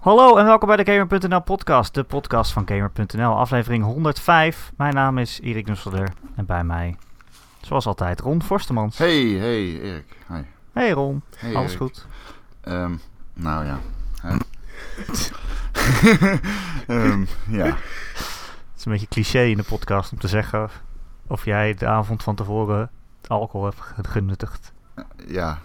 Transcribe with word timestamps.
Hallo 0.00 0.36
en 0.36 0.44
welkom 0.44 0.68
bij 0.68 0.76
de 0.84 0.92
Gamer.nl 0.92 1.40
podcast, 1.42 1.94
de 1.94 2.04
podcast 2.04 2.52
van 2.52 2.68
Gamer.nl, 2.68 3.36
aflevering 3.36 3.84
105. 3.84 4.72
Mijn 4.76 4.94
naam 4.94 5.18
is 5.18 5.40
Erik 5.42 5.66
Nusselder 5.66 6.12
en 6.36 6.46
bij 6.46 6.64
mij, 6.64 6.96
zoals 7.60 7.86
altijd, 7.86 8.20
Ron 8.20 8.42
Forstemans. 8.42 8.98
Hey, 8.98 9.22
hey, 9.26 9.80
Erik. 9.80 10.16
Hi. 10.28 10.40
Hey 10.72 10.90
Ron, 10.90 11.22
Hey, 11.36 11.54
alles 11.54 11.66
Erik. 11.70 11.80
goed? 11.82 12.06
Ehm, 12.60 12.94
nou 13.34 13.64
ja. 13.64 13.78
Ehm, 16.86 17.24
ja. 17.48 17.64
Het 17.64 18.78
is 18.78 18.84
een 18.84 18.92
beetje 18.92 19.08
cliché 19.08 19.42
in 19.42 19.56
de 19.56 19.62
podcast 19.62 20.12
om 20.12 20.18
te 20.18 20.28
zeggen 20.28 20.68
of 21.26 21.44
jij 21.44 21.74
de 21.74 21.86
avond 21.86 22.22
van 22.22 22.34
tevoren 22.34 22.90
alcohol 23.26 23.64
hebt 23.66 23.80
ge- 23.80 24.04
genuttigd. 24.08 24.72
Ja. 25.26 25.58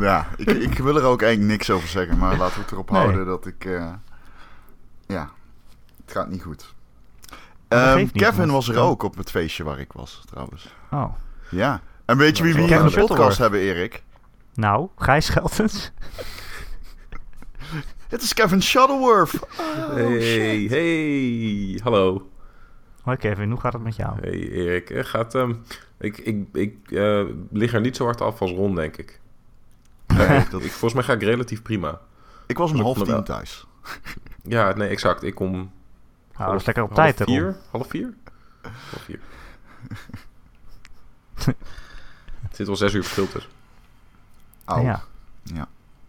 Ja, 0.00 0.26
ik, 0.36 0.48
ik 0.50 0.78
wil 0.78 0.96
er 0.96 1.02
ook 1.04 1.22
eigenlijk 1.22 1.52
niks 1.52 1.70
over 1.70 1.88
zeggen, 1.88 2.18
maar 2.18 2.36
laten 2.36 2.54
we 2.56 2.60
het 2.62 2.72
erop 2.72 2.90
Nee. 2.90 3.00
houden 3.00 3.26
dat 3.26 3.46
ik... 3.46 3.64
eh, 3.64 3.92
ja, 5.06 5.30
het 6.04 6.12
gaat 6.14 6.28
niet 6.30 6.42
goed. 6.42 6.74
Ehm, 7.68 7.96
niet, 7.96 8.12
Kevin 8.12 8.50
was 8.50 8.68
er 8.68 8.78
ook 8.78 9.02
op 9.02 9.16
het 9.16 9.30
feestje 9.30 9.64
waar 9.64 9.78
ik 9.78 9.92
was, 9.92 10.22
trouwens. 10.26 10.74
Oh, 10.90 11.14
Ja. 11.50 11.80
En 12.04 12.16
weet 12.16 12.36
je 12.36 12.42
wie 12.42 12.54
we 12.54 12.60
hier 12.60 12.80
in 12.80 12.86
de 12.86 13.00
podcast 13.06 13.38
hebben, 13.38 13.60
Erik? 13.60 14.02
nou, 14.54 14.88
Gijs 14.96 15.26
Scheltens. 15.26 15.90
Het 18.08 18.22
is 18.22 18.34
Kevin 18.34 18.62
Shuttleworth. 18.62 19.38
hey, 19.94 20.66
hey, 20.68 21.80
hallo. 21.82 22.28
Hoi 23.02 23.16
Kevin, 23.16 23.50
hoe 23.50 23.60
gaat 23.60 23.72
het 23.72 23.82
met 23.82 23.96
jou? 23.96 24.16
Hey 24.20 24.48
Erik, 24.50 24.92
gaat, 25.06 25.34
ehm, 25.34 25.54
ik, 25.98 26.18
ik, 26.18 26.46
ik 26.52 26.76
eh, 26.90 27.24
lig 27.50 27.72
er 27.74 27.80
niet 27.80 27.96
zo 27.96 28.04
hard 28.04 28.20
af 28.20 28.40
als 28.40 28.50
Ron, 28.50 28.74
denk 28.74 28.96
ik. 28.96 29.20
Nee, 30.16 30.48
dat, 30.50 30.62
ik. 30.62 30.70
Volgens 30.70 30.94
mij 30.94 31.02
ga 31.02 31.12
ik 31.12 31.22
relatief 31.22 31.62
prima. 31.62 32.00
ik 32.46 32.58
was 32.58 32.72
om 32.72 32.80
half 32.80 32.96
tien 32.96 33.06
wel. 33.06 33.22
thuis. 33.22 33.66
Ja, 34.42 34.72
nee, 34.74 34.88
exact. 34.88 35.22
Ik 35.22 35.34
kom 35.34 35.50
Nou, 35.52 35.66
dat 36.32 36.46
half, 36.46 36.54
is 36.60 36.64
lekker 36.66 36.84
op 36.84 36.96
half 36.96 37.14
tijd, 37.14 37.28
vier, 37.28 37.56
half 37.70 37.88
vier? 37.88 38.14
Half 38.62 39.02
vier. 39.04 39.20
Het 42.42 42.56
zit 42.56 42.66
wel 42.66 42.76
zes 42.76 42.94
uur 42.94 43.02
verschil 43.02 43.28
tussen. 43.28 43.50
Ja. 44.66 45.02
Ja. 45.42 45.68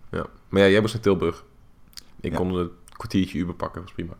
Ja. 0.09 0.25
Maar 0.49 0.61
ja, 0.61 0.67
jij 0.67 0.81
was 0.81 0.93
naar 0.93 1.01
Tilburg. 1.01 1.43
Ik 2.19 2.31
Ja. 2.31 2.37
kon 2.37 2.53
een 2.55 2.71
kwartiertje 2.89 3.37
uur 3.37 3.45
bepakken, 3.45 3.81
was 3.81 3.91
prima. 3.91 4.13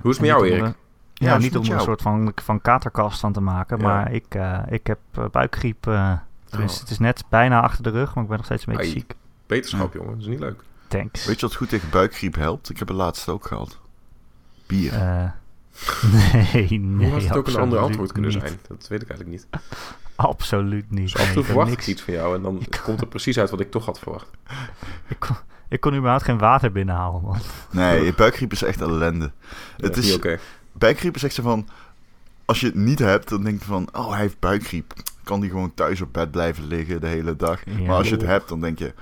Hoe 0.00 0.10
is 0.10 0.16
het 0.18 0.20
met 0.20 0.26
jou, 0.26 0.46
Erik? 0.48 0.62
er- 0.62 0.74
Ja, 1.14 1.38
niet 1.38 1.56
om 1.56 1.70
een 1.70 1.80
soort 1.80 2.02
van, 2.02 2.32
van 2.42 2.60
katerkast 2.60 3.20
van 3.20 3.32
te 3.32 3.40
maken, 3.40 3.78
Ja. 3.78 3.82
maar 3.84 4.12
ik, 4.12 4.34
eh, 4.34 4.58
ik 4.68 4.86
heb 4.86 4.98
eh, 5.12 5.24
buikgriep. 5.30 5.86
Tenminste, 6.52 6.80
het 6.80 6.90
is 6.90 6.98
net 6.98 7.24
bijna 7.28 7.60
achter 7.60 7.82
de 7.82 7.90
rug, 7.90 8.14
maar 8.14 8.22
ik 8.22 8.28
ben 8.28 8.36
nog 8.38 8.46
steeds 8.46 8.66
een 8.66 8.72
beetje 8.76 8.90
Ai. 8.92 8.98
ziek. 9.00 9.14
Beterschap, 9.46 9.94
jongen. 9.94 10.10
Dat 10.10 10.20
is 10.20 10.26
niet 10.26 10.40
leuk. 10.40 10.62
Thanks. 10.88 11.24
Weet 11.26 11.40
je 11.40 11.46
wat 11.46 11.54
goed 11.54 11.68
tegen 11.68 11.90
buikgriep 11.90 12.34
helpt? 12.34 12.70
Ik 12.70 12.78
heb 12.78 12.88
het 12.88 12.96
laatst 12.96 13.28
ook 13.28 13.46
gehad. 13.46 13.78
Bier. 14.66 14.92
Eh, 14.92 15.24
nee, 16.52 16.80
nee. 16.80 17.06
Hoe 17.10 17.12
had 17.12 17.22
het 17.22 17.36
ook 17.36 17.46
een 17.46 17.56
ander 17.56 17.78
antwoord 17.78 18.12
kunnen 18.12 18.30
niet. 18.30 18.40
zijn? 18.40 18.58
Dat 18.68 18.88
weet 18.88 19.02
ik 19.02 19.08
eigenlijk 19.08 19.40
niet. 19.40 19.62
Absoluut 20.16 20.90
niet. 20.90 21.02
Dus 21.12 21.16
af 21.16 21.28
en 21.28 21.32
toe 21.34 21.44
verwacht 21.44 21.70
ik 21.70 21.76
niks- 21.76 21.88
iets 21.88 22.02
van 22.02 22.14
jou 22.14 22.36
en 22.36 22.42
dan 22.42 22.62
komt 22.84 23.00
er 23.00 23.06
precies 23.06 23.38
uit 23.38 23.50
wat 23.50 23.60
ik 23.60 23.70
toch 23.70 23.84
had 23.84 23.98
verwacht. 23.98 24.26
Ik 25.08 25.18
kon, 25.18 25.36
ik 25.68 25.80
kon 25.80 25.94
überhaupt 25.94 26.24
geen 26.24 26.38
water 26.38 26.72
binnenhalen, 26.72 27.22
man. 27.22 27.38
Nee, 27.70 28.14
buikgriep 28.14 28.52
is 28.52 28.62
echt 28.62 28.80
ellende. 28.80 29.30
Het 29.76 29.96
is 29.96 30.04
is, 30.04 30.10
niet 30.10 30.16
oké. 30.16 30.38
buikgriep 30.72 31.14
is 31.14 31.22
echt 31.22 31.34
zo 31.34 31.42
van... 31.42 31.68
Als 32.44 32.60
je 32.60 32.66
het 32.66 32.74
niet 32.74 32.98
hebt, 32.98 33.28
dan 33.28 33.44
denk 33.44 33.58
je 33.58 33.64
van... 33.64 33.88
Oh, 33.92 34.10
hij 34.10 34.20
heeft 34.20 34.38
buikgriep. 34.38 34.92
Kan 35.24 35.40
die 35.40 35.50
gewoon 35.50 35.74
thuis 35.74 36.00
op 36.00 36.12
bed 36.12 36.30
blijven 36.30 36.64
liggen 36.66 37.00
de 37.00 37.06
hele 37.06 37.36
dag. 37.36 37.60
Ja. 37.64 37.78
Maar 37.86 37.96
als 37.96 38.08
je 38.08 38.14
het 38.14 38.24
hebt, 38.26 38.48
dan 38.48 38.60
denk 38.60 38.78
je... 38.78 38.94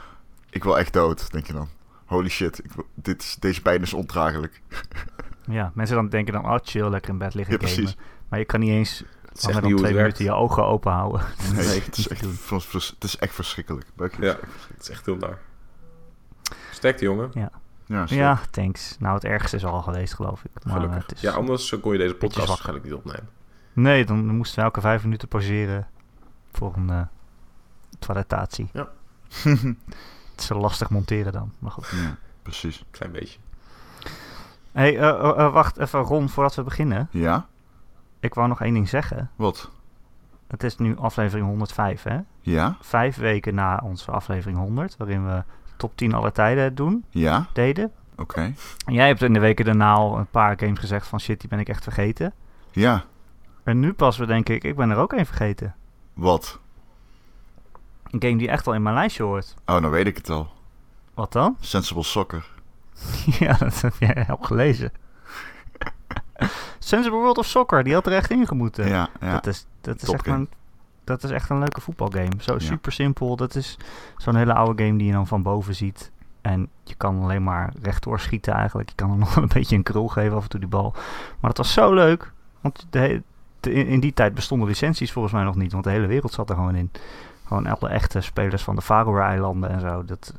Ik 0.51 0.65
wil 0.65 0.79
echt 0.79 0.93
dood, 0.93 1.31
denk 1.33 1.47
je 1.47 1.53
dan. 1.53 1.69
Holy 2.05 2.29
shit, 2.29 2.65
ik 2.65 2.73
wil- 2.73 2.86
dit 2.95 3.23
is, 3.23 3.36
deze 3.41 3.63
pijn 3.63 3.83
is 3.83 3.92
ondraaglijk. 3.95 4.61
Ja, 5.45 5.70
mensen 5.75 5.97
dan 5.97 6.09
denken 6.09 6.33
dan, 6.33 6.45
oh 6.45 6.59
chill, 6.63 6.89
lekker 6.89 7.11
in 7.11 7.19
bed 7.19 7.35
liggen 7.35 7.55
Ja, 7.55 7.61
gamen. 7.67 7.75
precies. 7.77 7.97
Maar 8.29 8.39
je 8.39 8.45
kan 8.45 8.61
niet 8.61 8.69
eens 8.70 9.05
langer 9.41 9.63
dan 9.63 9.77
twee 9.77 9.95
minuten 9.95 10.25
je 10.25 10.33
ogen 10.33 10.64
open 10.67 10.92
houden. 10.92 11.20
Nee, 11.55 11.67
Nee, 11.67 11.80
het, 11.80 11.97
is 11.97 12.09
echt, 12.09 12.20
het 12.91 13.05
is 13.05 13.17
echt 13.17 13.35
verschrikkelijk. 13.35 13.86
Ja, 13.97 14.36
het 14.75 14.80
is 14.80 14.91
echt 14.91 15.07
heel 15.07 15.17
naar. 15.17 15.39
Sterkte, 16.70 17.05
jongen. 17.05 17.30
ja. 17.35 17.51
Ja, 18.07 18.41
thanks. 18.51 18.97
Nou, 18.98 19.14
het 19.14 19.25
ergste 19.25 19.57
is 19.57 19.64
al 19.64 19.83
geweest, 19.83 20.14
geloof 20.14 20.45
ik. 20.45 20.64
Maar, 20.64 20.75
Gelukkig. 20.75 20.97
eh, 21.03 21.03
het 21.09 21.13
is- 21.17 21.20
Ja, 21.20 21.33
anders 21.33 21.79
kon 21.80 21.92
je 21.92 21.98
deze 21.98 22.14
podcast 22.14 22.48
waarschijnlijk 22.48 22.85
niet 22.85 22.95
opnemen. 22.95 23.29
Nee, 23.73 24.05
dan 24.05 24.27
moesten 24.27 24.59
we 24.59 24.64
elke 24.64 24.80
vijf 24.80 25.03
minuten 25.03 25.29
pauzeren 25.29 25.86
voor 26.52 26.72
een 26.77 26.90
eh 26.90 27.00
toiletatie. 27.98 28.68
Ja. 28.72 28.88
Het 30.30 30.40
is 30.40 30.48
lastig 30.48 30.90
monteren 30.90 31.33
dan, 31.33 31.52
maar 31.58 31.70
goed. 31.70 31.88
Ja, 31.88 32.16
precies. 32.42 32.84
Klein 32.90 33.12
beetje. 33.12 33.38
hey, 34.72 34.98
eh, 34.98 35.08
eh, 35.08 35.52
wacht 35.52 35.78
even 35.78 36.00
Ron, 36.00 36.28
voordat 36.28 36.55
we 36.55 36.62
beginnen. 36.62 37.08
Ja? 37.11 37.46
Ik 38.20 38.34
wou 38.34 38.48
nog 38.48 38.61
één 38.61 38.74
ding 38.74 38.88
zeggen. 38.88 39.30
Wat? 39.36 39.70
Het 40.46 40.62
is 40.62 40.77
nu 40.77 40.96
aflevering 40.96 41.46
105, 41.46 42.02
hè? 42.02 42.18
Ja? 42.40 42.77
Vijf 42.80 43.17
weken 43.17 43.55
na 43.55 43.80
onze 43.84 44.11
aflevering 44.11 44.58
100, 44.58 44.96
waarin 44.96 45.27
we 45.27 45.42
top 45.77 45.96
10 45.96 46.14
aller 46.14 46.32
tijden 46.32 46.74
doen, 46.74 47.05
Ja? 47.11 47.46
deden. 47.52 47.92
Oké. 48.17 48.40
En 48.86 48.94
jij 48.94 49.06
hebt 49.06 49.22
in 49.22 49.32
de 49.32 49.40
weken 49.40 49.64
daarna 49.64 49.92
al 49.92 50.18
een 50.18 50.27
paar 50.30 50.58
games 50.58 50.78
gezegd 50.78 51.06
van 51.06 51.20
shit, 51.20 51.40
die 51.40 51.48
ben 51.48 51.58
ik 51.58 51.68
echt 51.68 51.82
vergeten. 51.82 52.32
Ja. 52.70 53.05
En 53.62 53.80
nu 53.80 53.92
pas 53.92 54.17
we 54.18 54.27
denk 54.27 54.48
ik, 54.48 54.64
ik 54.64 54.77
ben 54.77 54.90
er 54.90 54.96
ook 54.96 55.12
één 55.12 55.27
vergeten. 55.27 55.74
Wat? 56.13 56.59
Een 58.11 58.23
game 58.23 58.37
die 58.37 58.48
echt 58.48 58.67
al 58.67 58.75
in 58.75 58.83
mijn 58.83 58.95
lijstje 58.95 59.23
hoort. 59.23 59.55
Oh, 59.67 59.77
nou 59.79 59.91
weet 59.91 60.07
ik 60.07 60.17
het 60.17 60.31
al. 60.31 60.48
Wat 61.15 61.33
dan? 61.33 61.57
Sensible 61.61 62.03
Soccer. 62.03 62.47
ja, 63.39 63.53
dat 63.53 63.81
heb 63.81 63.95
jij 63.98 64.27
al 64.29 64.39
gelezen. 64.41 64.93
Sensible 66.79 67.19
World 67.19 67.39
of 67.39 67.47
Soccer, 67.47 67.85
die 67.85 67.95
had 67.95 68.07
er 68.07 68.13
echt 68.13 68.31
in 68.31 68.47
gemoeten. 68.47 68.89
Ja, 68.89 69.09
ja. 69.21 69.33
Dat 69.33 69.47
is, 69.47 69.67
dat 69.81 70.03
is 70.03 70.09
echt 70.09 70.27
een, 70.27 70.48
dat 71.05 71.23
is 71.25 71.31
echt 71.31 71.51
een 71.51 71.59
leuke 71.59 71.81
voetbalgame. 71.81 72.31
Zo 72.39 72.53
Ja. 72.53 72.59
super 72.59 72.92
simpel. 72.92 73.37
Dat 73.37 73.55
is 73.55 73.77
zo'n 74.17 74.37
hele 74.37 74.55
oude 74.55 74.85
game 74.85 74.98
die 74.98 75.07
je 75.07 75.13
dan 75.13 75.27
van 75.27 75.42
boven 75.42 75.75
ziet. 75.75 76.11
En 76.41 76.69
je 76.85 76.95
kan 76.95 77.23
alleen 77.23 77.42
maar 77.42 77.73
rechtdoor 77.83 78.21
schieten 78.21 78.53
eigenlijk. 78.55 78.89
Je 78.89 78.95
kan 78.95 79.11
er 79.11 79.17
nog 79.27 79.37
een 79.37 79.48
beetje 79.53 79.77
een 79.77 79.83
krul 79.83 80.09
geven 80.09 80.37
af 80.37 80.42
en 80.42 80.48
toe 80.48 80.61
die 80.61 80.69
bal. 80.69 80.91
Maar 81.41 81.51
dat 81.53 81.57
was 81.57 81.73
zo 81.73 81.95
leuk. 81.95 82.33
Want 82.61 82.87
de- 82.91 83.23
in, 83.67 83.87
in 83.87 84.01
die 84.01 84.13
tijd 84.13 84.35
bestonden 84.35 84.69
licenties 84.69 85.13
volgens 85.13 85.35
mij 85.35 85.45
nog 85.45 85.55
niet. 85.55 85.73
Want 85.73 85.85
de 85.85 85.91
hele 85.91 86.07
wereld 86.07 86.33
zat 86.33 86.48
er 86.51 86.55
gewoon 86.57 86.75
in. 86.75 86.91
Gewoon 87.47 87.67
alle 87.67 87.89
echte 87.89 88.21
spelers 88.21 88.63
van 88.63 88.75
de 88.77 88.83
Faroe-eilanden 88.83 89.71
en 89.71 89.81
zo. 89.81 90.05
Dat, 90.05 90.35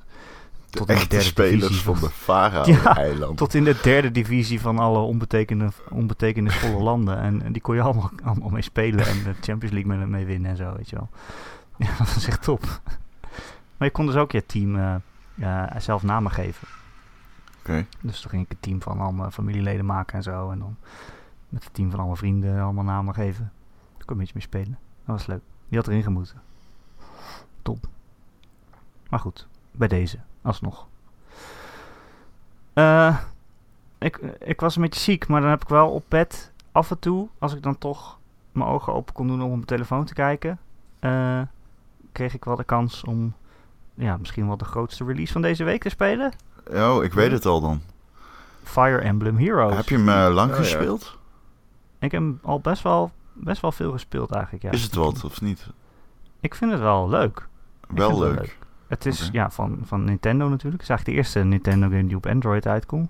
De 0.69 0.77
tot 0.77 0.89
in 0.89 0.97
de 0.97 1.07
derde 1.07 1.25
spelers 1.25 1.81
van 1.81 1.97
van- 1.97 2.07
de 2.07 2.13
Faroe-eilanden. 2.15 3.35
tot 3.45 3.53
in 3.53 3.63
de 3.63 3.79
derde 3.83 4.11
divisie 4.11 4.61
van 4.61 4.79
alle 4.79 4.99
onbetekende, 4.99 5.69
onbetekenisvolle 5.89 6.83
landen. 6.89 7.17
En, 7.17 7.41
en 7.43 7.51
die 7.51 7.61
kon 7.61 7.75
je 7.75 7.81
allemaal, 7.81 8.11
allemaal 8.23 8.49
mee 8.49 8.61
spelen 8.61 9.05
en 9.05 9.23
de 9.23 9.33
Champions 9.41 9.73
League 9.75 9.95
mee, 9.97 10.05
mee 10.07 10.25
winnen 10.25 10.51
en 10.51 10.57
zo, 10.57 10.73
weet 10.75 10.89
je 10.89 10.95
wel. 10.95 11.09
Ja, 11.87 11.87
dat 11.97 12.13
was 12.13 12.27
echt 12.27 12.43
top. 12.43 12.61
Maar 13.77 13.87
je 13.87 13.91
kon 13.91 14.05
dus 14.05 14.15
ook 14.15 14.31
je 14.31 14.45
team 14.45 14.75
eh, 15.39 15.63
zelf 15.77 16.03
namen 16.03 16.31
geven. 16.31 16.67
Oké. 17.59 17.85
Dus 18.01 18.19
toen 18.21 18.29
ging 18.29 18.43
ik 18.45 18.51
een 18.51 18.57
team 18.59 18.81
van 18.81 18.99
allemaal 18.99 19.31
familieleden 19.31 19.85
maken 19.85 20.15
en 20.17 20.23
zo. 20.23 20.51
En 20.51 20.59
dan 20.59 20.75
met 21.51 21.63
het 21.63 21.73
team 21.73 21.91
van 21.91 21.99
alle 21.99 22.15
vrienden 22.15 22.61
allemaal 22.61 22.83
namen 22.83 23.13
geven. 23.13 23.51
Daar 23.97 24.05
kon 24.05 24.05
je 24.05 24.11
een 24.11 24.17
beetje 24.17 24.33
mee 24.33 24.43
spelen. 24.43 24.79
Dat 25.05 25.15
was 25.15 25.25
leuk. 25.25 25.41
Die 25.67 25.77
had 25.77 25.87
erin 25.87 26.03
gemoeten. 26.03 26.41
Top. 27.61 27.87
Maar 29.09 29.19
goed, 29.19 29.47
bij 29.71 29.87
deze, 29.87 30.17
alsnog. 30.41 30.87
Eh, 32.73 33.17
ik, 33.97 34.17
ik 34.39 34.59
was 34.59 34.75
een 34.75 34.81
beetje 34.81 34.99
ziek, 34.99 35.27
maar 35.27 35.41
dan 35.41 35.49
heb 35.49 35.61
ik 35.61 35.69
wel 35.69 35.89
op 35.89 36.03
bed 36.07 36.51
af 36.71 36.91
en 36.91 36.99
toe, 36.99 37.27
als 37.39 37.55
ik 37.55 37.63
dan 37.63 37.77
toch 37.77 38.19
mijn 38.51 38.69
ogen 38.69 38.93
open 38.93 39.13
kon 39.13 39.27
doen 39.27 39.41
om 39.41 39.45
op 39.45 39.55
mijn 39.55 39.65
telefoon 39.65 40.05
te 40.05 40.13
kijken, 40.13 40.59
eh, 40.99 41.41
kreeg 42.11 42.33
ik 42.33 42.45
wel 42.45 42.55
de 42.55 42.63
kans 42.63 43.03
om 43.03 43.33
ja, 43.93 44.17
misschien 44.17 44.47
wel 44.47 44.57
de 44.57 44.65
grootste 44.65 45.05
release 45.05 45.33
van 45.33 45.41
deze 45.41 45.63
week 45.63 45.81
te 45.81 45.89
spelen. 45.89 46.31
Oh, 46.73 47.03
ik 47.03 47.13
weet 47.13 47.31
het 47.31 47.45
al 47.45 47.61
dan. 47.61 47.81
Fire 48.63 48.97
Emblem 48.97 49.37
Heroes. 49.37 49.75
Heb 49.75 49.89
je 49.89 49.95
hem 49.95 50.09
eh, 50.09 50.33
lang 50.33 50.51
Oh, 50.51 50.63
ja. 50.63 50.97
Ik 52.01 52.11
heb 52.11 52.23
al 52.41 52.59
best 52.59 52.83
wel, 52.83 53.11
best 53.33 53.61
wel 53.61 53.71
veel 53.71 53.91
gespeeld 53.91 54.31
eigenlijk. 54.31 54.63
Ja. 54.63 54.71
Is 54.71 54.83
het 54.83 54.95
wat 54.95 55.23
of 55.23 55.41
niet? 55.41 55.67
Ik 56.39 56.55
vind 56.55 56.71
het 56.71 56.79
wel 56.79 57.09
leuk. 57.09 57.47
Wel 57.87 58.21
het 58.21 58.37
leuk. 58.39 58.57
Het 58.87 59.05
is 59.05 59.29
ja, 59.31 59.49
van, 59.51 59.79
van 59.83 60.03
Nintendo 60.03 60.49
natuurlijk. 60.49 60.81
Het 60.81 60.81
is 60.81 60.89
eigenlijk 60.89 61.05
de 61.05 61.23
eerste 61.23 61.39
Nintendo 61.49 61.87
game 61.89 62.07
die 62.07 62.15
op 62.15 62.25
Android 62.25 62.67
uitkomt. 62.67 63.09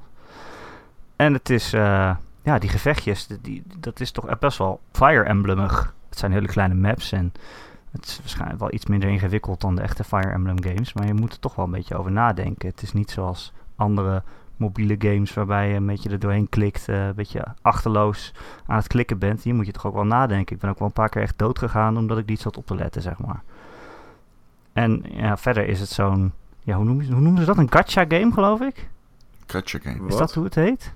En 1.16 1.34
het 1.34 1.50
is, 1.50 1.74
eh, 1.74 2.16
ja, 2.44 2.60
die 2.60 2.70
gevechtjes, 2.70 3.28
die, 3.28 3.40
die- 3.42 3.64
dat 3.80 4.00
is 4.00 4.12
toch 4.12 4.40
best 4.40 4.58
wel 4.58 4.80
Fire 4.92 5.24
Emblemig. 5.24 5.94
Het 6.10 6.18
zijn 6.20 6.32
hele 6.32 6.48
kleine 6.48 6.74
maps 6.74 7.12
en 7.12 7.32
het 7.92 8.06
is 8.06 8.20
waarschijnlijk 8.20 8.60
wel 8.60 8.74
iets 8.74 8.86
minder 8.86 9.10
ingewikkeld 9.10 9.62
dan 9.62 9.76
de 9.76 9.82
echte 9.82 10.04
Fire 10.04 10.30
Emblem 10.32 10.64
games. 10.64 10.94
Maar 10.94 11.06
je 11.08 11.14
moet 11.14 11.34
er 11.34 11.40
toch 11.40 11.56
wel 11.56 11.66
een 11.66 11.72
beetje 11.72 11.96
over 11.98 12.12
nadenken. 12.12 12.70
Het 12.70 12.82
is 12.82 12.94
niet 12.94 13.12
zoals 13.12 13.54
andere 13.76 14.24
mobiele 14.62 14.96
games 15.00 15.34
waarbij 15.34 15.70
je 15.70 15.76
een 15.76 15.86
beetje 15.86 16.10
er 16.10 16.20
doorheen 16.20 16.50
klikt, 16.50 16.90
eh, 16.90 17.06
een 17.06 17.16
beetje 17.16 17.44
achterloos 17.62 18.34
aan 18.66 18.78
het 18.78 18.88
klikken 18.88 19.18
bent. 19.18 19.44
Hier 19.44 19.56
moet 19.56 19.66
je 19.66 19.72
toch 19.72 19.86
ook 19.86 19.94
wel 19.94 20.06
nadenken. 20.06 20.56
Ik 20.56 20.62
ben 20.62 20.70
ook 20.70 20.80
wel 20.80 20.88
een 20.88 20.94
paar 20.94 21.10
keer 21.10 21.22
echt 21.22 21.38
dood 21.38 21.60
gegaan 21.60 21.98
omdat 21.98 22.18
ik 22.18 22.26
niet 22.26 22.42
zat 22.42 22.58
op 22.58 22.66
te 22.66 22.76
letten, 22.76 23.02
zeg 23.02 23.20
maar. 23.20 23.44
En 24.74 25.04
ja, 25.10 25.38
verder 25.38 25.68
is 25.68 25.80
het 25.80 25.90
zo'n 25.90 26.34
ja, 26.64 26.76
hoe 26.76 26.86
noemen, 26.86 27.06
ze, 27.06 27.12
hoe 27.12 27.22
noemen 27.22 27.40
ze 27.40 27.46
dat? 27.46 27.58
Een 27.58 27.72
gacha 27.72 28.06
game, 28.08 28.32
geloof 28.32 28.62
ik? 28.62 28.90
Gacha 29.46 29.80
game. 29.80 30.08
Is 30.08 30.18
dat 30.18 30.34
hoe 30.34 30.44
het 30.44 30.56
heet? 30.56 30.94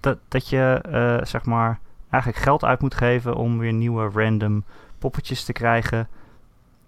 Dat, 0.00 0.18
dat 0.28 0.48
je, 0.48 0.80
eh, 0.82 1.26
zeg 1.26 1.44
maar, 1.44 1.78
eigenlijk 2.10 2.42
geld 2.42 2.64
uit 2.64 2.80
moet 2.80 2.94
geven 2.94 3.36
om 3.36 3.58
weer 3.58 3.72
nieuwe 3.72 4.10
random 4.14 4.64
poppetjes 4.98 5.44
te 5.44 5.52
krijgen. 5.52 6.08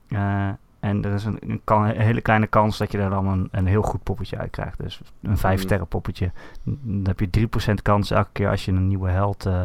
Eh, 0.09 0.49
en 0.87 1.05
er 1.05 1.15
is 1.15 1.25
een, 1.25 1.37
een, 1.41 1.61
kan- 1.65 1.85
een 1.85 2.01
hele 2.01 2.21
kleine 2.21 2.47
kans 2.47 2.79
dat 2.79 2.93
je 2.93 2.99
er 2.99 3.11
dan 3.11 3.27
een, 3.27 3.49
een 3.51 3.67
heel 3.67 3.83
goed 3.83 4.03
poppetje 4.03 4.39
uit 4.39 4.51
krijgt. 4.51 4.79
Dus 4.79 5.01
een 5.23 5.39
5 5.39 5.55
Mhm. 5.55 5.65
sterren 5.65 5.87
poppetje. 5.87 6.31
Dan 6.63 7.07
heb 7.07 7.21
je 7.21 7.31
3% 7.31 7.83
kans 7.83 8.11
elke 8.11 8.29
keer 8.33 8.51
als 8.51 8.65
je 8.65 8.73
een 8.73 8.89
nieuwe 8.89 9.11
held, 9.11 9.47
eh, 9.47 9.61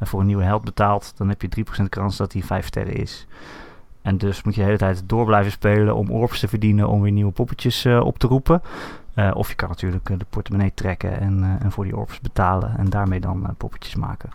voor 0.00 0.20
een 0.20 0.26
nieuwe 0.26 0.42
held 0.44 0.64
betaalt. 0.64 1.12
Dan 1.16 1.28
heb 1.28 1.42
je 1.42 1.48
3% 1.48 1.88
kans 1.88 2.16
dat 2.16 2.30
die 2.30 2.44
5 2.44 2.66
sterren 2.66 2.94
is. 2.96 3.26
En 4.02 4.18
dus 4.18 4.42
moet 4.42 4.54
je 4.54 4.60
de 4.60 4.66
hele 4.66 4.78
tijd 4.78 5.02
door 5.06 5.24
blijven 5.24 5.52
spelen 5.52 5.94
om 5.96 6.10
orbs 6.10 6.40
te 6.40 6.48
verdienen 6.48 6.88
om 6.88 7.00
weer 7.02 7.12
nieuwe 7.12 7.32
poppetjes 7.32 7.84
eh, 7.84 8.00
op 8.00 8.18
te 8.18 8.26
roepen. 8.26 8.62
Eh, 9.14 9.30
of 9.34 9.48
je 9.48 9.54
kan 9.54 9.68
natuurlijk 9.68 10.18
de 10.18 10.26
portemonnee 10.30 10.72
trekken 10.74 11.20
en, 11.20 11.58
en 11.62 11.72
voor 11.72 11.84
die 11.84 11.96
orbs 11.96 12.20
betalen 12.20 12.78
en 12.78 12.90
daarmee 12.90 13.20
dan 13.20 13.54
poppetjes 13.56 13.94
maken. 13.94 14.30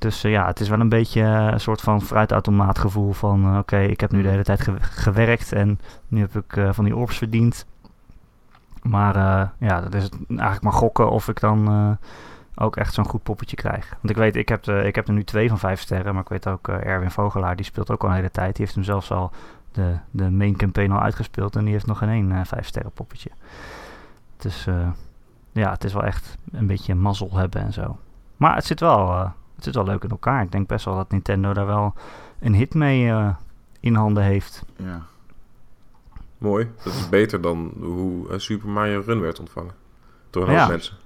Dus 0.00 0.24
eh, 0.24 0.30
ja, 0.30 0.46
het 0.46 0.60
is 0.60 0.68
wel 0.68 0.80
een 0.80 0.88
beetje 0.88 1.22
eh, 1.22 1.46
een 1.52 1.60
soort 1.60 1.80
van 1.80 2.02
fruitautomaat 2.02 2.78
gevoel 2.78 3.12
van 3.12 3.44
eh, 3.44 3.58
oké, 3.58 3.78
ik 3.78 4.00
heb 4.00 4.10
nu 4.12 4.22
de 4.22 4.28
hele 4.28 4.42
tijd 4.42 4.60
ge- 4.60 4.80
gewerkt 4.80 5.52
en 5.52 5.80
nu 6.08 6.20
heb 6.20 6.36
ik 6.36 6.60
van 6.74 6.84
die 6.84 6.96
orbs 6.96 7.18
verdiend. 7.18 7.66
Maar 8.82 9.14
ja, 9.58 9.80
dat 9.80 9.94
is 9.94 10.08
eigenlijk 10.28 10.62
maar 10.62 10.72
gokken 10.72 11.10
of 11.10 11.28
ik 11.28 11.40
dan 11.40 11.98
ook 12.54 12.76
echt 12.76 12.94
zo'n 12.94 13.04
goed 13.08 13.22
poppetje 13.22 13.56
krijg. 13.56 13.88
Want 13.90 14.10
ik 14.10 14.16
weet, 14.16 14.36
ik 14.36 14.48
heb, 14.48 14.62
de, 14.62 14.82
ik 14.84 14.94
heb 14.94 15.08
er 15.08 15.14
nu 15.14 15.24
twee 15.24 15.48
van 15.48 15.58
vijf 15.58 15.80
sterren, 15.80 16.12
maar 16.14 16.22
ik 16.22 16.28
weet 16.28 16.48
ook 16.48 16.68
Erwin 16.68 17.10
Vogelaar, 17.10 17.56
die 17.56 17.64
speelt 17.64 17.90
ook 17.90 18.02
al 18.02 18.08
een 18.08 18.14
hele 18.14 18.30
tijd. 18.30 18.56
Die 18.56 18.64
heeft 18.64 18.74
hem 18.74 18.84
zelfs 18.84 19.10
al 19.10 19.30
de, 19.72 19.96
de 20.10 20.30
main 20.30 20.56
campaign 20.56 20.92
al 20.92 21.00
uitgespeeld 21.00 21.56
en 21.56 21.64
die 21.64 21.72
heeft 21.72 21.86
nog 21.86 21.98
geen 21.98 22.08
één 22.08 22.46
vijf 22.46 22.66
sterren 22.66 22.92
poppetje. 22.92 23.30
Dus 24.36 24.66
ja, 25.52 25.70
het 25.70 25.84
is 25.84 25.92
wel 25.92 26.04
echt 26.04 26.36
een 26.52 26.66
beetje 26.66 26.94
mazzel 26.94 27.30
hebben 27.36 27.62
en 27.62 27.72
zo. 27.72 27.96
Maar 28.36 28.54
het 28.54 28.64
zit 28.64 28.80
wel, 28.80 29.32
het 29.64 29.74
zit 29.74 29.84
wel 29.84 29.92
leuk 29.92 30.04
in 30.04 30.10
elkaar. 30.10 30.42
Ik 30.42 30.52
denk 30.52 30.66
best 30.68 30.84
wel 30.84 30.94
dat 30.96 31.10
Nintendo 31.10 31.52
daar 31.52 31.66
wel 31.66 31.94
een 32.40 32.54
hit 32.54 32.74
mee 32.74 33.08
eh, 33.08 33.34
in 33.80 33.94
handen 33.94 34.22
heeft. 34.22 34.64
Ja. 34.76 35.02
Mooi. 36.38 36.68
Dat 36.84 36.92
is 36.94 37.08
beter 37.08 37.40
dan 37.40 37.72
hoe 37.80 38.28
eh, 38.30 38.38
Super 38.38 38.68
Mario 38.68 39.02
Run 39.06 39.20
werd 39.20 39.38
ontvangen. 39.38 39.74
Door 40.30 40.48
een 40.48 40.52
Ja. 40.54 40.66
mensen. 40.68 40.96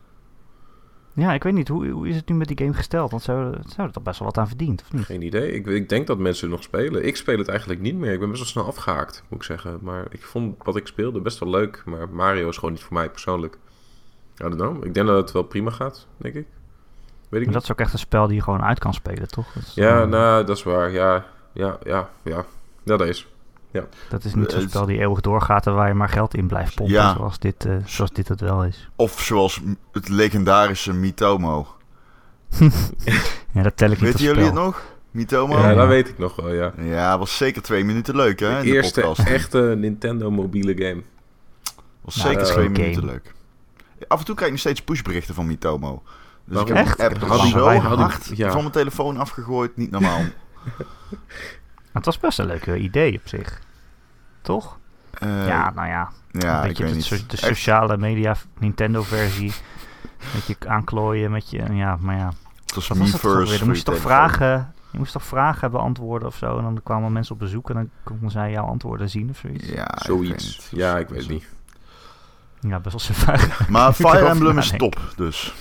Ja, 1.13 1.33
ik 1.33 1.43
weet 1.43 1.53
niet, 1.53 1.69
hoe, 1.69 1.89
hoe 1.89 2.09
is 2.09 2.17
het 2.17 2.29
nu 2.29 2.35
met 2.35 2.49
die 2.49 2.59
game 2.59 2.73
gesteld? 2.75 3.11
Want 3.11 3.23
ze 3.23 3.31
hebben 3.33 3.95
er 3.95 4.03
best 4.03 4.19
wel 4.19 4.29
wat 4.29 4.39
aan 4.39 4.49
verdiend, 4.49 4.83
of 4.83 4.93
niet? 4.93 5.05
Geen 5.05 5.23
idee. 5.23 5.53
Ik, 5.53 5.67
ik 5.67 5.89
denk 5.89 6.07
dat 6.07 6.19
mensen 6.19 6.49
nog 6.49 6.63
spelen. 6.63 7.07
Ik 7.07 7.17
speel 7.17 7.39
het 7.39 7.49
eigenlijk 7.49 7.81
niet 7.81 7.95
meer. 7.95 8.13
Ik 8.13 8.19
ben 8.19 8.29
best 8.29 8.41
wel 8.41 8.51
snel 8.51 8.67
afgehaakt, 8.67 9.23
moet 9.29 9.39
ik 9.39 9.45
zeggen. 9.45 9.79
Maar 9.83 10.07
ik 10.11 10.23
vond 10.23 10.65
wat 10.65 10.77
ik 10.77 10.87
speelde 10.87 11.21
best 11.21 11.39
wel 11.39 11.49
leuk. 11.49 11.83
Maar 11.87 12.09
Mario 12.09 12.49
is 12.49 12.57
gewoon 12.57 12.73
niet 12.75 12.83
voor 12.83 12.93
mij 12.93 13.11
persoonlijk. 13.11 13.55
I 13.55 14.43
don't 14.43 14.55
know. 14.55 14.85
Ik 14.85 14.95
denk 14.95 15.07
dat 15.07 15.17
het 15.17 15.33
wel 15.33 15.43
prima 15.43 15.71
gaat, 15.71 16.07
denk 16.17 16.35
ik. 16.35 16.47
Weet 17.35 17.43
ik 17.43 17.49
Maar 17.53 17.55
dat 17.55 17.63
is 17.71 17.73
ook 17.73 17.81
echt 17.81 17.93
een 17.93 17.99
spel 17.99 18.27
die 18.27 18.37
je 18.37 18.43
gewoon 18.43 18.63
uit 18.63 18.79
kan 18.79 18.95
spelen, 18.95 19.29
toch? 19.29 19.53
Dat 19.55 19.63
is, 19.63 19.75
Ja, 19.75 20.01
eh, 20.03 20.09
nou, 20.09 20.45
dat 20.45 20.57
is 20.57 20.63
waar. 20.63 20.91
Ja, 20.91 21.25
ja, 21.53 21.79
ja, 21.85 22.09
ja. 22.25 22.45
Ja, 22.85 22.97
dat 22.99 23.01
is. 23.09 23.27
dat 24.09 24.25
is 24.25 24.35
niet 24.35 24.51
zo'n 24.51 24.61
het- 24.61 24.71
spel 24.71 24.87
die 24.87 24.99
eeuwig 24.99 25.21
doorgaat 25.21 25.67
en 25.67 25.75
waar 25.75 25.89
je 25.89 25.95
maar 25.95 26.09
geld 26.09 26.35
in 26.35 26.47
blijft 26.47 26.75
pompen, 26.75 26.95
Ja. 26.95 27.15
zoals, 27.15 27.39
dit, 27.39 27.65
eh, 27.65 27.77
zoals 27.85 28.11
dit 28.11 28.29
het 28.29 28.41
wel 28.41 28.65
is. 28.65 28.89
Of 28.97 29.21
zoals 29.21 29.61
het 29.93 30.09
legendarische 30.09 30.93
Mitomo. 30.93 31.67
Ja, 33.53 33.63
dat 33.63 33.77
tel 33.77 33.91
ik 33.91 34.01
niet 34.01 34.13
als 34.13 34.21
Weten 34.21 34.21
jullie 34.21 34.35
spel. 34.45 34.45
het 34.45 34.55
nog? 34.55 34.83
Mitomo? 35.11 35.57
Ja, 35.59 35.69
Ja. 35.71 35.75
dat 35.75 35.89
weet 35.89 36.09
ik 36.09 36.19
nog 36.19 36.37
wel, 36.37 36.53
ja. 36.53 36.73
Ja, 36.79 37.19
was 37.19 37.37
zeker 37.37 37.63
twee 37.63 37.85
minuten 37.85 38.17
leuk, 38.17 38.41
hè? 38.41 38.49
De 38.51 38.57
in 38.57 38.63
de 38.63 38.71
eerste 38.73 39.01
podcast. 39.01 39.29
echte 39.29 39.59
Nintendo 39.79 40.31
mobiele 40.31 40.75
game. 40.85 41.03
Was 42.01 42.17
Nou, 42.17 42.29
zeker 42.29 42.45
twee 42.47 42.69
minuten 42.69 43.05
leuk. 43.05 43.33
Af 44.09 44.19
en 44.19 44.25
toe 44.25 44.35
krijg 44.35 44.51
ik 44.53 44.57
nog 44.57 44.61
steeds 44.67 44.83
pushberichten 44.83 45.35
van 45.35 45.47
Mitomo. 45.47 46.03
Dus 46.45 46.55
Waarom? 46.55 46.71
ik 46.71 46.77
heb 46.77 46.87
Echt? 46.87 47.01
app 47.01 47.29
Had 47.29 47.49
zo 47.49 47.69
had 47.69 47.99
hard 47.99 48.37
ja. 48.37 48.51
van 48.51 48.61
mijn 48.61 48.73
telefoon 48.73 49.17
afgegooid. 49.17 49.77
Niet 49.77 49.91
normaal. 49.91 50.21
Het 51.93 52.05
was 52.05 52.19
best 52.19 52.39
een 52.39 52.47
leuk 52.47 52.67
idee 52.67 53.15
op 53.15 53.29
zich. 53.29 53.61
Toch? 54.43 54.79
Eh, 55.11 55.47
ja, 55.47 55.71
nou 55.71 55.89
ja. 55.89 56.11
ja, 56.31 56.59
een 56.59 56.63
ik 56.63 56.69
beetje 56.69 56.83
weet 56.83 56.93
de, 56.93 56.99
niet. 56.99 57.05
so- 57.05 57.17
de 57.17 57.37
Echt, 57.37 57.43
sociale 57.43 57.97
media 57.97 58.37
Nintendo 58.59 59.03
versie. 59.03 59.53
Met 60.35 60.47
je 60.47 60.57
aanklooien, 60.67 61.31
met 61.31 61.51
je... 61.51 61.73
Ja, 61.73 61.97
maar 62.01 62.17
ja. 62.17 62.33
het 62.65 62.75
was 62.75 62.89
was 62.89 63.11
first. 63.11 63.49
weer? 63.51 63.59
Dan 63.59 63.69
moest 63.69 63.79
je 63.87 63.93
toch 63.93 64.01
vragen... 64.01 64.73
Je 64.91 64.99
moest 65.01 65.13
toch 65.13 65.25
vragen 65.25 65.71
beantwoorden 65.71 66.29
of 66.29 66.37
zo. 66.37 66.57
En 66.59 66.63
dan 66.63 66.81
kwamen 66.83 67.13
mensen 67.13 67.35
op 67.35 67.41
bezoek 67.41 67.69
en 67.69 67.75
dan 67.75 67.91
konden 68.03 68.31
zij 68.31 68.51
jouw 68.51 68.65
antwoorden 68.65 69.11
zien 69.11 69.31
of 69.31 69.37
zoiets. 69.37 69.69
Ja, 69.69 69.95
ik 69.95 70.03
Zoiets. 70.03 70.69
Ja, 70.71 70.99
ik 70.99 71.09
weet 71.09 71.21
het 71.21 71.29
niet. 71.29 71.47
Ja, 72.61 72.81
best 72.81 73.07
wel 73.07 73.17
super. 73.17 73.67
Maar 73.69 73.89
Ik 73.91 73.95
Fire 73.95 74.29
Emblem 74.29 74.59
is 74.59 74.73
top, 74.77 75.01
dus. 75.17 75.55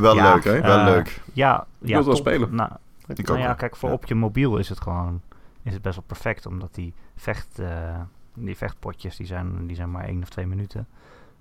Wel 0.00 0.14
Ja, 0.14 0.32
leuk, 0.34 0.42
wel 0.42 0.78
Eh, 0.78 0.84
leuk. 0.84 1.20
Ja, 1.32 1.66
ja 1.78 1.86
wil 1.88 1.96
het 1.96 2.06
wel 2.06 2.16
spelen. 2.16 2.54
Nou, 2.54 2.70
Ik 3.06 3.26
nou 3.26 3.38
ja, 3.38 3.46
wel. 3.46 3.54
kijk, 3.54 3.76
voor 3.76 3.88
Ja. 3.88 3.94
op 3.94 4.04
je 4.04 4.14
mobiel 4.14 4.56
is 4.56 4.68
het 4.68 4.80
gewoon 4.80 5.20
is 5.62 5.72
het 5.72 5.82
best 5.82 5.94
wel 5.96 6.04
perfect. 6.06 6.46
Omdat 6.46 6.74
die, 6.74 6.94
vecht, 7.16 7.58
eh, 7.58 8.00
die 8.34 8.56
vechtpotjes, 8.56 9.16
die 9.16 9.26
zijn, 9.26 9.66
die 9.66 9.76
zijn 9.76 9.90
maar 9.90 10.04
één 10.04 10.22
of 10.22 10.28
twee 10.28 10.46
minuten. 10.46 10.86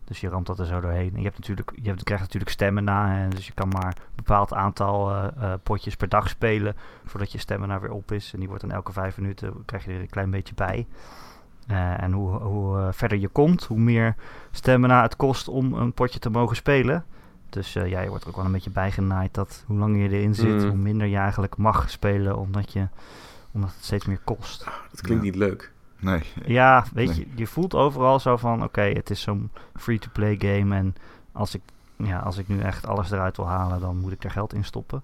Dus 0.05 0.21
je 0.21 0.29
ramt 0.29 0.45
dat 0.45 0.59
er 0.59 0.65
zo 0.65 0.79
doorheen. 0.81 1.11
En 1.13 1.17
je, 1.17 1.23
hebt 1.23 1.37
natuurlijk, 1.37 1.71
je, 1.75 1.87
hebt, 1.87 1.99
je 1.99 2.03
krijgt 2.05 2.23
natuurlijk 2.23 2.51
stemmen 2.51 2.87
Hè, 2.87 3.27
dus 3.27 3.47
je 3.47 3.53
kan 3.53 3.67
maar 3.67 3.87
een 3.97 4.15
bepaald 4.15 4.53
aantal 4.53 5.11
eh, 5.11 5.27
eh, 5.39 5.53
potjes 5.63 5.95
per 5.95 6.09
dag 6.09 6.29
spelen. 6.29 6.75
Voordat 7.05 7.31
je 7.31 7.37
stemmen 7.37 7.81
weer 7.81 7.91
op 7.91 8.11
is. 8.11 8.33
En 8.33 8.39
die 8.39 8.47
wordt 8.47 8.63
dan 8.63 8.71
elke 8.71 8.91
vijf 8.91 9.17
minuten, 9.17 9.65
krijg 9.65 9.85
je 9.85 9.91
er 9.91 9.99
een 9.99 10.09
klein 10.09 10.29
beetje 10.29 10.55
bij. 10.55 10.87
Eh, 11.67 12.01
en 12.03 12.11
hoe, 12.11 12.29
hoe 12.29 12.89
verder 12.93 13.17
je 13.17 13.27
komt, 13.27 13.63
hoe 13.63 13.79
meer 13.79 14.15
stemmen 14.51 14.89
het 14.89 15.15
kost 15.15 15.47
om 15.47 15.73
een 15.73 15.93
potje 15.93 16.19
te 16.19 16.29
mogen 16.29 16.55
spelen. 16.55 17.05
Dus 17.55 17.75
eh, 17.75 17.89
ja, 17.89 17.99
je 18.01 18.09
wordt 18.09 18.23
er 18.23 18.29
ook 18.29 18.35
wel 18.35 18.45
een 18.45 18.51
beetje 18.51 18.69
bijgenaaid 18.69 19.33
dat 19.33 19.63
hoe 19.67 19.77
langer 19.77 19.97
je 20.01 20.09
erin 20.09 20.35
zit, 20.35 20.61
Mm. 20.61 20.67
hoe 20.67 20.77
minder 20.77 21.07
je 21.07 21.17
eigenlijk 21.17 21.57
mag 21.57 21.89
spelen, 21.89 22.37
omdat, 22.37 22.73
je, 22.73 22.87
omdat 23.51 23.69
het 23.75 23.83
steeds 23.83 24.05
meer 24.05 24.19
kost. 24.23 24.63
Dat 24.91 25.01
klinkt 25.01 25.23
Ja. 25.23 25.29
niet 25.31 25.39
leuk. 25.39 25.71
Nee. 25.99 26.23
Ja, 26.45 26.85
weet 26.93 27.07
Nee. 27.07 27.17
je, 27.19 27.27
je 27.35 27.47
voelt 27.47 27.75
overal 27.75 28.19
zo 28.19 28.37
van, 28.37 28.63
oké, 28.63 28.81
het 28.81 29.09
is 29.09 29.21
zo'n 29.21 29.49
free-to-play 29.75 30.35
game 30.39 30.75
en 30.75 30.95
als 31.31 31.55
ik, 31.55 31.61
ja, 31.95 32.19
als 32.19 32.37
ik 32.37 32.47
nu 32.47 32.59
echt 32.59 32.87
alles 32.87 33.11
eruit 33.11 33.37
wil 33.37 33.47
halen, 33.47 33.79
dan 33.79 33.97
moet 33.97 34.11
ik 34.11 34.23
er 34.23 34.31
geld 34.31 34.53
in 34.53 34.63
stoppen. 34.63 35.03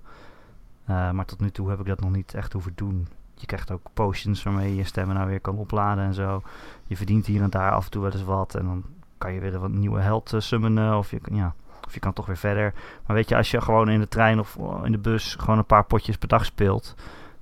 Eh, 0.86 1.12
maar 1.12 1.25
tot 1.25 1.39
nu 1.39 1.50
toe 1.51 1.69
heb 1.69 1.80
ik 1.80 1.86
dat 1.86 2.00
nog 2.00 2.12
niet 2.12 2.33
echt 2.33 2.53
hoeven 2.53 2.71
doen. 2.75 3.07
Je 3.36 3.45
krijgt 3.45 3.71
ook 3.71 3.81
potions 3.94 4.44
waarmee 4.44 4.69
je 4.69 4.75
je 4.75 4.83
stemmen 4.83 5.15
nou 5.15 5.27
weer 5.30 5.39
kan 5.39 5.56
opladen 5.57 6.03
en 6.03 6.13
zo. 6.13 6.41
Je 6.88 6.98
verdient 6.98 7.25
hier 7.25 7.41
en 7.41 7.50
daar 7.50 7.72
af 7.72 7.86
en 7.86 7.91
toe 7.91 8.01
wel 8.01 8.12
eens 8.12 8.24
wat 8.24 8.55
en 8.55 8.65
dan 8.65 8.84
kan 9.17 9.34
je 9.34 9.39
weer 9.39 9.55
een 9.63 9.79
nieuwe 9.79 10.00
held 10.00 10.34
eh, 10.34 10.39
summonen 10.39 10.98
of 10.98 11.12
je, 11.12 11.20
kan- 11.20 11.36
ja, 11.36 11.53
of 11.91 11.98
je 11.98 12.03
kan 12.03 12.13
toch 12.13 12.25
weer 12.25 12.38
verder. 12.38 12.74
Maar 13.05 13.15
weet 13.15 13.29
je, 13.29 13.36
als 13.36 13.51
je 13.51 13.62
gewoon 13.62 13.89
in 13.89 14.00
de 14.00 14.07
trein 14.07 14.39
of 14.39 14.57
eh, 14.60 14.79
in 14.83 14.91
de 14.91 14.98
bus 14.98 15.36
gewoon 15.39 15.57
een 15.57 15.65
paar 15.65 15.83
potjes 15.83 16.17
per 16.17 16.27
dag 16.27 16.45
speelt, 16.45 16.95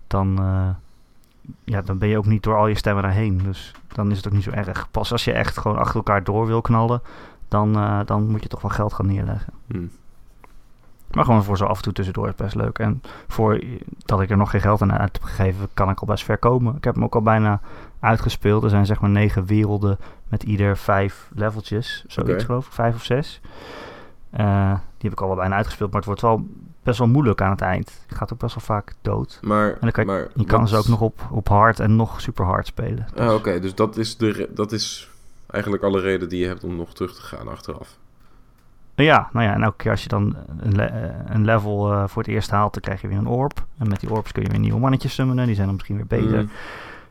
dan, 0.08 0.40
eh, 0.40 0.70
ja, 1.64 1.82
dan 1.82 1.98
ben 1.98 2.10
je 2.10 2.18
ook 2.18 2.26
niet 2.26 2.44
door 2.44 2.58
al 2.58 2.68
je 2.68 2.76
stemmen 2.76 3.04
daarheen. 3.04 3.38
Dus 3.44 3.72
dan 3.88 4.12
is 4.12 4.18
het 4.18 4.28
ook 4.28 4.34
niet 4.34 4.44
zo 4.44 4.52
erg. 4.52 4.92
Pas 4.92 5.12
als 5.12 5.24
je 5.24 5.32
echt 5.32 5.58
gewoon 5.58 5.78
achter 5.78 5.96
elkaar 5.96 6.24
door 6.24 6.46
wil 6.46 6.62
knallen, 6.62 7.02
dan, 7.48 7.76
eh, 7.76 8.00
dan 8.06 8.28
moet 8.28 8.44
je 8.44 8.50
toch 8.50 8.62
wel 8.62 8.72
geld 8.72 8.94
gaan 8.94 9.06
neerleggen. 9.06 9.54
Hm. 9.68 9.86
Maar 11.12 11.26
gewoon 11.26 11.44
voor 11.44 11.58
zo 11.58 11.66
af 11.66 11.78
en 11.78 11.84
toe 11.84 11.94
tussendoor 11.94 12.28
is 12.28 12.36
best 12.36 12.56
leuk. 12.56 12.80
En 12.80 13.02
voor 13.28 13.64
dat 14.06 14.22
ik 14.22 14.30
er 14.30 14.38
nog 14.38 14.50
geen 14.50 14.62
geld 14.62 14.82
aan 14.82 14.94
uit 14.94 15.14
heb 15.14 15.24
gegeven, 15.24 15.68
kan 15.74 15.90
ik 15.90 16.00
al 16.00 16.08
best 16.08 16.24
ver 16.24 16.38
komen. 16.38 16.76
Ik 16.76 16.84
heb 16.84 16.94
hem 16.94 17.04
ook 17.04 17.16
al 17.16 17.22
bijna 17.22 17.62
uitgespeeld. 18.00 18.64
Er 18.64 18.70
zijn 18.70 18.86
zeg 18.86 19.00
maar 19.00 19.10
negen 19.10 19.46
werelden 19.46 19.98
met 20.28 20.44
ieder 20.44 20.78
vijf 20.78 21.30
leveltjes. 21.36 22.04
Zoiets 22.08 22.34
Oké. 22.34 22.46
geloof 22.46 22.66
ik, 22.66 22.74
vijf 22.74 22.96
of 22.96 23.04
zes. 23.04 23.42
Eh, 24.30 24.72
die 24.74 25.10
heb 25.10 25.12
ik 25.12 25.22
al 25.22 25.28
wel 25.28 25.36
bijna 25.36 25.56
uitgespeeld, 25.56 25.90
maar 25.90 25.98
het 26.00 26.08
wordt 26.08 26.22
wel 26.22 26.46
best 26.84 26.98
wel 27.00 27.08
moeilijk 27.08 27.42
aan 27.42 27.50
het 27.52 27.62
eind. 27.62 28.02
Je 28.10 28.16
gaat 28.16 28.34
ook 28.34 28.40
best 28.40 28.56
wel 28.56 28.64
vaak 28.64 28.94
dood. 29.02 29.40
Maar, 29.42 29.72
En 29.72 29.78
dan 29.80 29.92
kan 29.92 30.04
je, 30.06 30.10
maar 30.12 30.28
je 30.36 30.46
kan 30.46 30.68
ze 30.68 30.78
ook 30.78 30.88
nog 30.88 31.02
op, 31.02 31.28
op 31.32 31.48
hard 31.48 31.80
en 31.80 31.96
nog 31.96 32.22
super 32.22 32.46
hard 32.46 32.68
spelen. 32.68 33.08
Ah, 33.18 33.34
Oké, 33.34 33.60
dus 33.60 33.76
dat 33.76 33.98
is, 33.98 34.18
de 34.18 34.50
dat 34.54 34.72
is 34.72 35.10
eigenlijk 35.48 35.84
alle 35.84 36.00
reden 36.00 36.30
die 36.30 36.40
je 36.40 36.48
hebt 36.48 36.64
om 36.64 36.76
nog 36.76 36.94
terug 36.94 37.16
te 37.16 37.22
gaan 37.22 37.48
achteraf. 37.48 37.98
Ja, 38.96 39.30
nou 39.34 39.46
ja, 39.46 39.54
en 39.54 39.64
elke 39.64 39.78
keer 39.78 39.92
als 39.92 40.04
je 40.04 40.10
dan 40.10 40.36
een, 40.60 40.76
le- 40.76 40.84
eh, 40.84 41.16
een 41.26 41.46
level 41.46 41.92
eh, 41.94 42.04
voor 42.08 42.22
het 42.24 42.32
eerst 42.32 42.50
haalt, 42.52 42.74
dan 42.74 42.82
krijg 42.82 43.02
je 43.02 43.08
weer 43.08 43.18
een 43.18 43.28
orb. 43.28 43.66
En 43.78 43.88
met 43.88 44.00
die 44.00 44.12
orbs 44.12 44.32
kun 44.32 44.44
je 44.44 44.50
weer 44.50 44.60
nieuwe 44.60 44.80
mannetjes 44.80 45.14
summonen. 45.14 45.46
Die 45.46 45.56
zijn 45.56 45.66
dan 45.68 45.76
misschien 45.76 45.96
weer 45.96 46.08
beter. 46.08 46.40
Hm. 46.40 46.46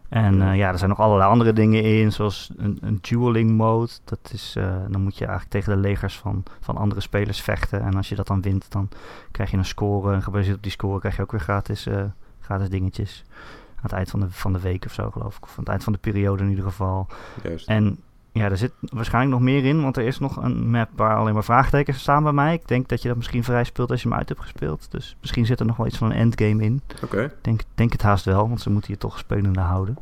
En 0.08 0.36
Ja. 0.36 0.50
eh, 0.50 0.56
ja, 0.58 0.68
er 0.68 0.78
zijn 0.78 0.90
nog 0.90 1.00
allerlei 1.00 1.30
andere 1.30 1.52
dingen 1.52 1.82
in, 1.82 2.12
zoals 2.12 2.50
een, 2.56 2.78
een 2.80 2.98
dueling 3.00 3.50
mode. 3.50 3.90
Dat 4.04 4.30
is, 4.32 4.54
eh, 4.56 4.76
dan 4.88 5.02
moet 5.02 5.18
je 5.18 5.24
eigenlijk 5.26 5.50
tegen 5.52 5.72
de 5.74 5.88
legers 5.88 6.18
van, 6.18 6.42
van 6.60 6.76
andere 6.76 7.00
spelers 7.00 7.40
vechten. 7.40 7.80
En 7.82 7.94
als 7.94 8.08
je 8.08 8.14
dat 8.14 8.26
dan 8.26 8.40
wint, 8.42 8.70
dan 8.72 8.88
krijg 9.30 9.50
je 9.50 9.56
een 9.56 9.64
score. 9.64 10.14
En 10.14 10.22
gebaseerd 10.22 10.56
op 10.56 10.62
die 10.62 10.72
score 10.72 10.98
krijg 10.98 11.16
je 11.16 11.22
ook 11.22 11.30
weer 11.30 11.40
gratis, 11.40 11.86
eh, 11.86 12.02
gratis 12.40 12.68
dingetjes. 12.68 13.24
Aan 13.74 13.82
het 13.84 13.92
eind 13.92 14.10
van 14.10 14.20
de, 14.20 14.26
van 14.30 14.52
de 14.52 14.60
week 14.60 14.84
of 14.84 14.92
zo, 14.92 15.10
geloof 15.10 15.36
ik. 15.36 15.42
Of 15.42 15.50
aan 15.50 15.58
het 15.58 15.68
eind 15.68 15.84
van 15.84 15.92
de 15.92 15.98
periode 15.98 16.42
in 16.42 16.48
ieder 16.48 16.64
geval. 16.64 17.06
Juist. 17.42 17.68
En 17.68 17.98
ja, 18.32 18.44
er 18.44 18.56
zit 18.56 18.72
waarschijnlijk 18.80 19.34
nog 19.34 19.44
meer 19.44 19.64
in, 19.64 19.82
want 19.82 19.96
er 19.96 20.04
is 20.06 20.18
nog 20.18 20.36
een 20.36 20.70
map 20.70 20.88
waar 20.96 21.16
alleen 21.16 21.34
maar 21.34 21.44
vraagtekens 21.44 22.00
staan 22.00 22.22
bij 22.22 22.32
mij. 22.32 22.54
Ik 22.54 22.68
denk 22.68 22.88
dat 22.88 23.02
je 23.02 23.08
dat 23.08 23.16
misschien 23.16 23.44
vrij 23.44 23.64
speelt 23.64 23.90
als 23.90 24.02
je 24.02 24.08
hem 24.08 24.18
uit 24.18 24.28
hebt 24.28 24.40
gespeeld. 24.40 24.90
Dus 24.90 25.16
misschien 25.20 25.46
zit 25.46 25.60
er 25.60 25.66
nog 25.66 25.76
wel 25.76 25.86
iets 25.86 25.98
van 25.98 26.10
een 26.10 26.16
endgame 26.16 26.62
in. 26.62 26.82
Oké, 27.04 27.22
Ik 27.22 27.34
denk, 27.40 27.60
denk 27.74 27.92
het 27.92 28.02
haast 28.02 28.24
wel, 28.24 28.48
want 28.48 28.60
ze 28.60 28.70
moeten 28.70 28.92
je 28.92 28.98
toch 28.98 29.18
spelende 29.18 29.60
houden. 29.60 29.98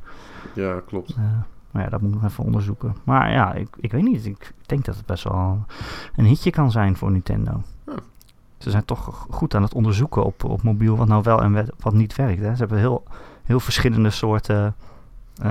ja, 0.54 0.80
klopt. 0.87 1.11
Eh, 1.11 1.23
Maar 1.71 1.83
ja, 1.85 1.90
dat 1.90 2.00
moet 2.00 2.14
ik 2.14 2.21
nog 2.21 2.30
even 2.30 2.45
onderzoeken. 2.45 2.97
Maar 3.04 3.33
ja, 3.33 3.52
ik, 3.54 3.68
ik 3.80 3.92
weet 3.92 4.02
niet. 4.02 4.26
Ik 4.26 4.52
denk 4.66 4.85
dat 4.85 4.97
het 4.97 5.06
best 5.06 5.25
wel 5.25 5.64
een 6.16 6.25
hitje 6.25 6.50
kan 6.50 6.71
zijn 6.71 6.97
voor 6.97 7.11
Nintendo. 7.11 7.62
Ze 8.59 8.71
zijn 8.71 8.85
toch 8.85 9.26
goed 9.30 9.54
aan 9.54 9.62
het 9.62 9.75
onderzoeken 9.75 10.25
op, 10.25 10.45
op 10.45 10.62
mobiel 10.62 10.97
wat 10.97 11.09
nou 11.09 11.23
wel 11.23 11.42
en 11.42 11.68
wat- 11.78 11.95
niet 11.95 12.16
werkt. 12.16 12.40
Hè. 12.40 12.50
Ze 12.52 12.59
hebben 12.59 12.78
heel, 12.78 13.02
heel 13.45 13.61
verschillende 13.61 14.11
soorten... 14.11 14.75
eh, 15.42 15.50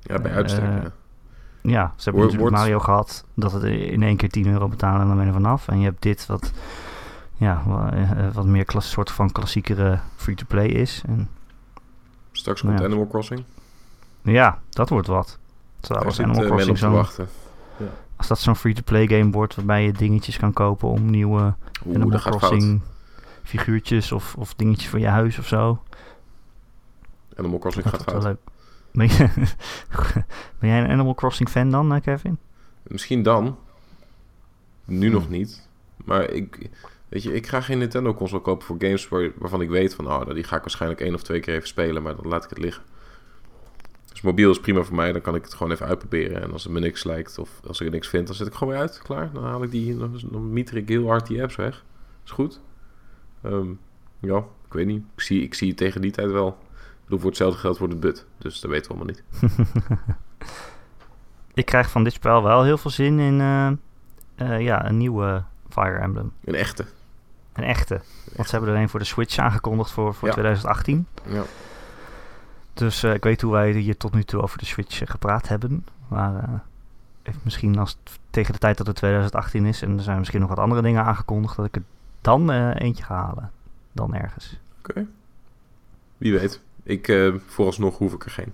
Ja, 0.00 0.18
bij 0.22 0.30
Eh, 0.30 0.36
uitstek. 0.36 0.64
ja. 0.64 0.92
Ja, 1.62 1.92
ze 1.96 2.04
hebben 2.04 2.22
natuurlijk 2.22 2.50
Mario 2.56 2.78
gehad 2.78 3.24
dat 3.34 3.52
het 3.52 3.62
in 3.62 4.02
één 4.02 4.16
keer 4.16 4.28
10 4.28 4.46
euro 4.46 4.68
betalen 4.68 5.00
en 5.00 5.06
dan 5.06 5.16
ben 5.16 5.26
je 5.26 5.32
er 5.32 5.36
vanaf. 5.40 5.68
En 5.68 5.78
je 5.78 5.84
hebt 5.84 6.02
dit 6.02 6.26
wat, 6.26 6.52
ja, 7.36 7.62
eh, 7.92 8.28
wat 8.32 8.44
meer 8.46 8.64
klas, 8.64 8.90
soort 8.90 9.10
van 9.10 9.32
klassiekere 9.32 9.98
free-to-play 10.16 10.66
is. 10.66 11.02
En 11.06 11.28
Straks 12.32 12.60
komt 12.60 12.78
Ja. 12.78 12.84
Animal 12.84 13.06
Crossing. 13.06 13.44
ja, 14.22 14.58
dat 14.70 14.88
wordt 14.88 15.06
wat. 15.06 15.38
Terwijl 15.80 16.06
als 16.06 16.20
Animal 16.20 16.42
eh, 16.44 16.48
Crossing 16.50 16.78
wachten. 16.92 17.28
als 18.16 18.26
dat 18.26 18.38
zo'n 18.38 18.56
free-to-play 18.56 19.06
game 19.06 19.30
wordt 19.30 19.54
waarbij 19.54 19.84
je 19.84 19.92
dingetjes 19.92 20.36
kan 20.38 20.52
kopen 20.52 20.88
om 20.88 21.10
nieuwe 21.10 21.54
Oeh, 21.86 21.94
Animal. 21.96 22.18
Crossing 22.18 22.80
figuurtjes 23.42 24.12
of, 24.12 24.34
of 24.38 24.54
dingetjes 24.54 24.88
voor 24.88 24.98
je 24.98 25.06
huis 25.06 25.38
of 25.38 25.46
zo. 25.46 25.82
Animal 27.36 27.58
Crossing 27.58 27.84
Dat 27.84 27.94
gaat 27.94 28.04
wel 28.04 28.20
fout. 28.20 28.24
leuk. 28.24 28.38
Ben, 28.92 29.08
je, 29.08 29.28
ben 30.58 30.68
jij 30.68 30.78
een 30.80 30.90
Animal 30.90 31.14
Crossing 31.14 31.48
fan 31.48 31.70
dan, 31.70 31.94
eh, 31.94 32.00
Kevin? 32.00 32.38
Misschien 32.82 33.22
dan. 33.22 33.58
Nu 34.84 35.06
Hmm. 35.06 35.14
nog 35.14 35.28
niet. 35.28 35.68
Maar 36.04 36.30
ik, 36.30 36.70
weet 37.08 37.22
je, 37.22 37.32
ik 37.34 37.46
ga 37.46 37.60
geen 37.60 37.78
Nintendo 37.78 38.14
console 38.14 38.42
kopen 38.42 38.66
voor 38.66 38.76
games 38.78 39.08
waar, 39.08 39.30
waarvan 39.36 39.60
ik 39.60 39.68
weet 39.68 39.94
van, 39.94 40.06
oh, 40.06 40.20
nou, 40.20 40.34
die 40.34 40.44
ga 40.44 40.56
ik 40.56 40.62
waarschijnlijk 40.62 41.00
één 41.00 41.14
of 41.14 41.22
twee 41.22 41.40
keer 41.40 41.54
even 41.54 41.68
spelen, 41.68 42.02
maar 42.02 42.16
dan 42.16 42.28
laat 42.28 42.44
ik 42.44 42.50
het 42.50 42.58
liggen. 42.58 42.82
Dus 44.10 44.20
mobiel 44.20 44.50
is 44.50 44.60
prima 44.60 44.82
voor 44.82 44.96
mij, 44.96 45.12
dan 45.12 45.20
kan 45.20 45.34
ik 45.34 45.44
het 45.44 45.54
gewoon 45.54 45.72
even 45.72 45.86
uitproberen. 45.86 46.42
En 46.42 46.52
als 46.52 46.64
het 46.64 46.72
me 46.72 46.80
niks 46.80 47.04
lijkt 47.04 47.38
of 47.38 47.60
als 47.66 47.80
ik 47.80 47.86
er 47.86 47.92
niks 47.92 48.08
vind, 48.08 48.26
dan 48.26 48.36
zet 48.36 48.46
ik 48.46 48.54
gewoon 48.54 48.72
weer 48.72 48.82
uit. 48.82 49.00
Klaar, 49.02 49.30
dan 49.32 49.44
haal 49.44 49.62
ik 49.62 49.70
die, 49.70 49.96
dan, 49.96 50.20
dan 50.30 50.52
mieter 50.52 50.76
ik 50.76 50.88
heel 50.88 51.06
hard 51.06 51.26
die 51.26 51.42
apps 51.42 51.56
weg. 51.56 51.84
Is 52.24 52.30
goed. 52.30 52.60
Ehm, 53.42 53.68
ja, 54.20 54.36
ik 54.38 54.72
weet 54.72 54.86
niet. 54.86 55.02
Ik 55.14 55.20
zie, 55.20 55.42
ik 55.42 55.54
zie 55.54 55.68
het 55.68 55.76
tegen 55.76 56.00
die 56.00 56.10
tijd 56.10 56.30
wel. 56.30 56.58
Bedoel, 57.08 57.18
voor 57.22 57.30
hetzelfde 57.30 57.58
geld 57.58 57.78
wordt 57.78 57.92
het 57.92 58.02
but. 58.02 58.26
Dus 58.38 58.60
dat 58.60 58.70
weten 58.70 58.90
we 58.92 58.96
allemaal 58.96 59.14
niet. 59.14 59.22
Ik 61.54 61.66
krijg 61.66 61.90
van 61.90 62.04
dit 62.04 62.12
spel 62.12 62.42
wel 62.42 62.62
heel 62.64 62.78
veel 62.78 62.90
zin 62.90 63.18
in 63.18 63.40
eh, 63.40 63.66
eh, 64.34 64.60
ja, 64.60 64.86
een 64.86 64.96
nieuwe 64.96 65.42
Fire 65.68 65.98
Emblem. 65.98 66.32
Een 66.44 66.54
echte. 66.54 66.84
Een 67.52 67.64
echte. 67.64 68.00
Want 68.34 68.48
ze 68.48 68.56
hebben 68.56 68.74
er 68.74 68.80
een 68.80 68.88
voor 68.88 69.00
de 69.00 69.06
Switch 69.06 69.38
aangekondigd 69.38 69.90
voor, 69.90 70.14
voor 70.14 70.28
Ja. 70.28 70.32
2018. 70.34 71.06
Ja. 71.26 71.42
Dus 72.74 73.02
eh, 73.02 73.14
ik 73.14 73.24
weet 73.24 73.40
hoe 73.40 73.52
wij 73.52 73.70
hier 73.72 73.96
tot 73.96 74.14
nu 74.14 74.24
toe 74.24 74.42
over 74.42 74.58
de 74.58 74.64
Switch 74.64 75.02
gepraat 75.10 75.48
hebben. 75.48 75.86
Maar 76.08 76.62
misschien 77.42 77.78
als 77.78 77.98
tegen 78.30 78.52
de 78.52 78.58
tijd 78.58 78.76
dat 78.76 78.86
het 78.86 78.96
2018 78.96 79.66
is 79.66 79.82
en 79.82 79.96
er 79.96 80.02
zijn 80.02 80.18
misschien 80.18 80.40
nog 80.40 80.48
wat 80.48 80.58
andere 80.58 80.82
dingen 80.82 81.04
aangekondigd, 81.04 81.56
dat 81.56 81.66
ik 81.66 81.76
er 81.76 81.82
dan 82.20 82.50
eentje 82.72 83.04
ga 83.04 83.14
halen. 83.14 83.50
Dan 83.92 84.14
ergens. 84.14 84.60
Oké. 84.78 85.06
Wie 86.16 86.38
weet. 86.38 86.60
Ik, 86.88 87.08
eh, 87.08 87.34
vooralsnog 87.46 87.98
hoef 87.98 88.12
ik 88.12 88.24
er 88.24 88.30
geen. 88.30 88.52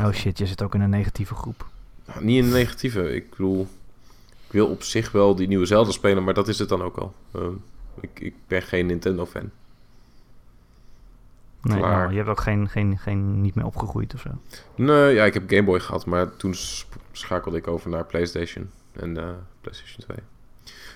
Oh 0.00 0.12
shit, 0.12 0.38
je 0.38 0.46
zit 0.46 0.62
ook 0.62 0.74
in 0.74 0.80
een 0.80 0.90
negatieve 0.90 1.34
groep. 1.34 1.66
Nou, 2.06 2.24
niet 2.24 2.44
in 2.44 2.50
de 2.50 2.56
negatieve. 2.56 3.14
Ik 3.14 3.30
bedoel, 3.30 3.68
ik 4.46 4.52
wil 4.52 4.66
op 4.66 4.82
zich 4.82 5.12
wel 5.12 5.34
die 5.34 5.48
nieuwe 5.48 5.66
Zelda 5.66 5.90
spelen, 5.90 6.24
maar 6.24 6.34
dat 6.34 6.48
is 6.48 6.58
het 6.58 6.68
dan 6.68 6.82
ook 6.82 6.96
al. 6.96 7.14
Ehm, 7.34 7.52
ik, 8.00 8.20
ik 8.20 8.34
ben 8.46 8.62
geen 8.62 8.86
Nintendo-fan. 8.86 9.50
Nee, 11.62 11.80
nou, 11.80 12.10
je 12.10 12.16
hebt 12.16 12.28
ook 12.28 12.40
geen, 12.40 12.68
geen, 12.68 12.98
geen, 12.98 13.40
niet 13.40 13.54
meer 13.54 13.66
opgegroeid 13.66 14.14
of 14.14 14.20
zo. 14.20 14.30
Nee, 14.74 15.14
ja, 15.14 15.24
ik 15.24 15.34
heb 15.34 15.50
Game 15.50 15.64
Boy 15.64 15.80
gehad, 15.80 16.06
maar 16.06 16.36
toen 16.36 16.54
schakelde 17.12 17.56
ik 17.56 17.66
over 17.66 17.90
naar 17.90 18.04
PlayStation 18.04 18.70
en 18.92 19.16
eh, 19.16 19.30
PlayStation 19.60 20.04
2. 20.06 20.16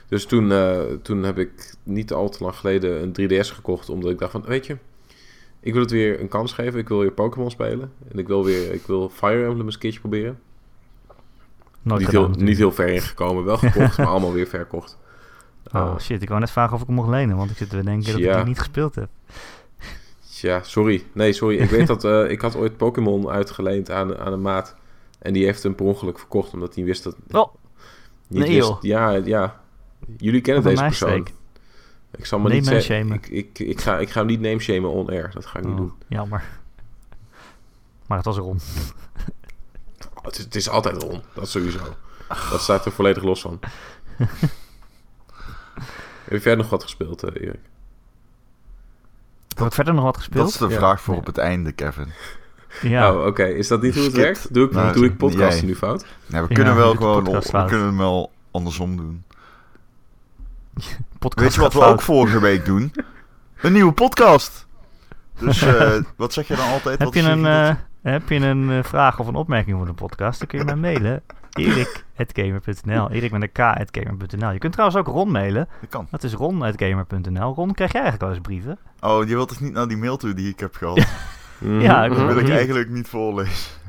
Dus 0.09 0.27
toen, 0.27 0.53
eh, 0.53 0.83
toen 1.03 1.23
heb 1.23 1.39
ik 1.39 1.75
niet 1.83 2.13
al 2.13 2.29
te 2.29 2.43
lang 2.43 2.57
geleden 2.57 3.03
een 3.03 3.13
3DS 3.13 3.51
gekocht, 3.51 3.89
omdat 3.89 4.11
ik 4.11 4.19
dacht 4.19 4.33
van, 4.33 4.43
weet 4.43 4.67
je, 4.67 4.77
ik 5.63 5.73
wil 5.73 5.83
het 5.83 5.91
weer 5.91 6.21
een 6.21 6.29
kans 6.29 6.53
geven. 6.53 6.79
Ik 6.81 6.89
wil 6.89 6.99
weer 6.99 7.13
Pokémon 7.13 7.51
spelen 7.51 7.93
en 8.13 8.19
ik 8.19 8.27
wil 8.27 8.45
weer, 8.45 8.73
ik 8.73 8.87
wil 8.87 9.09
Fire 9.09 9.45
Emblem 9.45 9.65
eens 9.67 9.75
een 9.75 9.81
keertje 9.81 10.01
proberen. 10.01 10.39
Nooit 11.83 11.99
niet, 12.01 12.09
gedaan 12.09 12.11
heel, 12.11 12.21
natuurlijk. 12.31 12.49
niet 12.49 12.59
heel 12.59 12.73
ver 12.73 12.89
ingekomen, 12.89 13.45
wel 13.45 13.57
gekocht, 13.57 13.99
maar 13.99 14.07
allemaal 14.07 14.33
weer 14.33 14.47
verkocht. 14.47 14.99
Oh 15.73 15.81
Eh, 15.81 15.99
shit, 15.99 16.23
ik 16.23 16.29
wou 16.29 16.41
net 16.41 16.51
vragen 16.51 16.75
of 16.75 16.81
ik 16.81 16.87
hem 16.87 16.97
mocht 16.97 17.09
lenen, 17.09 17.37
want 17.37 17.51
ik 17.51 17.57
zit 17.57 17.71
te 17.71 17.83
denken 17.83 18.13
dat 18.13 18.21
ik 18.21 18.35
die 18.35 18.45
niet 18.45 18.59
gespeeld 18.59 18.95
heb. 18.95 19.09
Ja, 20.21 20.63
sorry. 20.63 21.05
Nee, 21.13 21.33
sorry. 21.33 21.57
Ik 21.59 21.71
weet 21.71 21.87
dat 21.87 22.05
eh, 22.05 22.31
ik 22.31 22.41
had 22.41 22.57
ooit 22.57 22.77
Pokémon 22.77 23.29
uitgeleend 23.29 23.91
aan, 23.91 24.19
aan 24.19 24.33
een 24.33 24.41
maat. 24.41 24.75
En 25.19 25.33
die 25.33 25.45
heeft 25.45 25.63
hem 25.63 25.75
per 25.75 25.87
ongeluk 25.87 26.19
verkocht, 26.19 26.53
omdat 26.53 26.75
hij 26.75 26.85
wist 26.85 27.03
dat... 27.03 27.17
Oh, 27.31 27.55
niet 28.29 28.43
nee, 28.43 28.55
wist- 28.57 28.69
joh. 28.69 28.77
Ja, 28.81 29.11
ja. 29.11 29.61
Jullie 30.17 30.41
kennen 30.41 30.63
deze 30.63 30.83
persoon. 30.83 31.27
Ik 32.17 32.27
zal 32.27 32.39
maar 32.39 32.49
Name 32.49 32.61
niet 32.61 32.69
zeggen... 32.71 32.95
shamen. 32.97 33.17
Ik, 33.17 33.29
ik, 33.29 33.59
ik, 33.59 33.81
ga, 33.81 33.99
ik 33.99 34.11
ga 34.11 34.19
hem 34.19 34.29
niet 34.29 34.41
name 34.41 34.59
shamen 34.59 34.91
on 34.91 35.09
air. 35.09 35.31
Dat 35.35 35.47
ga 35.47 35.59
ik 35.59 35.65
niet 35.65 35.73
Oh, 35.73 35.79
doen. 35.79 35.93
jammer. 36.09 36.45
Maar 38.07 38.17
het 38.17 38.27
was 38.27 38.37
Ron. 38.37 38.61
Het 40.23 40.39
is, 40.39 40.45
het 40.45 40.55
is 40.55 40.69
altijd 40.69 41.03
Ron. 41.03 41.23
Dat 41.35 41.49
sowieso. 41.49 41.79
Dat 42.51 42.61
staat 42.61 42.85
er 42.87 42.93
volledig 42.93 43.23
los 43.23 43.41
van. 43.41 43.59
Heb 46.25 46.33
je 46.33 46.41
verder 46.41 46.57
nog 46.57 46.71
wat 46.71 46.83
gespeeld, 46.83 47.23
eh, 47.23 47.43
Erik? 47.43 47.61
Er 49.49 49.59
wordt 49.59 49.75
verder 49.75 49.95
nog 49.95 50.05
wat 50.05 50.15
Dat 50.15 50.23
gespeeld. 50.23 50.49
is 50.49 50.57
de 50.57 50.69
Ja. 50.69 50.77
vraag 50.77 51.01
voor 51.01 51.15
Ja. 51.15 51.21
op 51.21 51.27
het 51.27 51.39
einde, 51.39 51.73
Kevin. 51.73 52.09
Ja, 52.83 53.15
Oh, 53.15 53.27
oké. 53.27 53.45
Is 53.45 53.69
dat 53.69 53.83
niet 53.83 53.95
hoe 53.95 54.03
het 54.05 54.13
werkt? 54.13 54.55
Doe 54.55 54.67
ik, 54.67 54.73
Nou, 54.73 54.93
doe 54.93 55.05
ik 55.05 55.17
podcast 55.17 55.59
jij. 55.59 55.67
nu 55.69 55.77
fout? 55.77 56.07
Ja, 56.27 56.47
we 56.47 56.55
kunnen 56.55 56.77
wel 56.77 56.95
gewoon, 56.95 57.25
we 57.25 57.65
kunnen 57.67 57.87
hem 57.87 57.99
wel 57.99 58.33
andersom 58.51 58.97
doen. 58.97 59.25
Podcast 61.19 61.41
Weet 61.41 61.55
je 61.55 61.61
wat 61.61 61.73
we 61.73 61.85
ook 61.85 62.03
vorige 62.03 62.41
week 62.41 62.65
doen? 62.65 62.93
Een 63.61 63.73
nieuwe 63.73 63.93
podcast. 63.93 64.67
Dus 65.39 65.63
eh, 65.63 65.93
wat 66.17 66.33
zeg 66.33 66.49
je 66.49 66.57
dan 66.57 66.69
altijd? 66.69 66.99
Heb 66.99 67.15
Wat 67.15 67.25
je 67.25 67.31
een, 67.31 67.47
eh, 67.47 67.75
heb 68.03 68.29
je 68.29 68.35
een 68.35 68.71
eh, 68.71 68.83
vraag 68.83 69.19
of 69.19 69.27
een 69.27 69.35
opmerking 69.35 69.77
voor 69.77 69.87
de 69.87 69.93
podcast? 69.93 70.39
Dan 70.39 70.49
kun 70.49 70.59
je 70.59 70.65
mij 70.65 70.77
mailen. 70.77 71.23
erik.gamer.nl 71.53 73.11
Erik 73.11 73.33
met 73.33 73.43
een 73.43 73.53
k.gamer.nl 73.53 74.51
Je 74.51 74.59
kunt 74.59 74.73
trouwens 74.73 75.01
ook 75.01 75.07
Ron 75.07 75.31
mailen. 75.31 75.69
Dat 75.81 75.91
kan. 75.91 76.07
Dat 76.11 76.23
is 76.23 76.33
ron.gamer.nl 76.33 77.55
Ron, 77.55 77.75
krijg 77.75 77.93
jij 77.93 78.03
eigenlijk 78.03 78.21
wel 78.21 78.31
eens 78.31 78.41
brieven? 78.41 78.79
Oh, 79.01 79.29
je 79.29 79.35
wilt 79.35 79.49
dus 79.49 79.59
niet 79.59 79.73
naar 79.73 79.89
die 79.89 79.97
mail 79.97 80.17
toe 80.17 80.35
die 80.35 80.49
ik 80.49 80.61
heb 80.61 80.75
gehad. 80.75 80.97
Ja, 81.59 82.05
ik 82.05 82.11
Mhm. 82.11 82.21
Dat 82.21 82.35
wil 82.35 82.45
ik 82.45 82.51
eigenlijk 82.51 82.91
niet 82.91 83.09
voorlezen. 83.09 83.81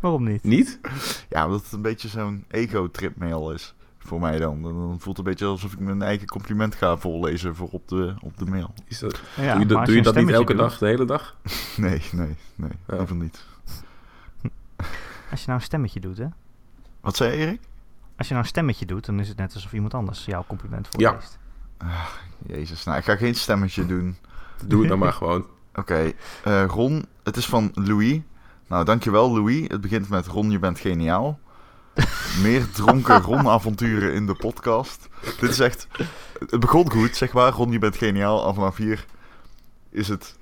Waarom 0.00 0.24
niet? 0.24 0.42
Niet? 0.42 0.80
Ja, 1.28 1.44
omdat 1.44 1.62
het 1.62 1.72
een 1.72 1.82
beetje 1.82 2.08
zo'n 2.08 2.44
ego-trip 2.50 3.16
mail 3.16 3.52
is. 3.52 3.74
Voor 4.06 4.20
mij 4.20 4.38
dan. 4.38 4.62
Dan 4.62 4.96
voelt 4.98 5.16
het 5.16 5.18
een 5.18 5.32
beetje 5.32 5.46
alsof 5.46 5.72
ik 5.72 5.78
mijn 5.78 6.02
eigen 6.02 6.26
compliment 6.26 6.74
ga 6.74 6.96
voorlezen 6.96 7.54
voor 7.56 7.68
op 7.70 7.88
de, 7.88 8.14
op 8.20 8.38
de 8.38 8.44
mail. 8.46 8.74
Is 8.84 8.98
dat, 8.98 9.20
Ja, 9.36 9.52
doe 9.52 9.60
je, 9.60 9.66
dat- 9.66 9.86
doe 9.86 9.94
je 9.94 10.02
dat 10.02 10.14
niet 10.14 10.28
elke 10.30 10.52
doet- 10.52 10.62
dag, 10.62 10.78
de 10.78 10.86
hele 10.86 11.04
dag? 11.04 11.36
Nee, 11.76 12.02
nee, 12.12 12.36
nee. 12.54 12.70
Liever 12.86 13.16
niet. 13.16 13.44
Als 15.30 15.40
je 15.40 15.46
nou 15.46 15.58
een 15.58 15.64
stemmetje 15.66 16.00
doet, 16.00 16.18
hè? 16.18 16.26
Wat 17.00 17.16
zei 17.16 17.30
Erik? 17.36 17.60
Als 18.16 18.26
je 18.26 18.32
nou 18.32 18.44
een 18.44 18.50
stemmetje 18.52 18.86
doet, 18.86 19.06
dan 19.06 19.20
is 19.20 19.28
het 19.28 19.36
net 19.36 19.54
alsof 19.54 19.72
iemand 19.72 19.94
anders 19.94 20.24
jouw 20.24 20.44
compliment 20.46 20.88
Ja. 20.90 21.08
voorleest. 21.10 21.38
Jezus, 22.46 22.84
nou, 22.84 22.98
ik 22.98 23.04
ga 23.04 23.16
geen 23.16 23.34
stemmetje 23.34 23.86
doen. 23.86 24.16
Doe 24.66 24.80
het 24.80 24.88
dan 24.88 24.98
maar 24.98 25.12
gewoon. 25.12 25.46
Oké, 25.74 26.12
eh, 26.44 26.64
Ron, 26.66 27.04
het 27.22 27.36
is 27.36 27.46
van 27.46 27.70
Louis. 27.74 28.20
Nou, 28.66 28.84
dankjewel 28.84 29.32
Louis. 29.32 29.64
Het 29.68 29.80
begint 29.80 30.08
met 30.08 30.26
Ron, 30.26 30.50
je 30.50 30.58
bent 30.58 30.78
geniaal. 30.78 31.38
Meer 32.42 32.70
dronken 32.70 33.20
Ron-avonturen 33.20 34.12
in 34.12 34.26
de 34.26 34.34
podcast. 34.34 35.08
Dit 35.40 35.50
is 35.50 35.60
echt... 35.60 35.86
Het 36.48 36.60
begon 36.60 36.90
goed, 36.90 37.16
zeg 37.16 37.32
maar. 37.32 37.52
Ron, 37.52 37.70
je 37.70 37.78
bent 37.78 37.96
geniaal. 37.96 38.48
En 38.48 38.54
vanaf 38.54 38.76
hier 38.76 39.06
is 39.90 40.08
het... 40.08 40.36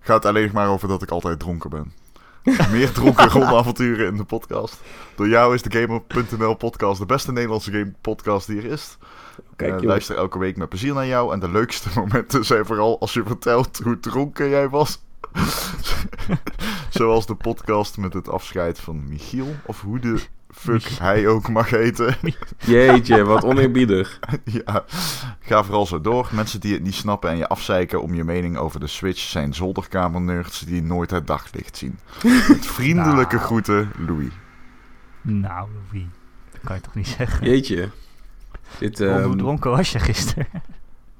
Gaat 0.00 0.16
het 0.16 0.26
alleen 0.26 0.50
maar 0.52 0.68
over 0.68 0.88
dat 0.88 1.02
ik 1.02 1.10
altijd 1.10 1.38
dronken 1.38 1.70
ben. 1.70 1.92
Meer 2.70 2.92
dronken 2.92 3.28
Ron-avonturen 3.28 4.06
in 4.06 4.16
de 4.16 4.24
podcast. 4.24 4.80
Door 5.16 5.28
jou 5.28 5.54
is 5.54 5.62
de 5.62 5.80
Gamer.nl 5.80 6.54
podcast 6.54 6.98
de 6.98 7.06
beste 7.06 7.32
Nederlandse 7.32 7.70
game 7.70 7.92
podcast 8.00 8.46
die 8.46 8.58
er 8.58 8.64
is. 8.64 8.98
Kijk, 9.56 9.72
joh. 9.72 9.82
luister 9.82 10.16
elke 10.16 10.38
week 10.38 10.56
met 10.56 10.68
plezier 10.68 10.94
naar 10.94 11.06
jou. 11.06 11.32
En 11.32 11.40
de 11.40 11.50
leukste 11.50 11.88
momenten 11.94 12.44
zijn 12.44 12.66
vooral 12.66 13.00
als 13.00 13.12
je 13.12 13.22
vertelt 13.26 13.80
hoe 13.84 14.00
dronken 14.00 14.48
jij 14.48 14.68
was. 14.68 15.02
Zoals 16.90 17.26
de 17.26 17.34
podcast 17.34 17.96
met 17.96 18.12
het 18.12 18.28
afscheid 18.28 18.80
van 18.80 19.08
Michiel. 19.08 19.54
Of 19.64 19.80
hoe 19.80 19.98
de 19.98 20.20
fuck 20.56 20.82
hij 20.82 21.28
ook 21.28 21.48
mag 21.48 21.70
heten. 21.70 22.14
Jeetje, 22.58 23.24
wat 23.24 23.44
oneerbiedig. 23.44 24.18
ja, 24.64 24.84
ga 25.40 25.64
vooral 25.64 25.86
zo 25.86 26.00
door. 26.00 26.28
Mensen 26.32 26.60
die 26.60 26.72
het 26.72 26.82
niet 26.82 26.94
snappen 26.94 27.30
en 27.30 27.36
je 27.36 27.48
afzeiken 27.48 28.02
om 28.02 28.14
je 28.14 28.24
mening 28.24 28.56
over 28.56 28.80
de 28.80 28.86
Switch... 28.86 29.20
zijn 29.20 29.54
zolderkamernerds 29.54 30.60
die 30.60 30.82
nooit 30.82 31.10
het 31.10 31.26
daglicht 31.26 31.76
zien. 31.76 31.98
Met 32.48 32.66
vriendelijke 32.66 33.34
Nou. 33.34 33.46
groeten, 33.46 33.90
Louis. 34.06 34.32
Nou, 35.22 35.68
wie? 35.90 36.08
Dat 36.52 36.60
kan 36.64 36.76
je 36.76 36.82
toch 36.82 36.94
niet 36.94 37.08
zeggen? 37.08 37.46
Jeetje. 37.46 37.90
Dit, 38.78 38.98
hoe 38.98 39.08
ehm, 39.08 39.36
dronken 39.36 39.70
was 39.70 39.92
je 39.92 39.98
gisteren? 39.98 40.46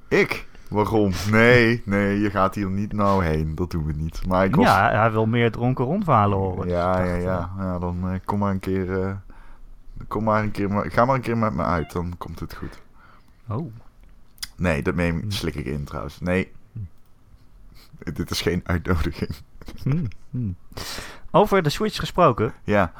Ik? 0.07 0.47
Waarom? 0.69 1.11
Nee, 1.31 1.81
nee, 1.85 2.19
je 2.19 2.29
gaat 2.29 2.55
hier 2.55 2.69
niet 2.69 2.93
nou 2.93 3.23
heen. 3.25 3.55
Dat 3.55 3.71
doen 3.71 3.85
we 3.85 3.93
niet. 3.93 4.21
Maar 4.27 4.45
ik 4.45 4.55
was... 4.55 4.65
Ja, 4.65 4.89
hij 4.99 5.11
wil 5.11 5.25
meer 5.25 5.51
dronken 5.51 5.85
rondverhalen 5.85 6.37
horen. 6.37 6.67
Ja, 6.67 7.03
ja, 7.03 7.15
ja, 7.15 7.49
ja. 7.57 7.79
Dan 7.79 7.97
eh, 8.03 8.19
kom 8.25 8.39
maar 8.39 8.51
een 8.51 8.59
keer... 8.59 9.01
eh, 9.01 9.11
kom 10.07 10.23
maar 10.23 10.43
een 10.43 10.51
keer... 10.51 10.69
maar- 10.71 10.91
Ga 10.91 11.05
maar 11.05 11.15
een 11.15 11.21
keer 11.21 11.37
met 11.37 11.53
me 11.53 11.63
uit, 11.63 11.91
dan 11.91 12.13
komt 12.17 12.39
het 12.39 12.55
goed. 12.55 12.81
oh, 13.47 13.71
Nee, 14.55 14.81
dat 14.83 14.95
neem, 14.95 15.19
Hm. 15.21 15.29
slik 15.31 15.55
ik 15.55 15.65
in 15.65 15.83
trouwens. 15.83 16.19
Nee. 16.19 16.51
Dit 18.13 18.31
is 18.31 18.41
geen 18.41 18.61
uitnodiging. 18.63 19.29
hmm, 19.83 20.07
hmm. 20.29 20.55
Over 21.31 21.63
de 21.63 21.69
Switch 21.69 21.99
gesproken. 21.99 22.53
Ja, 22.63 22.91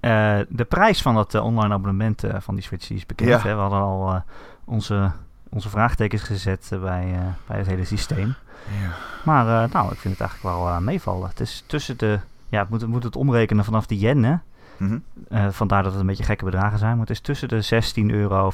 Eh, 0.00 0.38
de 0.48 0.64
prijs 0.64 1.02
van 1.02 1.14
dat 1.14 1.34
eh, 1.34 1.44
online 1.44 1.74
abonnement 1.74 2.24
eh, 2.24 2.40
van 2.40 2.54
die 2.54 2.64
Switch 2.64 2.90
is 2.90 3.06
bekend. 3.06 3.28
Ja. 3.30 3.40
Hè? 3.40 3.54
We 3.54 3.60
hadden 3.60 3.78
al 3.80 4.22
onze, 4.64 5.10
onze 5.48 5.68
vraagtekens 5.68 6.22
gezet 6.22 6.68
bij, 6.70 7.34
bij 7.46 7.58
het 7.58 7.66
hele 7.66 7.84
systeem. 7.84 8.34
ja. 8.80 8.90
Maar 9.24 9.68
nou, 9.72 9.92
ik 9.92 9.98
vind 9.98 10.18
het 10.18 10.28
eigenlijk 10.28 10.56
wel 10.56 10.80
meevallen. 10.80 11.28
Het 11.28 11.40
is 11.40 11.64
tussen 11.66 11.98
de... 11.98 12.18
Ja, 12.48 12.60
het 12.60 12.68
moet, 12.68 12.80
het 12.80 12.90
moet 12.90 13.02
het 13.02 13.16
omrekenen 13.16 13.64
vanaf 13.64 13.86
de 13.86 13.98
yen, 13.98 14.22
hè? 14.22 14.34
Mhm. 14.78 14.98
Eh, 15.28 15.46
vandaar 15.50 15.82
dat 15.82 15.92
het 15.92 16.00
een 16.00 16.06
beetje 16.06 16.24
gekke 16.24 16.44
bedragen 16.44 16.78
zijn. 16.78 16.90
Maar 16.90 17.00
het 17.00 17.10
is 17.10 17.20
tussen 17.20 17.48
de 17.48 17.62
16,40 17.62 18.14
euro 18.14 18.52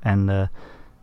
en 0.00 0.26
de 0.26 0.48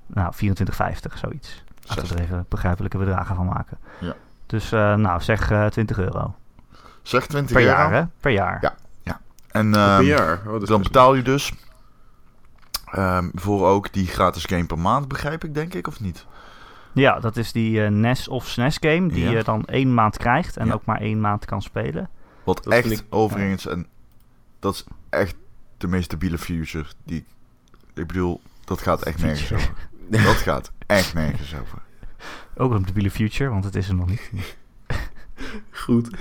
nou, 0.08 0.34
24,50, 0.36 1.18
zoiets. 1.18 1.64
Laten 1.88 2.08
we 2.08 2.14
er 2.16 2.22
even 2.22 2.46
begrijpelijke 2.50 2.98
bedragen 2.98 3.36
van 3.36 3.46
maken. 3.46 3.78
Ja. 4.00 4.14
Dus 4.46 4.72
eh, 4.72 4.96
nou, 4.96 5.22
zeg 5.22 5.52
eh 5.52 5.66
20 5.66 5.98
euro. 6.00 6.36
Zeg 7.02 7.28
20 7.28 7.56
Per 7.56 7.66
euro. 7.66 7.76
jaar, 7.76 7.94
hè? 7.94 8.04
Per 8.20 8.32
jaar. 8.32 8.62
Ja. 8.62 8.76
En 9.52 9.72
per 9.72 9.80
ehm, 9.98 10.04
jaar. 10.04 10.38
Oh, 10.38 10.52
dan 10.52 10.60
best- 10.60 10.82
betaal 10.84 11.14
je 11.14 11.22
dus 11.22 11.54
ehm, 12.86 13.30
voor 13.34 13.68
ook 13.68 13.94
die 13.94 14.08
gratis 14.08 14.46
game 14.46 14.66
per 14.66 14.80
maand, 14.80 15.08
begrijp 15.08 15.44
ik, 15.44 15.54
denk 15.54 15.74
ik, 15.74 15.88
of 15.88 16.00
niet? 16.00 16.26
Ja, 16.94 17.20
dat 17.20 17.38
is 17.38 17.52
die 17.52 17.84
eh, 17.84 17.90
NES 17.92 18.28
of 18.28 18.48
SNES 18.48 18.78
game 18.80 19.08
die 19.08 19.24
Ja. 19.24 19.32
je 19.32 19.44
dan 19.44 19.66
één 19.66 19.94
maand 19.94 20.18
krijgt 20.18 20.58
en 20.58 20.66
Ja. 20.66 20.74
ook 20.74 20.86
maar 20.86 21.00
één 21.00 21.22
maand 21.22 21.46
kan 21.46 21.62
spelen. 21.62 22.10
Wat 22.44 22.64
Dat 22.64 22.74
echt, 22.74 22.92
ik- 22.92 23.04
overigens, 23.10 23.68
en 23.68 23.86
dat 24.62 24.74
is 24.74 24.84
echt 25.10 25.36
de 25.78 25.88
meest 25.88 26.04
stabiele 26.04 26.38
future 26.38 26.86
die... 27.04 27.26
Ik 27.94 28.08
bedoel, 28.08 28.42
dat 28.66 28.82
gaat 28.82 29.02
echt 29.04 29.22
nergens 29.22 29.54
over. 29.54 29.74
Dat 30.10 30.36
gaat 30.36 30.72
echt 30.88 31.14
nergens 31.14 31.56
over. 31.56 31.82
Ook 32.56 32.72
een 32.72 32.84
debiele 32.84 33.12
future, 33.12 33.50
want 33.50 33.64
het 33.64 33.76
is 33.76 33.88
er 33.88 33.96
nog 33.96 34.10
niet. 34.10 34.56
Goed. 35.72 36.10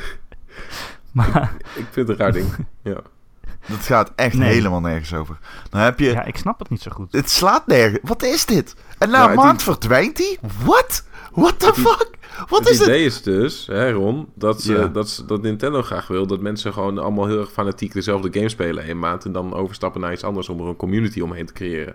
Maar 1.13 1.53
Ik 1.75 1.87
vind 1.91 1.95
het 1.95 2.09
een 2.09 2.17
raar 2.17 2.33
ding. 2.33 2.49
Ja. 2.83 3.03
Dat 3.67 3.79
gaat 3.79 4.13
echt 4.17 4.35
Nee. 4.35 4.53
helemaal 4.53 4.81
nergens 4.81 5.15
over. 5.15 5.39
Dan 5.71 5.81
heb 5.81 5.99
je... 5.99 6.11
ja, 6.11 6.25
ik 6.25 6.37
snap 6.37 6.59
het 6.59 6.71
niet 6.71 6.83
zo 6.83 6.91
goed. 6.91 7.13
Het 7.13 7.31
slaat 7.31 7.67
nergens. 7.67 7.99
Wat 8.03 8.23
is 8.23 8.47
dit? 8.47 8.75
En 8.99 9.11
na 9.11 9.19
Nou, 9.19 9.31
een 9.31 9.37
maand 9.37 9.63
verdwijnt 9.63 10.19
hij? 10.19 10.39
What? 10.65 11.05
What 11.33 11.59
the 11.61 11.73
fuck? 11.75 12.09
Wat 12.49 12.59
het 12.59 12.69
is 12.69 12.79
het? 12.79 12.89
idee 12.89 13.05
is 13.05 13.23
dus, 13.23 13.67
hè 13.67 13.91
Ron, 13.93 14.29
dat, 14.35 14.63
ze, 14.63 14.73
Ja. 14.73 14.87
dat, 14.87 15.09
ze- 15.11 15.25
dat 15.25 15.43
Nintendo 15.43 15.83
graag 15.83 16.07
wil 16.07 16.27
dat 16.27 16.41
mensen 16.41 16.73
gewoon 16.73 16.99
allemaal 16.99 17.27
heel 17.27 17.41
erg 17.41 17.53
fanatiek 17.53 17.93
dezelfde 17.93 18.29
game 18.33 18.49
spelen 18.49 18.85
in 18.85 18.91
een 18.91 18.99
maand 18.99 19.25
en 19.25 19.33
dan 19.33 19.55
overstappen 19.55 20.01
naar 20.01 20.13
iets 20.13 20.25
anders 20.25 20.49
om 20.49 20.61
er 20.61 20.67
een 20.67 20.77
community 20.77 21.21
omheen 21.21 21.47
te 21.47 21.53
creëren. 21.53 21.95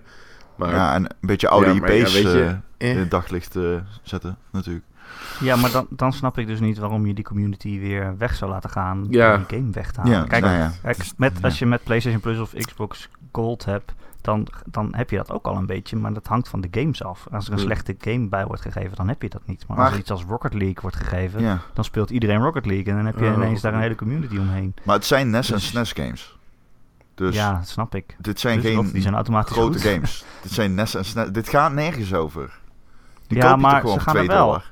Maar 0.55 0.71
Ja, 0.73 0.93
en 0.93 1.03
een 1.03 1.09
beetje 1.27 1.47
oude 1.47 1.67
Ja, 1.73 1.79
maar 1.79 1.93
ja, 1.93 2.01
IP's 2.01 2.13
weet 2.13 2.23
je, 2.23 2.41
eh, 2.41 2.49
eh. 2.49 2.89
in 2.91 2.97
het 2.97 3.11
daglicht 3.11 3.55
eh, 3.55 3.63
zetten, 4.03 4.37
natuurlijk. 4.51 4.85
Ja, 5.39 5.55
maar 5.55 5.71
dan, 5.71 5.87
dan 5.89 6.13
snap 6.13 6.37
ik 6.37 6.47
dus 6.47 6.59
niet 6.59 6.77
waarom 6.77 7.05
je 7.05 7.13
die 7.13 7.23
community 7.23 7.79
weer 7.79 8.17
weg 8.17 8.35
zou 8.35 8.51
laten 8.51 8.69
gaan 8.69 9.07
Ja. 9.09 9.35
om 9.35 9.43
die 9.47 9.57
game 9.59 9.71
weg 9.71 9.91
te 9.91 9.99
halen. 10.01 10.17
Ja, 10.17 10.23
Kijk, 10.23 10.43
nou 10.43 10.57
ja. 10.57 10.71
met, 11.17 11.33
als 11.41 11.59
je 11.59 11.65
met 11.65 11.83
PlayStation 11.83 12.21
Plus 12.21 12.39
of 12.39 12.53
Xbox 12.53 13.09
Gold 13.31 13.65
hebt, 13.65 13.93
dan, 14.21 14.47
dan 14.65 14.93
heb 14.95 15.09
je 15.09 15.17
dat 15.17 15.31
ook 15.31 15.45
al 15.45 15.55
een 15.57 15.65
beetje, 15.65 15.95
maar 15.95 16.13
dat 16.13 16.27
hangt 16.27 16.47
van 16.47 16.61
de 16.61 16.67
games 16.71 17.03
af. 17.03 17.27
Als 17.31 17.45
er 17.45 17.51
een 17.51 17.57
Hmm. 17.57 17.67
slechte 17.67 17.95
game 17.99 18.27
bij 18.29 18.45
wordt 18.45 18.61
gegeven, 18.61 18.95
dan 18.95 19.07
heb 19.07 19.21
je 19.21 19.29
dat 19.29 19.41
niet. 19.45 19.67
Maar, 19.67 19.77
als 19.77 19.91
er 19.91 19.97
iets 19.99 20.11
als 20.11 20.23
Rocket 20.23 20.53
League 20.53 20.77
wordt 20.81 20.95
gegeven, 20.95 21.41
Ja. 21.41 21.59
dan 21.73 21.83
speelt 21.83 22.09
iedereen 22.09 22.41
Rocket 22.41 22.65
League 22.65 22.85
en 22.85 22.95
dan 22.95 23.05
heb 23.05 23.19
je 23.19 23.25
Oh, 23.29 23.33
ineens 23.35 23.61
daar 23.61 23.73
een 23.73 23.79
hele 23.81 23.95
community 23.95 24.37
omheen. 24.37 24.73
Maar 24.83 24.95
het 24.95 25.05
zijn 25.05 25.29
NES 25.29 25.47
en 25.49 25.55
Dus- 25.55 25.67
SNES 25.67 25.91
games. 25.91 26.37
Dus 27.15 27.35
ja, 27.35 27.53
dat 27.53 27.67
snap 27.67 27.95
ik. 27.95 28.15
dit 28.19 28.39
zijn 28.39 28.61
Dus, 28.61 28.71
geen 28.75 28.91
die 28.91 29.01
zijn 29.01 29.13
automatisch 29.13 29.53
grote 29.55 29.79
goed. 29.79 29.87
games. 29.91 30.25
dit 30.43 30.51
zijn 30.51 30.73
NES 30.75 30.95
en 30.95 31.05
SNES. 31.05 31.29
Dit 31.31 31.49
gaat 31.49 31.71
nergens 31.73 32.13
over. 32.13 32.59
Die 33.27 33.37
Ja, 33.37 33.47
koop 33.47 33.55
je 33.55 33.61
maar 33.61 33.71
toch 33.71 33.79
gewoon 33.81 33.97
ze 33.97 34.03
gaan 34.03 34.13
2 34.13 34.27
er 34.27 34.33
wel. 34.33 34.45
dollar. 34.45 34.71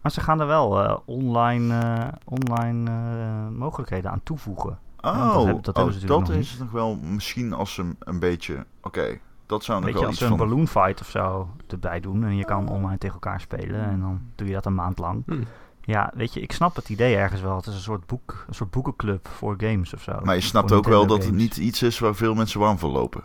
Maar 0.00 0.12
ze 0.12 0.20
gaan 0.20 0.40
er 0.40 0.46
wel 0.46 0.84
eh, 0.84 0.96
online, 1.04 1.78
eh, 1.78 2.08
online 2.24 2.90
eh, 2.90 3.58
mogelijkheden 3.58 4.10
aan 4.10 4.20
toevoegen. 4.22 4.78
Oh, 5.00 5.34
dat 5.34 5.46
heb- 5.46 5.62
dat 5.62 5.78
oh, 5.78 5.92
dat 6.06 6.20
nog 6.20 6.30
is 6.30 6.58
nog 6.58 6.70
wel 6.70 6.96
misschien 6.96 7.52
als 7.52 7.74
ze 7.74 7.94
een 7.98 8.18
beetje... 8.18 8.66
Oké, 8.82 9.18
dat 9.46 9.64
zou 9.64 9.80
nog 9.80 9.86
Weet 9.86 9.94
je, 9.94 10.00
wel 10.00 10.08
als 10.08 10.18
iets 10.18 10.26
ze 10.26 10.32
een 10.32 10.38
van... 10.38 10.48
balloon 10.48 10.68
fight 10.68 11.00
of 11.00 11.08
zo 11.08 11.48
erbij 11.66 12.00
doen 12.00 12.24
en 12.24 12.36
je 12.36 12.44
kan 12.44 12.68
online 12.68 12.98
tegen 12.98 13.14
elkaar 13.14 13.40
spelen 13.40 13.80
en 13.84 14.00
dan 14.00 14.20
doe 14.34 14.46
je 14.46 14.52
dat 14.52 14.66
een 14.66 14.74
maand 14.74 14.98
lang. 14.98 15.22
Hm. 15.26 15.42
Ja, 15.80 16.12
weet 16.14 16.34
je, 16.34 16.40
ik 16.40 16.52
snap 16.52 16.76
het 16.76 16.88
idee 16.88 17.16
ergens 17.16 17.40
wel. 17.40 17.56
Het 17.56 17.66
is 17.66 17.74
een 17.74 17.80
soort 17.80 18.06
boek, 18.06 18.44
een 18.48 18.54
soort 18.54 18.70
boekenclub 18.70 19.28
voor 19.28 19.54
games 19.58 19.94
of 19.94 20.02
zo. 20.02 20.18
Maar 20.22 20.34
je 20.34 20.40
snapt 20.40 20.72
ook 20.72 20.88
wel 20.88 21.06
dat 21.06 21.24
het 21.24 21.34
niet 21.34 21.56
iets 21.56 21.82
is 21.82 21.98
waar 21.98 22.14
veel 22.14 22.34
mensen 22.34 22.60
warm 22.60 22.78
voor 22.78 22.90
lopen. 22.90 23.24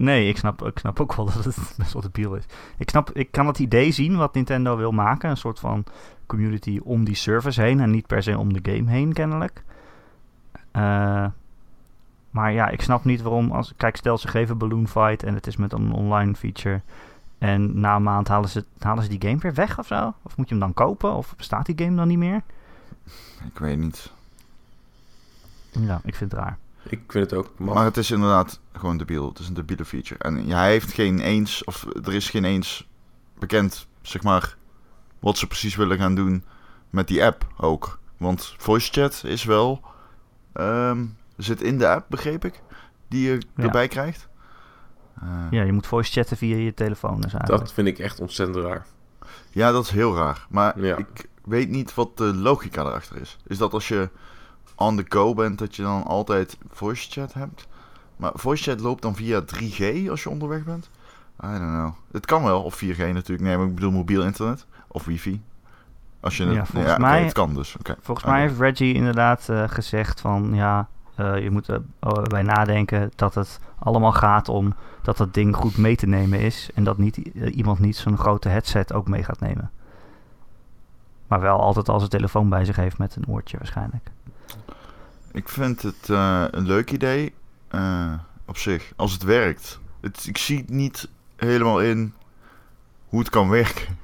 Nee, 0.00 0.28
ik 0.28 0.36
snap, 0.36 0.62
ik 0.66 0.78
snap 0.78 1.00
ook 1.00 1.14
wel 1.14 1.24
dat 1.34 1.44
het 1.44 1.74
best 1.76 1.92
wel 1.92 2.02
debiel 2.02 2.34
is. 2.34 2.44
Ik, 2.76 2.90
snap, 2.90 3.10
ik 3.10 3.30
kan 3.30 3.46
het 3.46 3.58
idee 3.58 3.90
zien 3.90 4.16
wat 4.16 4.34
Nintendo 4.34 4.76
wil 4.76 4.92
maken. 4.92 5.30
Een 5.30 5.36
soort 5.36 5.58
van 5.58 5.84
community 6.26 6.80
om 6.82 7.04
die 7.04 7.14
service 7.14 7.62
heen 7.62 7.80
en 7.80 7.90
niet 7.90 8.06
per 8.06 8.22
se 8.22 8.38
om 8.38 8.52
de 8.52 8.72
game 8.72 8.90
heen, 8.90 9.12
kennelijk. 9.12 9.62
Eh, 10.70 11.26
maar 12.30 12.52
ja, 12.52 12.68
ik 12.68 12.82
snap 12.82 13.04
niet 13.04 13.22
waarom. 13.22 13.50
Als, 13.50 13.72
kijk, 13.76 13.96
stel 13.96 14.18
ze 14.18 14.28
geven 14.28 14.58
Balloon 14.58 14.88
Fight 14.88 15.22
en 15.22 15.34
het 15.34 15.46
is 15.46 15.56
met 15.56 15.72
een 15.72 15.92
online 15.92 16.34
feature. 16.34 16.80
En 17.38 17.80
na 17.80 17.96
een 17.96 18.02
maand 18.02 18.28
halen 18.28 18.48
ze, 18.48 18.64
halen 18.78 19.02
ze 19.02 19.08
die 19.08 19.28
game 19.28 19.38
weer 19.38 19.54
weg 19.54 19.78
of 19.78 19.86
zo? 19.86 20.14
Of 20.22 20.36
moet 20.36 20.48
je 20.48 20.54
hem 20.54 20.64
dan 20.64 20.74
kopen? 20.74 21.14
Of 21.14 21.36
bestaat 21.36 21.66
die 21.66 21.78
game 21.78 21.96
dan 21.96 22.08
niet 22.08 22.18
meer? 22.18 22.42
Ik 23.44 23.58
weet 23.58 23.78
niet. 23.78 24.12
Ja, 25.70 26.00
ik 26.04 26.14
vind 26.14 26.32
het 26.32 26.40
raar. 26.40 26.58
Ik 26.88 27.00
vind 27.08 27.30
het 27.30 27.38
ook. 27.38 27.58
Maar 27.58 27.84
het 27.84 27.96
is 27.96 28.10
inderdaad 28.10 28.60
gewoon 28.72 28.96
debiel. 28.96 29.28
Het 29.28 29.38
is 29.38 29.48
een 29.48 29.54
debiele 29.54 29.84
feature. 29.84 30.20
En 30.20 30.46
ja, 30.46 30.56
hij 30.58 30.70
heeft 30.70 30.92
geen 30.92 31.20
eens, 31.20 31.64
of 31.64 31.86
er 32.04 32.14
is 32.14 32.30
geen 32.30 32.44
eens 32.44 32.88
bekend, 33.38 33.86
zeg 34.02 34.22
maar, 34.22 34.56
wat 35.18 35.38
ze 35.38 35.46
precies 35.46 35.76
willen 35.76 35.98
gaan 35.98 36.14
doen 36.14 36.44
met 36.90 37.08
die 37.08 37.24
app 37.24 37.46
ook. 37.56 37.98
Want 38.16 38.54
voice 38.58 38.92
chat 38.92 39.22
is 39.26 39.44
wel, 39.44 39.80
ehm, 40.52 41.04
zit 41.36 41.62
in 41.62 41.78
de 41.78 41.88
app, 41.88 42.06
begreep 42.08 42.44
ik, 42.44 42.62
die 43.08 43.28
je 43.30 43.40
Ja. 43.56 43.62
erbij 43.64 43.88
krijgt. 43.88 44.28
Eh, 45.20 45.28
Ja, 45.50 45.62
je 45.62 45.72
moet 45.72 45.86
voice 45.86 46.12
chatten 46.12 46.36
via 46.36 46.56
je 46.56 46.74
telefoon. 46.74 47.20
Dus 47.20 47.32
eigenlijk. 47.32 47.62
Dat 47.64 47.72
vind 47.72 47.88
ik 47.88 47.98
echt 47.98 48.20
ontzettend 48.20 48.64
raar. 48.64 48.86
Ja, 49.50 49.72
dat 49.72 49.84
is 49.84 49.90
heel 49.90 50.16
raar. 50.16 50.46
Maar 50.50 50.80
Ja. 50.84 50.96
ik 50.96 51.26
weet 51.44 51.68
niet 51.68 51.94
wat 51.94 52.16
de 52.16 52.34
logica 52.34 52.80
erachter 52.82 53.16
is. 53.20 53.36
Is 53.46 53.58
dat 53.58 53.72
als 53.72 53.88
je 53.88 54.08
on 54.80 54.96
the 54.96 55.04
go 55.08 55.34
bent, 55.34 55.58
dat 55.58 55.76
je 55.76 55.82
dan 55.82 56.04
altijd 56.04 56.58
voice 56.70 57.10
chat 57.10 57.32
hebt? 57.32 57.66
Maar 58.16 58.30
voice 58.34 58.62
chat 58.70 58.80
loopt 58.80 59.02
dan 59.02 59.14
via 59.14 59.42
3G 59.42 60.08
als 60.10 60.22
je 60.22 60.30
onderweg 60.30 60.64
bent? 60.64 60.90
I 61.44 61.46
don't 61.46 61.58
know. 61.58 61.90
Het 62.12 62.26
kan 62.26 62.42
wel, 62.42 62.62
of 62.62 62.74
4G 62.84 62.96
natuurlijk. 62.98 63.40
Nee, 63.40 63.56
maar 63.56 63.66
ik 63.66 63.74
bedoel 63.74 63.90
mobiel 63.90 64.22
internet. 64.24 64.66
Of 64.88 65.04
wifi. 65.04 65.42
Als 66.20 66.36
je 66.36 66.44
Ja, 66.44 66.52
het, 66.60 66.68
volgens 66.68 66.98
mij- 66.98 67.22
het 67.22 67.32
kan 67.32 67.54
dus. 67.54 67.76
Oké. 67.76 67.96
Volgens 68.00 68.26
mij 68.26 68.40
heeft 68.40 68.58
Reggie 68.58 68.94
inderdaad 68.94 69.48
eh, 69.48 69.68
gezegd 69.68 70.20
van 70.20 70.50
ja, 70.54 70.88
eh, 71.14 71.42
je 71.42 71.50
moet 71.50 71.68
erbij 72.00 72.42
nadenken 72.42 73.10
dat 73.16 73.34
het 73.34 73.60
allemaal 73.78 74.12
gaat 74.12 74.48
om 74.48 74.74
dat 75.02 75.16
dat 75.16 75.34
ding 75.34 75.56
goed 75.56 75.76
mee 75.76 75.96
te 75.96 76.06
nemen 76.06 76.40
is 76.40 76.70
en 76.74 76.84
dat 76.84 76.98
niet, 76.98 77.32
eh, 77.34 77.56
iemand 77.56 77.78
niet 77.78 77.96
zo'n 77.96 78.18
grote 78.18 78.48
headset 78.48 78.92
ook 78.92 79.08
mee 79.08 79.22
gaat 79.24 79.40
nemen. 79.40 79.70
Maar 81.26 81.40
wel 81.40 81.60
altijd 81.60 81.88
als 81.88 82.02
een 82.02 82.08
telefoon 82.08 82.48
bij 82.48 82.64
zich 82.64 82.76
heeft 82.76 82.98
met 82.98 83.16
een 83.16 83.28
oortje 83.28 83.58
waarschijnlijk. 83.58 84.10
Ik 85.32 85.48
vind 85.48 85.82
het 85.82 86.08
eh, 86.10 86.44
een 86.50 86.66
leuk 86.66 86.90
idee 86.90 87.34
eh, 87.68 88.12
op 88.44 88.58
zich, 88.58 88.92
als 88.96 89.12
het 89.12 89.22
werkt. 89.22 89.80
Het, 90.00 90.26
ik 90.26 90.38
zie 90.38 90.58
het 90.58 90.70
niet 90.70 91.08
helemaal 91.36 91.80
in 91.80 92.14
hoe 93.08 93.18
het 93.18 93.30
kan 93.30 93.48
werken. 93.48 93.98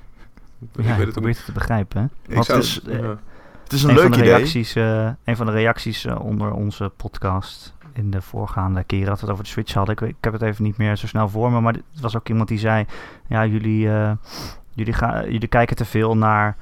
Ik 0.75 0.85
Ja, 0.85 0.95
probeer 0.95 1.35
het 1.35 1.45
te 1.45 1.53
begrijpen. 1.53 2.01
Hè? 2.01 2.07
Ik 2.29 2.35
Want 2.35 2.47
zou, 2.47 2.59
het 2.59 2.67
is, 2.67 2.83
eh, 2.83 2.99
ja. 2.99 3.19
Het 3.67 3.75
is 3.75 3.83
een, 3.83 3.89
een, 3.89 3.95
leuk 3.95 4.05
van 4.05 4.13
de 4.13 4.19
idee. 4.19 4.35
reacties, 4.35 4.75
eh, 4.75 5.09
een 5.25 5.37
van 5.37 5.47
de 5.47 5.53
reacties 5.53 6.05
eh, 6.05 6.21
onder 6.21 6.53
onze 6.53 6.93
podcast 6.97 7.75
in 7.93 8.11
de 8.11 8.23
voorgaande 8.23 8.85
keren 8.85 9.07
dat 9.07 9.15
we 9.15 9.21
het 9.21 9.31
over 9.31 9.45
de 9.45 9.51
Switch 9.51 9.75
hadden. 9.75 9.95
Ik, 9.95 10.01
ik 10.01 10.17
heb 10.21 10.33
het 10.33 10.43
even 10.43 10.65
niet 10.65 10.77
meer 10.77 10.97
zo 10.97 11.07
snel 11.07 11.29
voor 11.29 11.53
me, 11.53 11.61
maar 11.61 11.73
het 11.73 12.01
was 12.01 12.17
ook 12.17 12.29
iemand 12.29 12.49
die 12.49 12.59
zei: 12.59 12.87
Ja, 13.29 13.47
jullie, 13.47 13.91
eh, 13.91 14.13
jullie, 14.75 14.93
ga, 14.93 15.25
jullie 15.25 15.49
kijken 15.49 15.77
te 15.77 15.85
veel 15.85 16.17
naar 16.17 16.57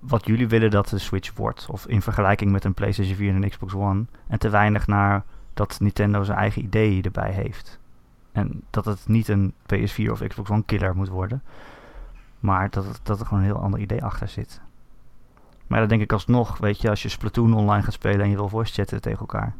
wat 0.00 0.26
jullie 0.26 0.48
willen 0.48 0.70
dat 0.70 0.88
de 0.88 0.98
Switch 0.98 1.34
wordt. 1.34 1.66
Of 1.70 1.86
in 1.86 2.02
vergelijking 2.02 2.50
met 2.50 2.64
een 2.64 2.74
PlayStation 2.74 3.16
4 3.16 3.34
en 3.34 3.42
een 3.42 3.50
Xbox 3.50 3.74
One. 3.74 4.04
En 4.26 4.38
te 4.38 4.48
weinig 4.48 4.86
naar 4.86 5.24
dat 5.54 5.80
Nintendo 5.80 6.22
zijn 6.22 6.38
eigen 6.38 6.62
ideeën 6.62 7.02
erbij 7.02 7.30
heeft. 7.32 7.78
En 8.32 8.62
dat 8.70 8.84
het 8.84 9.08
niet 9.08 9.28
een 9.28 9.52
PS4 9.52 10.10
of 10.10 10.26
Xbox 10.26 10.50
One 10.50 10.62
killer 10.66 10.96
moet 10.96 11.08
worden. 11.08 11.42
Maar 12.40 12.70
dat, 12.70 13.00
dat 13.02 13.20
er 13.20 13.26
gewoon 13.26 13.42
een 13.42 13.48
heel 13.48 13.62
ander 13.62 13.80
idee 13.80 14.04
achter 14.04 14.28
zit. 14.28 14.60
Maar 15.66 15.78
dan 15.78 15.88
denk 15.88 16.02
ik 16.02 16.12
alsnog, 16.12 16.58
weet 16.58 16.80
je, 16.80 16.90
als 16.90 17.02
je 17.02 17.08
Splatoon 17.08 17.54
online 17.54 17.82
gaat 17.82 17.92
spelen 17.92 18.20
en 18.20 18.30
je 18.30 18.36
wil 18.36 18.48
voice 18.48 18.72
chatten 18.72 19.00
tegen 19.00 19.18
elkaar. 19.18 19.54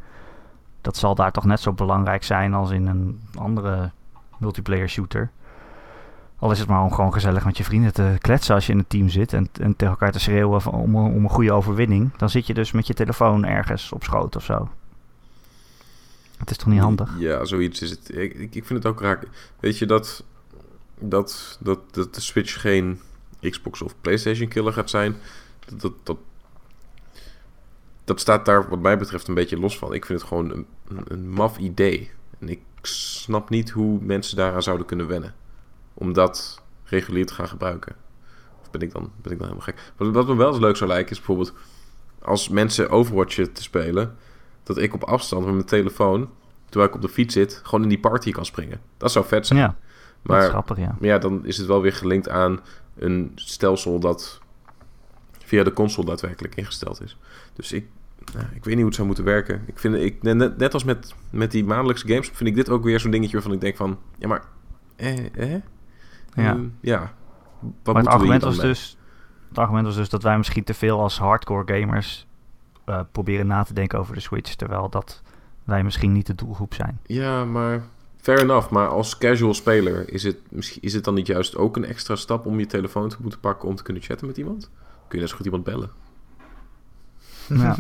Dat 0.80 0.96
zal 0.96 1.14
daar 1.14 1.32
toch 1.32 1.44
net 1.44 1.60
zo 1.60 1.72
belangrijk 1.72 2.22
zijn 2.22 2.54
als 2.54 2.70
in 2.70 2.86
een 2.86 3.20
andere 3.34 3.90
multiplayer 4.38 4.88
shooter. 4.88 5.30
Al 6.38 6.50
is 6.50 6.58
het 6.58 6.68
maar 6.68 6.82
om 6.82 6.92
gewoon 6.92 7.12
gezellig 7.12 7.44
met 7.44 7.56
je 7.56 7.64
vrienden 7.64 7.92
te 7.92 8.16
kletsen 8.18 8.54
als 8.54 8.66
je 8.66 8.72
in 8.72 8.78
een 8.78 8.86
team 8.86 9.08
zit 9.08 9.32
en, 9.32 9.48
en 9.60 9.76
tegen 9.76 9.94
elkaar 9.94 10.12
te 10.12 10.20
schreeuwen 10.20 10.66
om, 10.66 10.94
een 10.94 11.28
goede 11.28 11.52
overwinning. 11.52 12.16
Dan 12.16 12.30
zit 12.30 12.46
je 12.46 12.54
dus 12.54 12.72
met 12.72 12.86
je 12.86 12.94
telefoon 12.94 13.44
ergens 13.44 13.92
op 13.92 14.04
schoot 14.04 14.36
of 14.36 14.44
zo. 14.44 14.68
Het 16.36 16.50
is 16.50 16.56
toch 16.56 16.66
niet 16.66 16.80
handig? 16.80 17.14
Ja, 17.18 17.44
zoiets 17.44 17.82
is 17.82 17.90
het. 17.90 18.16
Ik, 18.16 18.34
ik, 18.34 18.64
vind 18.64 18.68
het 18.68 18.86
ook 18.86 19.00
raar. 19.00 19.24
Weet 19.60 19.78
je 19.78 19.86
dat, 19.86 20.24
dat, 20.98 21.58
dat, 21.60 21.94
dat 21.94 22.14
de 22.14 22.20
Switch 22.20 22.60
geen 22.60 23.00
Xbox 23.40 23.82
of 23.82 23.94
PlayStation 24.00 24.48
killer 24.48 24.72
gaat 24.72 24.90
zijn? 24.90 25.16
Dat, 25.66 25.80
dat, 25.80 25.92
dat, 26.02 26.18
dat 28.04 28.20
staat 28.20 28.44
daar 28.44 28.68
wat 28.68 28.80
mij 28.80 28.98
betreft 28.98 29.28
een 29.28 29.34
beetje 29.34 29.58
los 29.58 29.78
van. 29.78 29.94
Ik 29.94 30.06
vind 30.06 30.20
het 30.20 30.28
gewoon 30.28 30.50
een, 30.50 30.66
een 31.08 31.30
maf 31.30 31.58
idee. 31.58 32.10
En 32.38 32.48
ik 32.48 32.60
snap 32.82 33.50
niet 33.50 33.70
hoe 33.70 33.98
mensen 34.02 34.36
daaraan 34.36 34.62
zouden 34.62 34.86
kunnen 34.86 35.06
wennen. 35.06 35.34
Om 35.98 36.12
dat 36.12 36.62
regulier 36.84 37.26
te 37.26 37.34
gaan 37.34 37.48
gebruiken. 37.48 37.96
Of 38.60 38.70
ben 38.70 38.80
ik 38.80 38.92
dan, 38.92 39.10
ben 39.22 39.32
ik 39.32 39.38
dan 39.38 39.48
helemaal 39.48 39.66
gek? 39.66 39.92
Wat, 39.96 40.08
wat 40.08 40.26
me 40.26 40.36
wel 40.36 40.48
eens 40.48 40.58
leuk 40.58 40.76
zou 40.76 40.90
lijken 40.90 41.10
is 41.10 41.16
bijvoorbeeld... 41.16 41.52
als 42.22 42.48
mensen 42.48 42.90
Overwatch 42.90 43.34
te 43.34 43.62
spelen... 43.62 44.16
dat 44.62 44.78
ik 44.78 44.94
op 44.94 45.04
afstand 45.04 45.44
met 45.44 45.54
mijn 45.54 45.66
telefoon... 45.66 46.30
terwijl 46.64 46.90
ik 46.90 46.96
op 46.96 47.02
de 47.02 47.08
fiets 47.08 47.34
zit... 47.34 47.60
gewoon 47.62 47.82
in 47.82 47.88
die 47.88 48.00
party 48.00 48.30
kan 48.30 48.44
springen. 48.44 48.80
Dat 48.96 49.12
zou 49.12 49.24
vet 49.26 49.46
zijn. 49.46 49.58
Ja, 49.58 49.68
is 49.68 49.74
maar 50.22 50.48
grappig, 50.48 50.78
ja. 50.78 50.96
maar 50.98 51.08
ja, 51.08 51.18
dan 51.18 51.46
is 51.46 51.56
het 51.56 51.66
wel 51.66 51.82
weer 51.82 51.92
gelinkt 51.92 52.28
aan 52.28 52.60
een 52.96 53.32
stelsel 53.34 54.00
dat 54.00 54.40
via 55.44 55.64
de 55.64 55.72
console 55.72 56.06
daadwerkelijk 56.06 56.54
ingesteld 56.54 57.02
is. 57.02 57.16
Dus 57.52 57.72
ik, 57.72 57.86
nou, 58.34 58.46
ik 58.46 58.52
weet 58.52 58.64
niet 58.64 58.76
hoe 58.76 58.84
het 58.84 58.94
zou 58.94 59.06
moeten 59.06 59.24
werken. 59.24 59.62
Ik 59.66 59.78
vind, 59.78 59.94
ik, 59.94 60.22
net, 60.22 60.58
net 60.58 60.74
als 60.74 60.84
met, 60.84 61.14
met 61.30 61.50
die 61.50 61.64
maandelijkse 61.64 62.08
games, 62.08 62.30
vind 62.32 62.48
ik 62.48 62.54
dit 62.54 62.68
ook 62.68 62.84
weer 62.84 63.00
zo'n 63.00 63.10
dingetje 63.10 63.32
waarvan 63.32 63.52
ik 63.52 63.60
denk 63.60 63.76
van, 63.76 63.98
ja 64.18 64.28
maar, 64.28 64.44
eh, 64.96 65.54
eh? 65.54 65.62
Ja. 66.34 66.54
Eh, 66.54 66.60
ja. 66.80 67.12
Wat 67.82 67.94
maar 67.94 68.02
het 68.02 68.12
argument, 68.12 68.42
was 68.42 68.56
mee? 68.56 68.66
dus, 68.66 68.98
het 69.48 69.58
argument 69.58 69.86
was 69.86 69.96
dus 69.96 70.08
dat 70.08 70.22
wij 70.22 70.36
misschien 70.36 70.64
te 70.64 70.74
veel 70.74 71.00
als 71.00 71.18
hardcore 71.18 71.80
gamers 71.80 72.26
eh, 72.84 73.00
proberen 73.12 73.46
na 73.46 73.62
te 73.62 73.74
denken 73.74 73.98
over 73.98 74.14
de 74.14 74.20
Switch. 74.20 74.54
Terwijl 74.54 74.88
dat 74.88 75.22
wij 75.64 75.84
misschien 75.84 76.12
niet 76.12 76.26
de 76.26 76.34
doelgroep 76.34 76.74
zijn. 76.74 77.00
Ja, 77.02 77.44
maar 77.44 77.82
fair 78.16 78.38
enough. 78.40 78.70
Maar 78.70 78.88
als 78.88 79.18
casual 79.18 79.54
speler 79.54 80.12
is 80.12 80.22
het, 80.22 80.36
misschien, 80.50 80.82
is 80.82 80.94
het 80.94 81.04
dan 81.04 81.14
niet 81.14 81.26
juist 81.26 81.56
ook 81.56 81.76
een 81.76 81.84
extra 81.84 82.16
stap 82.16 82.46
om 82.46 82.58
je 82.58 82.66
telefoon 82.66 83.08
te 83.08 83.16
moeten 83.20 83.40
pakken 83.40 83.68
om 83.68 83.74
te 83.74 83.82
kunnen 83.82 84.02
chatten 84.02 84.26
met 84.26 84.36
iemand? 84.36 84.70
Kun 85.08 85.18
je 85.18 85.18
net 85.18 85.28
zo 85.28 85.36
goed 85.36 85.44
iemand 85.44 85.64
bellen? 85.64 85.90
Ja, 87.48 87.76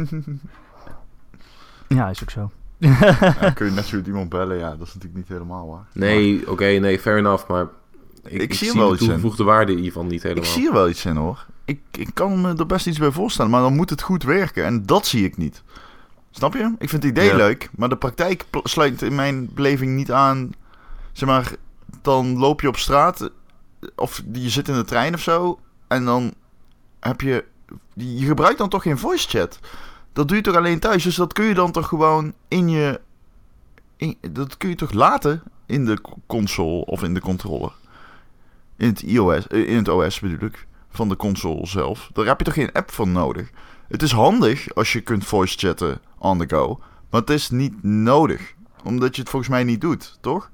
ja 1.98 2.08
is 2.08 2.22
ook 2.22 2.30
zo. 2.30 2.50
Ja, 2.78 3.50
kun 3.54 3.66
je 3.66 3.72
net 3.72 3.84
zo 3.84 3.96
goed 3.96 4.06
iemand 4.12 4.28
bellen? 4.28 4.58
Ja, 4.58 4.70
dat 4.70 4.86
is 4.86 4.94
natuurlijk 4.94 5.14
niet 5.14 5.28
helemaal 5.28 5.68
waar. 5.68 5.86
Nee, 5.92 6.50
oké, 6.50 6.64
nee, 6.64 6.98
fair 6.98 7.18
enough. 7.18 7.48
Maar 7.48 7.68
ik, 8.28 8.34
Ik 8.34 8.42
ik 8.42 8.54
zie 8.54 8.70
er 8.70 8.76
wel 8.76 8.88
de 8.88 8.94
iets 8.94 9.38
in. 9.38 9.44
waarde 9.44 9.72
hiervan 9.72 10.06
niet 10.06 10.22
helemaal. 10.22 10.44
ik 10.44 10.50
zie 10.50 10.66
er 10.66 10.72
wel 10.72 10.88
iets 10.88 11.04
in 11.04 11.16
hoor. 11.16 11.46
Ik, 11.64 11.80
ik 11.90 12.08
kan 12.14 12.40
me 12.40 12.54
er 12.56 12.66
best 12.66 12.86
iets 12.86 12.98
bij 12.98 13.10
voorstellen, 13.10 13.50
maar 13.50 13.60
dan 13.60 13.76
moet 13.76 13.90
het 13.90 14.02
goed 14.02 14.22
werken. 14.22 14.64
En 14.64 14.86
dat 14.86 15.06
zie 15.06 15.24
ik 15.24 15.36
niet. 15.36 15.62
Snap 16.30 16.54
je? 16.54 16.74
Ik 16.78 16.88
vind 16.88 17.02
het 17.02 17.12
idee 17.12 17.28
Ja. 17.28 17.36
leuk, 17.36 17.70
maar 17.76 17.88
de 17.88 17.96
praktijk 17.96 18.44
sluit 18.62 19.02
in 19.02 19.14
mijn 19.14 19.48
beleving 19.54 19.94
niet 19.96 20.12
aan. 20.12 20.50
Zeg 21.12 21.28
maar, 21.28 21.52
dan 22.02 22.38
loop 22.38 22.60
je 22.60 22.68
op 22.68 22.76
straat 22.76 23.20
eh, 23.20 23.28
of 23.96 24.22
je 24.32 24.48
zit 24.48 24.68
in 24.68 24.74
de 24.74 24.84
trein 24.84 25.14
of 25.14 25.20
zo. 25.20 25.58
En 25.88 26.04
dan 26.04 26.34
heb 27.00 27.20
je. 27.20 27.44
Je 27.94 28.26
gebruikt 28.26 28.58
dan 28.58 28.68
toch 28.68 28.82
geen 28.82 28.98
voice 28.98 29.28
chat. 29.28 29.58
Dat 30.12 30.28
doe 30.28 30.36
je 30.36 30.42
toch 30.42 30.56
alleen 30.56 30.78
thuis. 30.78 31.02
Dus 31.02 31.14
dat 31.16 31.32
kun 31.32 31.44
je 31.44 31.54
dan 31.54 31.72
toch 31.72 31.88
gewoon 31.88 32.32
in 32.48 32.68
je. 32.68 33.00
In, 33.96 34.16
dat 34.30 34.56
kun 34.56 34.68
je 34.68 34.74
toch 34.74 34.92
laten 34.92 35.42
in 35.66 35.84
de 35.84 35.98
console 36.26 36.84
of 36.84 37.02
in 37.02 37.14
de 37.14 37.20
controller. 37.20 37.72
In 38.78 38.88
het 38.88 39.02
iOS, 39.02 39.46
eh, 39.46 39.68
in 39.68 39.76
het 39.76 39.88
OS 39.88 40.20
bedoel 40.20 40.48
ik. 40.48 40.66
Van 40.90 41.08
de 41.08 41.16
console 41.16 41.66
zelf. 41.66 42.10
Daar 42.12 42.26
heb 42.26 42.38
je 42.38 42.44
toch 42.44 42.54
geen 42.54 42.72
app 42.72 42.90
voor 42.90 43.08
nodig. 43.08 43.50
Het 43.88 44.02
is 44.02 44.12
handig 44.12 44.74
als 44.74 44.92
je 44.92 45.00
kunt 45.00 45.24
voice 45.24 45.58
chatten 45.58 46.00
on 46.18 46.38
the 46.38 46.48
go. 46.48 46.80
Maar 47.10 47.20
het 47.20 47.30
is 47.30 47.50
niet 47.50 47.82
nodig. 47.82 48.54
Omdat 48.84 49.14
je 49.14 49.20
het 49.20 49.30
volgens 49.30 49.50
mij 49.50 49.64
niet 49.64 49.80
doet, 49.80 50.18
toch? 50.20 50.50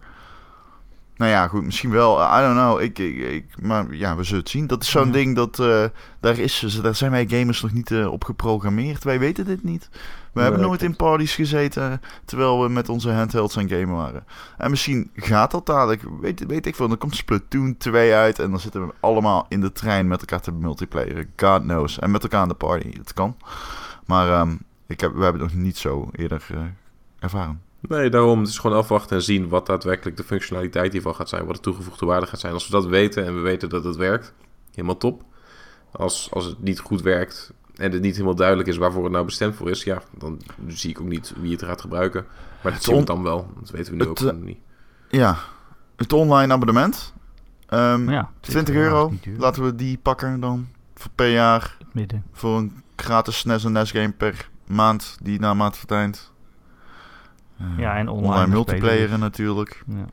Nou 1.16 1.30
ja, 1.30 1.48
goed, 1.48 1.62
misschien 1.64 1.90
wel. 1.90 2.20
I 2.22 2.40
don't 2.40 2.56
know. 2.58 2.80
Ik, 2.80 2.98
ik, 2.98 3.16
ik- 3.18 3.62
maar 3.62 3.94
ja, 3.94 4.16
we 4.16 4.24
zullen 4.24 4.40
het 4.40 4.50
zien. 4.50 4.66
Dat 4.66 4.82
is 4.82 4.90
zo'n 4.90 5.06
Ja. 5.06 5.12
ding 5.12 5.36
dat. 5.36 5.58
eh, 5.58 5.84
daar, 6.20 6.38
is, 6.38 6.78
daar 6.82 6.94
zijn 6.94 7.10
wij 7.10 7.26
gamers 7.28 7.62
nog 7.62 7.72
niet 7.72 7.90
eh, 7.90 8.12
op 8.12 8.24
geprogrammeerd. 8.24 9.04
Wij 9.04 9.18
weten 9.18 9.44
dit 9.44 9.64
niet. 9.64 9.88
We 10.32 10.40
hebben 10.40 10.60
nooit 10.60 10.82
in 10.82 10.96
parties 10.96 11.34
gezeten. 11.34 12.00
Terwijl 12.24 12.62
we 12.62 12.68
met 12.68 12.88
onze 12.88 13.10
handhelds 13.10 13.58
aan 13.58 13.68
gamen 13.68 13.94
waren. 13.96 14.24
En 14.58 14.70
misschien 14.70 15.10
gaat 15.14 15.50
dat 15.50 15.66
dadelijk. 15.66 16.02
Weet, 16.20 16.46
weet 16.46 16.66
ik 16.66 16.74
veel. 16.76 16.88
Dan 16.88 16.98
komt 16.98 17.16
Splatoon 17.16 17.76
2 17.78 18.14
uit. 18.14 18.38
En 18.38 18.50
dan 18.50 18.60
zitten 18.60 18.86
we 18.86 18.92
allemaal 19.00 19.46
in 19.48 19.60
de 19.60 19.72
trein 19.72 20.08
met 20.08 20.20
elkaar 20.20 20.40
te 20.40 20.52
multiplayeren. 20.52 21.30
God 21.36 21.62
knows. 21.62 21.98
En 21.98 22.10
met 22.10 22.22
elkaar 22.22 22.40
aan 22.40 22.48
de 22.48 22.54
party. 22.54 22.92
Het 22.98 23.12
kan. 23.12 23.36
Maar 24.06 24.28
ehm, 24.32 24.56
ik 24.86 25.00
heb, 25.00 25.14
we 25.14 25.22
hebben 25.22 25.42
het 25.42 25.52
nog 25.54 25.62
niet 25.62 25.76
zo 25.76 26.08
eerder 26.12 26.42
eh, 26.50 26.58
ervaren. 27.18 27.60
Nee, 27.88 28.10
daarom. 28.10 28.38
Het 28.38 28.48
is 28.48 28.58
gewoon 28.58 28.76
afwachten 28.76 29.16
en 29.16 29.22
zien 29.22 29.48
wat 29.48 29.66
daadwerkelijk 29.66 30.16
de 30.16 30.24
functionaliteit 30.24 30.92
hiervan 30.92 31.14
gaat 31.14 31.28
zijn. 31.28 31.46
Wat 31.46 31.54
de 31.54 31.60
toegevoegde 31.60 32.06
waarde 32.06 32.26
gaat 32.26 32.40
zijn. 32.40 32.52
Als 32.52 32.66
we 32.66 32.72
dat 32.72 32.86
weten 32.86 33.24
en 33.24 33.34
we 33.34 33.40
weten 33.40 33.68
dat 33.68 33.84
het 33.84 33.96
werkt, 33.96 34.32
helemaal 34.70 34.96
top. 34.96 35.22
Als, 35.92 36.28
als 36.30 36.44
het 36.44 36.62
niet 36.62 36.78
goed 36.78 37.02
werkt 37.02 37.52
en 37.74 37.92
het 37.92 38.02
niet 38.02 38.12
helemaal 38.12 38.34
duidelijk 38.34 38.68
is 38.68 38.76
waarvoor 38.76 39.02
het 39.02 39.12
nou 39.12 39.24
bestemd 39.24 39.56
voor 39.56 39.70
is, 39.70 39.84
ja, 39.84 40.02
dan 40.18 40.40
zie 40.66 40.90
ik 40.90 41.00
ook 41.00 41.08
niet 41.08 41.34
wie 41.40 41.52
het 41.52 41.62
gaat 41.62 41.80
gebruiken. 41.80 42.26
Maar 42.62 42.72
dat 42.72 42.82
zien 42.82 42.96
we 42.96 43.04
dan 43.04 43.22
wel. 43.22 43.48
Dat 43.60 43.70
weten 43.70 43.92
we 43.92 44.04
nu 44.04 44.10
het, 44.10 44.22
ook 44.22 44.32
eh, 44.32 44.36
niet. 44.36 44.58
Ja. 45.08 45.36
Het 45.96 46.12
online 46.12 46.52
abonnement. 46.52 47.12
Ehm, 47.66 48.10
ja, 48.10 48.30
20 48.40 48.74
euro. 48.74 49.12
Laten 49.38 49.64
we 49.64 49.74
die 49.74 49.98
pakken 49.98 50.40
dan. 50.40 50.68
Voor 50.94 51.10
per 51.14 51.30
jaar. 51.30 51.76
Het 51.78 51.94
midden. 51.94 52.24
Voor 52.32 52.58
een 52.58 52.82
gratis 52.96 53.38
SNES 53.38 53.64
en 53.64 53.72
NES 53.72 53.90
game 53.90 54.12
per 54.12 54.48
maand. 54.66 55.16
Die 55.22 55.40
na 55.40 55.54
maand 55.54 55.76
verdwijnt. 55.76 56.32
Ja, 57.76 57.96
en 57.96 58.08
online 58.08 58.46
multiplayer 58.46 59.08
dus. 59.08 59.18
natuurlijk. 59.18 59.84
Ja. 59.86 60.04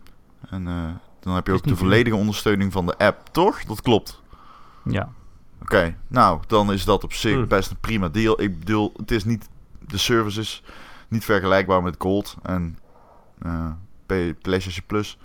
En 0.49 0.67
eh, 0.67 0.89
dan 1.19 1.35
heb 1.35 1.47
je 1.47 1.53
ook 1.53 1.63
de 1.67 1.75
volledige 1.75 2.15
ondersteuning 2.15 2.71
van 2.71 2.85
de 2.85 2.97
app, 2.97 3.27
toch? 3.31 3.63
Dat 3.63 3.81
klopt. 3.81 4.21
ja. 4.83 5.09
Oké, 5.61 5.95
nou, 6.07 6.41
dan 6.47 6.71
is 6.71 6.85
dat 6.85 7.03
op 7.03 7.13
zich 7.13 7.35
Hm. 7.35 7.47
best 7.47 7.71
een 7.71 7.79
prima 7.79 8.09
deal. 8.09 8.41
Ik 8.41 8.59
bedoel, 8.59 8.93
het 8.97 9.11
is 9.11 9.23
niet... 9.23 9.49
De 9.79 9.97
service 9.97 10.39
is 10.39 10.63
niet 11.07 11.25
vergelijkbaar 11.25 11.83
met 11.83 11.95
Gold 11.99 12.35
en 12.43 12.77
eh, 13.41 13.71
P- 14.05 14.41
PlayStation 14.41 14.85
Plus. 14.87 15.17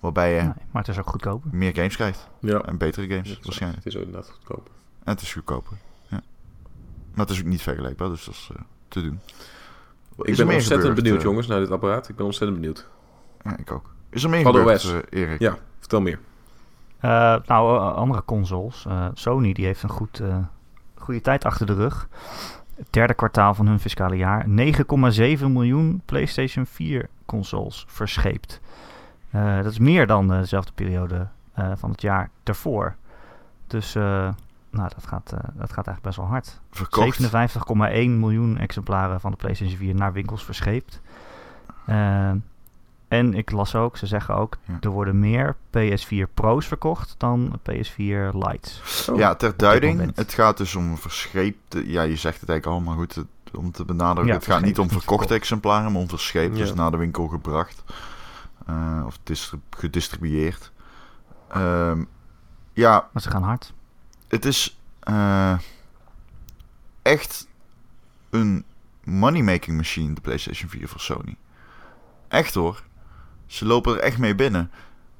Waarbij 0.00 0.34
je 0.34 0.40
Nee, 0.42 0.52
maar 0.70 0.82
het 0.82 0.88
is 0.88 0.98
ook 0.98 1.08
goedkoper. 1.10 1.50
meer 1.52 1.74
games 1.74 1.94
krijgt. 1.96 2.28
Ja, 2.40 2.58
En 2.60 2.76
betere 2.78 3.06
games, 3.08 3.28
Ja, 3.28 3.36
waarschijnlijk. 3.42 3.84
het 3.84 3.92
is 3.94 4.00
ook 4.00 4.06
inderdaad 4.06 4.30
goedkoper. 4.30 4.72
En 5.04 5.12
het 5.12 5.20
is 5.22 5.32
goedkoper. 5.32 5.76
Ja. 6.08 6.20
Maar 7.14 7.26
het 7.26 7.30
is 7.34 7.40
ook 7.40 7.46
niet 7.46 7.62
vergelijkbaar, 7.62 8.08
dus 8.08 8.24
dat 8.24 8.34
is 8.34 8.48
eh, 8.56 8.62
te 8.88 9.02
doen. 9.02 9.20
Ik 10.18 10.24
Is 10.26 10.36
ben 10.36 10.46
ontzettend 10.46 10.80
gebeurd, 10.80 10.94
benieuwd, 10.94 11.16
eh? 11.18 11.24
jongens, 11.24 11.46
naar 11.46 11.58
dit 11.60 11.70
apparaat. 11.70 12.08
Ik 12.08 12.16
ben 12.16 12.24
ontzettend 12.24 12.60
benieuwd. 12.60 12.88
Ja, 13.44 13.56
ik 13.56 13.72
ook. 13.72 13.94
Is 14.10 14.24
er 14.24 14.30
meer 14.30 14.42
Van 14.42 14.52
de 14.52 14.58
gebeurd, 14.58 14.84
OS. 14.84 14.92
eh, 15.10 15.20
Erik? 15.22 15.38
Ja, 15.40 15.56
vertel 15.78 16.00
meer. 16.00 16.18
Eh, 16.98 17.36
nou, 17.46 17.78
andere 17.94 18.22
consoles. 18.24 18.84
Eh, 18.88 19.06
Sony 19.14 19.52
die 19.52 19.64
heeft 19.64 19.82
een 19.82 19.88
goed, 19.88 20.20
eh, 20.20 20.36
goede 20.94 21.20
tijd 21.20 21.44
achter 21.44 21.66
de 21.66 21.74
rug. 21.74 22.08
Het 22.74 22.86
derde 22.90 23.14
kwartaal 23.14 23.54
van 23.54 23.66
hun 23.66 23.80
fiscale 23.80 24.16
jaar. 24.16 24.48
9,7 24.48 25.52
miljoen 25.52 26.02
PlayStation 26.04 26.66
4 26.66 27.08
consoles 27.26 27.84
verscheept. 27.88 28.60
Eh, 29.30 29.56
dat 29.62 29.72
is 29.72 29.78
meer 29.78 30.06
dan 30.06 30.28
dezelfde 30.28 30.72
periode 30.74 31.26
eh, 31.54 31.72
van 31.76 31.90
het 31.90 32.00
jaar 32.00 32.30
daarvoor. 32.42 32.94
Dus 33.66 33.94
eh, 33.94 34.28
nou, 34.74 34.88
dat, 34.94 35.06
gaat, 35.06 35.32
eh, 35.32 35.38
dat 35.54 35.72
gaat 35.72 35.86
eigenlijk 35.86 36.02
best 36.02 36.16
wel 36.16 36.26
hard. 36.26 36.60
Verkocht. 36.70 37.20
57,1 37.22 38.18
miljoen 38.18 38.58
exemplaren 38.58 39.20
van 39.20 39.30
de 39.30 39.36
PlayStation 39.36 39.76
4 39.78 39.94
naar 39.94 40.12
winkels 40.12 40.44
verscheept. 40.44 41.00
Eh, 41.86 42.30
en 43.08 43.34
ik 43.34 43.50
las 43.50 43.74
ook, 43.74 43.96
ze 43.96 44.06
zeggen 44.06 44.34
ook, 44.36 44.56
Ja. 44.64 44.76
er 44.80 44.88
worden 44.90 45.18
meer 45.18 45.56
PS4 45.70 46.28
Pro's 46.34 46.66
verkocht 46.66 47.14
dan 47.18 47.58
PS4 47.62 48.30
Lites. 48.32 49.08
Oh, 49.10 49.18
ja, 49.18 49.34
ter 49.34 49.56
duiding. 49.56 50.16
Het 50.16 50.32
gaat 50.34 50.56
dus 50.56 50.74
om 50.74 50.96
verscheepte... 50.96 51.90
Ja, 51.90 52.02
je 52.02 52.16
zegt 52.16 52.40
het 52.40 52.48
eigenlijk 52.48 52.78
al, 52.80 52.84
maar 52.86 52.96
goed, 52.98 53.14
het- 53.14 53.26
om 53.56 53.70
te 53.72 53.84
benadrukken. 53.84 54.26
Ja, 54.26 54.38
het 54.38 54.46
gaat 54.46 54.60
niet 54.62 54.78
om 54.78 54.88
verkochte 54.88 55.08
verkocht. 55.08 55.30
exemplaren, 55.30 55.92
maar 55.92 56.00
om 56.00 56.08
verscheept. 56.08 56.56
Dus 56.56 56.74
naar 56.74 56.90
de 56.90 56.96
winkel 56.96 57.26
gebracht. 57.28 57.84
Eh, 58.66 59.02
of 59.06 59.18
distrib- 59.22 59.74
gedistribueerd. 59.76 60.72
Ehm, 61.48 62.04
ja, 62.72 63.08
Maar 63.12 63.22
ze 63.22 63.30
gaan 63.30 63.42
hard. 63.42 63.72
Het 64.34 64.44
is 64.44 64.78
eh, 65.00 65.58
echt 67.02 67.46
een 68.30 68.64
money-making 69.04 69.76
machine, 69.76 70.14
de 70.14 70.20
PlayStation 70.20 70.68
4 70.70 70.88
voor 70.88 71.00
Sony. 71.00 71.36
Echt 72.28 72.54
hoor. 72.54 72.82
Ze 73.46 73.64
lopen 73.66 73.94
er 73.94 74.00
echt 74.00 74.18
mee 74.18 74.34
binnen. 74.34 74.70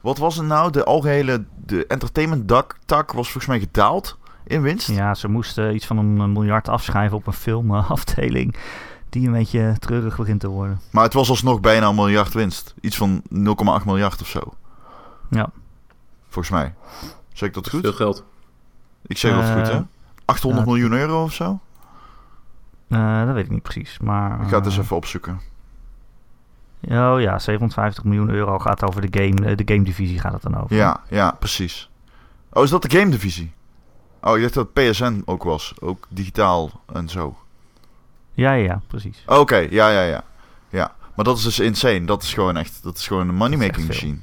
Wat 0.01 0.19
was 0.19 0.37
het 0.37 0.47
nou? 0.47 0.71
De 0.71 0.85
algehele 0.85 1.45
de 1.65 1.87
entertainment 1.87 2.49
dak, 2.49 2.77
tak 2.85 3.13
was 3.13 3.25
volgens 3.31 3.47
mij 3.47 3.59
gedaald 3.61 4.19
in 4.47 4.63
winst. 4.63 4.89
Ja, 4.89 5.15
ze 5.15 5.29
moesten 5.29 5.75
iets 5.75 5.87
van 5.87 5.99
een 5.99 6.33
miljard 6.33 6.69
afschrijven 6.69 7.17
op 7.17 7.27
een 7.27 7.33
filmafdeling. 7.33 8.57
Die 9.09 9.27
een 9.27 9.33
beetje 9.33 9.77
treurig 9.79 10.17
begint 10.17 10.41
te 10.41 10.49
worden. 10.49 10.81
Maar 10.91 11.05
het 11.05 11.13
was 11.13 11.29
alsnog 11.29 11.61
bijna 11.61 11.89
een 11.89 11.95
miljard 11.95 12.33
winst. 12.33 12.75
Iets 12.81 12.97
van 12.97 13.23
0,8 13.23 13.85
miljard 13.85 14.21
of 14.21 14.29
zo. 14.29 14.41
Ja. 15.31 15.51
Volgens 16.29 16.55
mij. 16.55 16.75
Zeg 17.33 17.49
ik 17.49 17.55
dat 17.55 17.69
Veel 17.69 17.81
goed? 17.81 17.95
geld. 17.95 18.25
Ik 19.07 19.19
zeg 19.19 19.35
dat 19.35 19.45
goed, 19.45 19.73
hè? 19.73 19.77
Eh, 19.77 19.83
800 20.25 20.67
ja, 20.67 20.73
miljoen 20.73 20.93
euro 20.93 21.23
of 21.23 21.33
zo? 21.33 21.61
Eh, 22.89 23.25
dat 23.27 23.35
weet 23.35 23.45
ik 23.45 23.51
niet 23.51 23.63
precies, 23.63 23.99
maar... 23.99 24.43
Ik 24.43 24.49
ga 24.49 24.57
het 24.57 24.65
eens 24.65 24.77
eh, 24.77 24.83
even 24.83 24.97
opzoeken. 24.97 25.41
Oh 26.89 27.21
ja, 27.21 27.39
750 27.39 28.05
miljoen 28.05 28.31
euro 28.31 28.59
gaat 28.59 28.83
over 28.83 29.11
de 29.11 29.21
game, 29.21 29.51
eh, 29.51 29.57
de 29.57 29.75
game 29.75 29.85
divisie 29.85 30.21
gaat 30.21 30.33
het 30.33 30.43
dan 30.43 30.63
over. 30.63 30.77
Ja, 30.77 31.01
ja, 31.09 31.37
precies. 31.39 31.91
Oh, 32.53 32.63
is 32.63 32.71
dat 32.71 32.83
de 32.83 32.99
game 32.99 33.11
divisie? 33.11 33.53
Oh, 34.21 34.37
ik 34.37 34.43
dacht 34.43 34.55
dat 34.55 34.73
PSN 34.73 35.23
ook 35.25 35.43
was. 35.43 35.75
Ook 35.81 36.07
digitaal 36.09 36.71
en 36.93 37.09
zo. 37.09 37.37
Ja, 38.33 38.53
ja, 38.53 38.65
ja, 38.65 38.81
precies. 38.87 39.23
Oké, 39.27 39.57
ja, 39.57 39.89
ja, 39.89 40.03
ja. 40.03 40.25
Ja, 40.69 40.95
maar 41.15 41.25
dat 41.25 41.37
is 41.37 41.43
dus 41.43 41.59
insane. 41.59 42.05
Dat 42.05 42.23
is 42.23 42.35
gewoon 42.35 42.57
echt, 42.57 42.83
dat 42.83 42.97
is 42.97 43.07
gewoon 43.07 43.29
een 43.29 43.35
moneymaking 43.35 43.87
machine. 43.87 44.19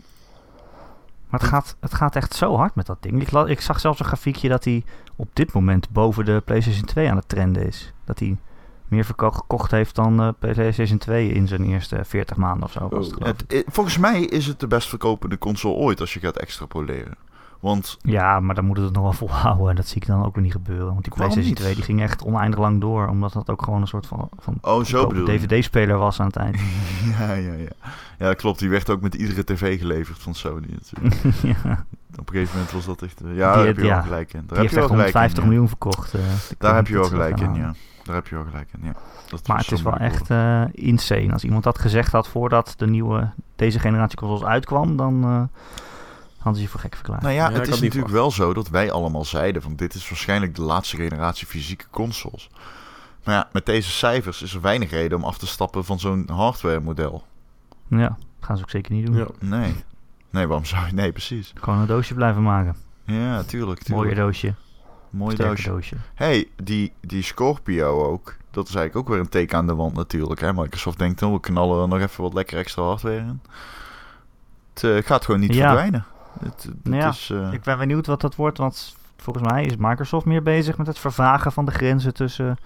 Maar 1.31 1.39
het 1.39 1.49
gaat, 1.49 1.75
het 1.79 1.93
gaat 1.93 2.15
echt 2.15 2.33
zo 2.33 2.55
hard 2.55 2.75
met 2.75 2.85
dat 2.85 3.03
ding. 3.03 3.29
Ik, 3.47 3.61
zag 3.61 3.79
zelfs 3.79 3.99
een 3.99 4.05
grafiekje 4.05 4.49
dat 4.49 4.63
hij 4.63 4.83
op 5.15 5.29
dit 5.33 5.53
moment 5.53 5.89
boven 5.89 6.25
de 6.25 6.41
PlayStation 6.45 6.85
2 6.85 7.09
aan 7.09 7.15
het 7.15 7.29
trenden 7.29 7.67
is. 7.67 7.93
Dat 8.05 8.19
hij 8.19 8.37
meer 8.87 9.03
gekocht 9.03 9.71
heeft 9.71 9.95
dan 9.95 10.21
eh 10.21 10.29
PlayStation 10.39 10.97
2 10.97 11.29
in 11.29 11.47
zijn 11.47 11.63
eerste 11.63 11.99
40 12.03 12.37
maanden 12.37 12.63
of 12.63 12.71
zo. 12.71 12.87
Was 12.89 13.07
het, 13.07 13.17
Oh. 13.19 13.25
Het, 13.25 13.63
volgens 13.67 13.97
mij 13.97 14.21
is 14.21 14.47
het 14.47 14.59
de 14.59 14.67
best 14.67 14.89
verkopende 14.89 15.37
console 15.37 15.75
ooit 15.75 15.99
als 15.99 16.13
je 16.13 16.19
gaat 16.19 16.37
extrapoleren. 16.37 17.17
Want, 17.61 17.97
Ja, 18.01 18.39
maar 18.39 18.55
dan 18.55 18.65
moet 18.65 18.77
het 18.77 18.93
nog 18.93 19.03
wel 19.03 19.13
volhouden. 19.13 19.69
En 19.69 19.75
dat 19.75 19.87
zie 19.87 20.01
ik 20.01 20.07
dan 20.07 20.25
ook 20.25 20.33
weer 20.35 20.43
niet 20.43 20.51
gebeuren. 20.51 20.85
Want 20.87 21.03
die 21.03 21.13
PlayStation 21.13 21.47
niet? 21.49 21.59
2 21.59 21.75
die 21.75 21.83
ging 21.83 22.01
echt 22.01 22.23
oneindig 22.23 22.59
lang 22.59 22.81
door. 22.81 23.07
Omdat 23.07 23.33
dat 23.33 23.49
ook 23.49 23.61
gewoon 23.63 23.81
een 23.81 23.87
soort 23.87 24.05
van, 24.05 24.29
van 24.39 24.57
oh, 24.61 24.71
zo 24.71 24.77
goedkope 24.79 25.07
bedoel 25.07 25.31
je. 25.31 25.37
DVD-speler 25.39 25.97
was 25.97 26.19
aan 26.19 26.25
het 26.27 26.35
eind. 26.35 26.55
Ja, 27.19 27.33
ja, 27.33 27.53
ja. 27.53 27.69
Ja, 28.17 28.33
klopt. 28.33 28.59
Die 28.59 28.69
werd 28.69 28.89
ook 28.89 29.01
met 29.01 29.15
iedere 29.15 29.43
tv 29.43 29.79
geleverd 29.79 30.19
van 30.19 30.33
Sony 30.35 30.67
natuurlijk. 30.69 31.15
ja, 31.63 31.85
Op 32.19 32.27
een 32.29 32.33
gegeven 32.33 32.53
moment 32.53 32.71
was 32.71 32.85
dat 32.85 33.01
echt... 33.01 33.21
eh, 33.21 33.35
Ja, 33.35 33.55
daar 33.55 33.65
heb 33.65 33.77
je 33.77 33.87
wel 33.87 34.01
gelijk 34.01 34.33
in. 34.33 34.39
Daar 34.39 34.47
die 34.47 34.57
heb 34.57 34.57
heeft 34.57 34.73
je 34.73 34.79
wel 34.79 34.99
echt 34.99 35.11
gelijk 35.11 35.33
150 35.33 35.37
in, 35.37 35.43
ja. 35.43 35.49
miljoen 35.49 35.67
verkocht. 35.67 36.13
Daar 36.57 36.75
heb 36.75 36.87
je 36.87 36.93
wel 36.93 37.03
gelijk 37.03 37.39
in, 37.39 37.53
ja. 37.53 37.73
Daar 38.03 38.15
heb 38.15 38.27
je 38.27 38.35
wel 38.35 38.43
gelijk 38.43 38.67
in, 38.77 38.79
ja. 38.83 38.93
Dat 39.29 39.47
Maar 39.47 39.57
het 39.57 39.71
is 39.71 39.81
wel 39.81 39.97
echt 39.97 40.29
eh, 40.29 40.61
insane. 40.71 41.31
Als 41.33 41.43
iemand 41.43 41.63
dat 41.63 41.79
gezegd 41.79 42.11
had 42.11 42.27
voordat 42.27 42.73
de 42.77 42.87
nieuwe, 42.87 43.29
deze 43.55 43.79
generatie 43.79 44.17
consoles 44.17 44.43
uitkwam, 44.43 44.97
dan 44.97 45.23
eh, 45.23 45.41
hadden 46.41 46.55
ze 46.55 46.61
je 46.61 46.67
voor 46.67 46.79
gek 46.79 46.95
verklaard. 46.95 47.21
Nou 47.21 47.33
ja, 47.33 47.51
het 47.51 47.67
is 47.67 47.79
natuurlijk 47.81 48.11
wel 48.13 48.31
zo 48.31 48.53
dat 48.53 48.69
wij 48.69 48.91
allemaal 48.91 49.25
zeiden 49.25 49.61
van 49.61 49.75
dit 49.75 49.93
is 49.93 50.09
waarschijnlijk 50.09 50.55
de 50.55 50.61
laatste 50.61 50.95
generatie 50.95 51.47
fysieke 51.47 51.85
consoles. 51.89 52.49
Maar 53.23 53.35
ja, 53.35 53.49
met 53.51 53.65
deze 53.65 53.89
cijfers 53.91 54.41
is 54.41 54.53
er 54.53 54.61
weinig 54.61 54.89
reden 54.89 55.17
om 55.17 55.23
af 55.23 55.37
te 55.37 55.47
stappen 55.47 55.85
van 55.85 55.99
zo'n 55.99 56.29
hardware 56.33 56.79
model. 56.79 57.23
Ja, 57.87 58.07
dat 58.07 58.17
gaan 58.39 58.57
ze 58.57 58.63
ook 58.63 58.69
zeker 58.69 58.93
niet 58.93 59.05
doen. 59.05 59.15
Ja. 59.15 59.27
Nee. 59.39 59.75
Nee, 60.29 60.47
waarom 60.47 60.65
zou 60.65 60.85
je? 60.85 60.93
Nee, 60.93 61.11
precies. 61.11 61.53
Gewoon 61.55 61.79
een 61.79 61.87
doosje 61.87 62.13
blijven 62.13 62.43
maken. 62.43 62.75
Ja, 63.03 63.43
tuurlijk. 63.43 63.83
Tuurlijk. 63.83 64.15
doosje. 64.15 64.53
Mooi 65.09 65.35
doosje. 65.35 65.69
doosje. 65.69 65.95
hey, 66.13 66.47
die, 66.63 66.93
die 67.01 67.23
Scorpio 67.23 68.03
ook. 68.05 68.35
Dat 68.51 68.67
is 68.67 68.75
eigenlijk 68.75 69.07
ook 69.07 69.13
weer 69.13 69.23
een 69.23 69.29
teken 69.29 69.57
aan 69.57 69.67
de 69.67 69.75
wand 69.75 69.93
natuurlijk. 69.93 70.39
Hè? 70.39 70.53
Microsoft 70.53 70.97
denkt, 70.97 71.19
dan 71.19 71.33
we 71.33 71.39
knallen 71.39 71.81
er 71.81 71.87
nog 71.87 71.99
even 71.99 72.23
wat 72.23 72.33
lekker 72.33 72.57
extra 72.57 72.83
hardware 72.83 73.17
in. 73.17 73.41
Het 74.73 74.83
eh, 74.83 74.97
gaat 75.05 75.25
gewoon 75.25 75.39
niet 75.39 75.53
Ja. 75.53 75.65
verdwijnen. 75.65 76.05
Het, 76.39 76.63
het 76.63 76.83
Nou 76.83 77.01
ja, 77.01 77.09
is, 77.09 77.29
eh, 77.29 77.53
Ik 77.53 77.61
ben 77.61 77.77
benieuwd 77.77 78.05
wat 78.07 78.21
dat 78.21 78.35
wordt, 78.35 78.57
want 78.57 78.95
volgens 79.17 79.51
mij 79.51 79.65
is 79.65 79.75
Microsoft 79.75 80.25
meer 80.25 80.43
bezig 80.43 80.77
met 80.77 80.87
het 80.87 80.99
vervagen 80.99 81.51
van 81.51 81.65
de 81.65 81.71
grenzen 81.71 82.13
tussen, 82.13 82.57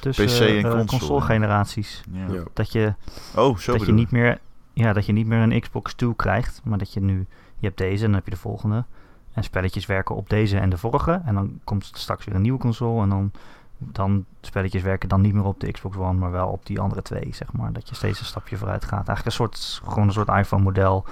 tussen 0.00 0.26
PC 0.26 0.40
en 0.40 0.56
eh, 0.56 0.62
console, 0.62 0.86
console-generaties. 0.86 2.02
ja. 2.12 2.32
Ja. 2.34 2.42
Dat 2.52 2.72
je, 2.72 2.94
Oh, 3.36 3.56
zo 3.56 3.72
dat, 3.72 3.86
je 3.86 3.92
niet 3.92 4.10
meer, 4.10 4.38
ja, 4.72 4.92
dat 4.92 5.06
je 5.06 5.12
niet 5.12 5.26
meer 5.26 5.38
een 5.38 5.60
Xbox 5.60 5.94
2 5.94 6.16
krijgt, 6.16 6.60
maar 6.64 6.78
dat 6.78 6.92
je 6.92 7.00
nu, 7.00 7.26
je 7.58 7.66
hebt 7.66 7.78
deze 7.78 8.04
en 8.04 8.10
dan 8.10 8.14
heb 8.14 8.24
je 8.24 8.30
de 8.30 8.36
volgende. 8.36 8.84
En 9.32 9.44
spelletjes 9.44 9.86
werken 9.86 10.14
op 10.14 10.30
deze 10.30 10.58
en 10.58 10.70
de 10.70 10.78
vorige. 10.78 11.20
En 11.24 11.34
dan 11.34 11.60
komt 11.64 11.90
straks 11.94 12.24
weer 12.24 12.34
een 12.34 12.42
nieuwe 12.42 12.58
console. 12.58 13.02
En 13.02 13.08
dan, 13.08 13.30
dan 13.78 14.24
spelletjes 14.40 14.82
werken 14.82 15.08
dan 15.08 15.20
niet 15.20 15.34
meer 15.34 15.44
op 15.44 15.60
de 15.60 15.70
Xbox 15.70 15.96
One, 15.96 16.18
maar 16.18 16.30
wel 16.30 16.48
op 16.48 16.66
die 16.66 16.80
andere 16.80 17.02
twee, 17.02 17.28
zeg 17.30 17.52
maar. 17.52 17.72
Dat 17.72 17.88
je 17.88 17.94
steeds 17.94 18.20
een 18.20 18.26
stapje 18.26 18.56
vooruit 18.56 18.84
gaat. 18.84 19.08
Eigenlijk 19.08 19.26
een 19.26 19.32
soort, 19.32 19.80
gewoon 19.88 20.06
een 20.06 20.12
soort 20.12 20.28
iPhone-model. 20.28 21.04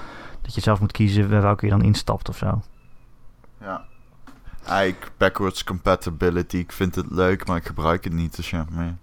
Dat 0.46 0.54
je 0.54 0.61
zelf 0.61 0.80
moet 0.80 0.92
kiezen 0.92 1.28
welke 1.28 1.64
je 1.64 1.70
dan 1.70 1.82
instapt 1.82 2.28
of 2.28 2.37
zo. 2.37 2.62
Ja. 3.61 3.85
Ik, 4.82 5.11
backwards 5.16 5.64
compatibility, 5.64 6.56
ik 6.56 6.72
vind 6.72 6.94
het 6.94 7.06
leuk, 7.11 7.46
maar 7.46 7.56
ik 7.56 7.66
gebruik 7.66 8.04
het 8.04 8.12
niet. 8.12 8.37
Dus 8.37 8.50
ja, 8.50 8.66
maar 8.70 8.96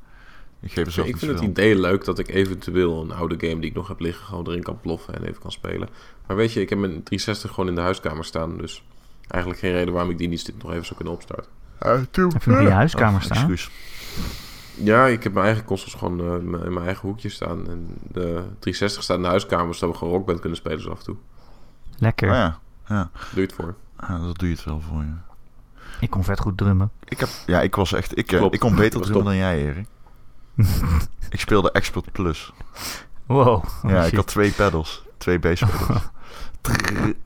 ik 0.59 0.71
geef 0.71 0.85
er 0.85 0.91
zelf 0.91 1.07
ik 1.07 1.17
vind 1.17 1.31
het 1.31 1.41
idee 1.41 1.79
leuk 1.79 2.05
dat 2.05 2.19
ik 2.19 2.27
eventueel 2.29 3.01
een 3.01 3.11
oude 3.11 3.47
game 3.47 3.61
die 3.61 3.69
ik 3.69 3.75
nog 3.75 3.87
heb 3.87 3.99
liggen 3.99 4.25
gewoon 4.25 4.47
erin 4.47 4.63
kan 4.63 4.79
ploffen 4.81 5.13
en 5.15 5.23
even 5.23 5.41
kan 5.41 5.51
spelen. 5.51 5.89
Maar 6.27 6.35
weet 6.37 6.53
je, 6.53 6.61
ik 6.61 6.69
heb 6.69 6.79
mijn 6.79 7.03
360 7.03 7.49
gewoon 7.49 7.67
in 7.69 7.75
de 7.75 7.81
huiskamer 7.81 8.25
staan, 8.25 8.57
dus 8.57 8.83
eigenlijk 9.27 9.61
geen 9.61 9.71
reden 9.71 9.93
waarom 9.93 10.11
ik 10.11 10.17
die 10.17 10.27
niet 10.27 10.53
nog 10.61 10.71
even 10.71 10.83
zou 10.85 10.95
kunnen 10.95 11.13
opstarten. 11.13 11.51
Ah, 11.79 12.01
toe. 12.11 12.31
Heb 12.33 12.43
je 12.43 12.49
hem 12.49 12.59
in 12.59 12.65
je 12.65 12.71
huiskamer 12.71 13.19
Oh, 13.19 13.25
staan? 13.25 13.37
excuus. 13.37 13.69
Ja, 14.75 15.05
ik 15.05 15.23
heb 15.23 15.33
mijn 15.33 15.45
eigen 15.45 15.65
consoles 15.65 15.93
gewoon 15.93 16.19
eh, 16.19 16.33
in 16.33 16.49
mijn- 16.73 16.85
eigen 16.85 17.07
hoekje 17.07 17.29
staan. 17.29 17.67
En 17.69 17.87
de 18.01 18.43
360 18.59 19.03
staat 19.03 19.17
in 19.17 19.23
de 19.23 19.29
huiskamer, 19.29 19.75
zodat 19.75 19.89
we 19.89 19.97
gewoon 19.97 20.13
rockband 20.13 20.39
kunnen 20.39 20.57
spelen 20.57 20.81
zo 20.81 20.89
af 20.89 20.97
en 20.97 21.03
toe. 21.05 21.15
Lekker. 21.97 22.29
Oh 22.29 22.35
ja. 22.35 22.59
Ja. 22.87 23.09
Doe 23.13 23.41
je 23.41 23.41
het 23.41 23.53
voor. 23.53 23.75
ja, 23.99 24.17
dat 24.19 24.37
doe 24.37 24.47
je 24.49 24.55
het 24.55 24.63
wel 24.63 24.81
voor 24.81 25.01
je. 25.01 25.13
Ik 25.99 26.09
kon 26.09 26.23
vet 26.23 26.39
goed 26.39 26.57
drummen. 26.57 26.91
Ik, 27.03 27.19
heb, 27.19 27.29
ja, 27.45 27.61
ik 27.61 27.75
was 27.75 27.93
echt... 27.93 28.17
Ik, 28.17 28.31
eh, 28.31 28.37
Klopt. 28.37 28.53
ik 28.53 28.59
kon 28.59 28.75
beter 28.75 29.01
drummen 29.01 29.13
top. 29.13 29.23
dan 29.23 29.35
jij, 29.35 29.61
Erik. 29.61 29.87
ik 31.29 31.39
speelde 31.39 31.71
Expert 31.71 32.11
Plus. 32.11 32.53
Wow. 33.25 33.47
oh 33.47 33.63
ja, 33.83 34.03
ik 34.03 34.15
had 34.15 34.27
twee 34.27 34.51
pedals. 34.51 35.03
Twee 35.17 35.39
bass 35.39 35.63
pedals. 36.61 37.13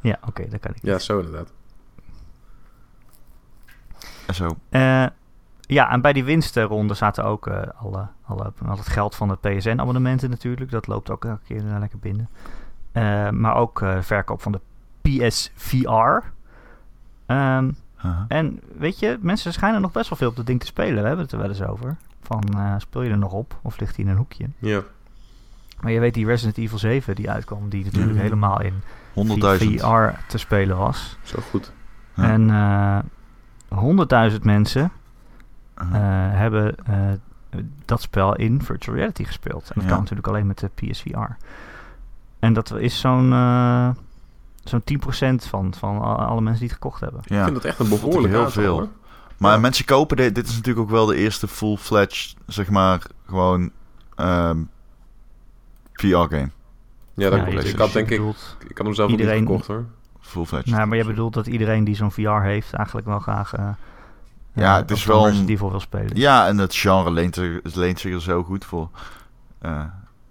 Ja, 0.00 0.18
oké, 0.26 0.48
dat 0.48 0.60
kan 0.60 0.70
ik. 0.74 0.82
Ja, 0.82 0.98
zo 0.98 1.18
inderdaad. 1.18 1.52
en 4.26 4.34
zo. 4.34 4.56
Eh, 4.68 5.06
ja, 5.60 5.90
en 5.90 6.00
bij 6.00 6.12
die 6.12 6.24
winstenronde 6.24 6.94
zaten 6.94 7.24
ook 7.24 7.46
eh, 7.46 7.62
alle, 7.76 8.06
alle, 8.22 8.52
al 8.66 8.76
het 8.76 8.88
geld 8.88 9.14
van 9.14 9.28
de 9.28 9.36
PSN-abonnementen 9.36 10.30
natuurlijk. 10.30 10.70
Dat 10.70 10.86
loopt 10.86 11.10
ook 11.10 11.24
elke 11.24 11.42
keer 11.44 11.62
lekker 11.62 11.98
binnen. 11.98 12.28
Eh, 12.92 13.30
maar 13.30 13.54
ook 13.54 13.82
eh, 13.82 13.96
verkoop 14.00 14.42
van 14.42 14.52
de 14.52 14.60
PSVR. 15.02 16.24
Ehm, 17.26 17.70
en 18.28 18.60
weet 18.78 18.98
je, 18.98 19.18
mensen 19.20 19.52
schijnen 19.52 19.80
nog 19.80 19.92
best 19.92 20.08
wel 20.08 20.18
veel 20.18 20.28
op 20.28 20.36
dat 20.36 20.46
ding 20.46 20.60
te 20.60 20.66
spelen. 20.66 21.00
We 21.02 21.06
hebben 21.06 21.24
het 21.24 21.32
er 21.32 21.38
wel 21.40 21.48
eens 21.48 21.62
over. 21.62 21.96
Van, 22.22 22.42
eh, 22.56 22.74
speel 22.78 23.02
je 23.02 23.10
er 23.10 23.18
nog 23.18 23.32
op? 23.32 23.58
Of 23.62 23.78
ligt 23.80 23.96
hij 23.96 24.04
in 24.04 24.10
een 24.10 24.16
hoekje? 24.16 24.46
Ja. 24.58 24.80
Maar 25.80 25.92
je 25.92 26.00
weet 26.00 26.14
die 26.14 26.26
Resident 26.26 26.58
Evil 26.58 26.78
7 26.78 27.14
die 27.14 27.30
uitkwam, 27.30 27.68
die 27.68 27.84
natuurlijk 27.84 28.12
Mhm. 28.12 28.22
helemaal 28.22 28.60
in 28.62 28.74
100.000. 29.12 29.80
VR 29.80 30.10
te 30.28 30.38
spelen 30.38 30.76
was. 30.76 31.18
Zo 31.22 31.38
goed. 31.50 31.72
Ja. 32.14 32.22
En 32.22 32.50
eh 32.50 32.98
100.000 33.78 34.44
mensen 34.44 34.92
eh, 35.74 35.86
hebben 36.32 36.74
eh, 36.86 37.58
dat 37.84 38.02
spel 38.02 38.36
in 38.36 38.62
virtual 38.62 38.96
reality 38.96 39.24
gespeeld. 39.24 39.62
En 39.68 39.72
dat 39.74 39.82
Ja. 39.84 39.88
kan 39.90 39.98
natuurlijk 39.98 40.26
alleen 40.28 40.46
met 40.46 40.58
de 40.58 40.70
PSVR. 40.74 41.36
En 42.40 42.52
dat 42.52 42.72
is 42.76 43.00
zo'n 43.00 43.32
eh 43.32 43.88
zo'n 44.64 44.82
10% 44.82 45.34
van, 45.48 45.74
van 45.74 46.00
alle 46.16 46.40
mensen 46.40 46.60
die 46.60 46.68
het 46.68 46.78
gekocht 46.82 47.00
hebben. 47.00 47.20
ja. 47.24 47.36
Ik 47.38 47.42
vind 47.42 47.54
dat 47.54 47.64
echt 47.64 47.78
een 47.78 47.88
behoorlijk 47.88 48.28
heel 48.32 48.38
aantal, 48.44 48.62
veel. 48.62 48.72
hoor. 48.78 48.88
Maar 49.38 49.52
Ja. 49.52 49.58
mensen 49.58 49.84
kopen 49.84 50.16
dit. 50.16 50.34
Dit 50.34 50.46
is 50.48 50.54
natuurlijk 50.56 50.84
ook 50.86 50.90
wel 50.90 51.06
de 51.06 51.16
eerste 51.16 51.48
full-fledged, 51.48 52.34
zeg 52.46 52.70
maar, 52.70 53.02
gewoon 53.26 53.70
ehm, 54.16 54.58
VR-game. 55.92 56.50
Ja, 57.14 57.30
dat 57.30 57.38
Ja, 57.38 57.44
klopt. 57.44 57.64
Ik 57.68 57.78
had 57.78 57.92
denk 57.92 58.10
ik... 58.10 58.16
bedoelt- 58.18 58.56
Ik 58.68 58.76
had 58.76 58.86
hem 58.86 58.94
zelf 58.94 59.10
ook 59.12 59.18
Iedereen- 59.18 59.38
niet 59.40 59.48
gekocht 59.48 59.66
hoor. 59.66 59.84
Full-fledged. 60.20 60.70
Nou, 60.74 60.86
maar 60.86 60.96
je 60.98 61.04
bedoelt 61.04 61.34
dat 61.34 61.46
iedereen 61.46 61.84
die 61.84 61.94
zo'n 61.94 62.12
VR 62.12 62.28
heeft 62.42 62.72
eigenlijk 62.72 63.06
wel 63.06 63.18
graag 63.18 63.52
eh 63.54 63.68
Ja, 64.52 64.72
eh, 64.74 64.80
het 64.80 64.90
is 64.90 65.04
wel 65.04 65.28
een- 65.28 65.48
Evil 65.48 65.70
wil 65.70 65.80
spelen. 65.80 66.16
Ja, 66.16 66.46
en 66.46 66.58
het 66.58 66.74
genre 66.74 67.10
leent, 67.10 67.36
er, 67.36 67.60
leent 67.62 68.00
zich 68.00 68.14
er 68.14 68.22
zo 68.22 68.42
goed 68.42 68.64
voor. 68.64 68.88
Eh, 69.58 69.84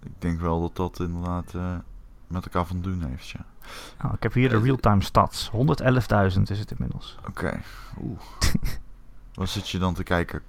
ik 0.04 0.12
denk 0.20 0.40
wel 0.40 0.62
dat 0.62 0.76
dat 0.76 1.00
inderdaad 1.08 1.54
eh, 1.56 1.62
met 2.30 2.44
elkaar 2.46 2.66
van 2.66 2.82
doen 2.82 3.04
heeft, 3.10 3.30
ja. 3.30 3.46
Nou, 4.02 4.14
ik 4.14 4.24
heb 4.24 4.34
hier 4.34 4.50
de 4.50 4.56
Eh, 4.56 4.64
real-time 4.64 5.02
stats. 5.04 5.50
111.000 5.52 6.42
is 6.50 6.60
het 6.60 6.72
inmiddels. 6.72 7.18
Oké. 7.28 7.60
Oeh. 8.04 8.20
Wat 9.34 9.50
zit 9.50 9.70
je 9.70 9.78
dan 9.80 9.94
te 9.94 10.04
kijken? 10.04 10.42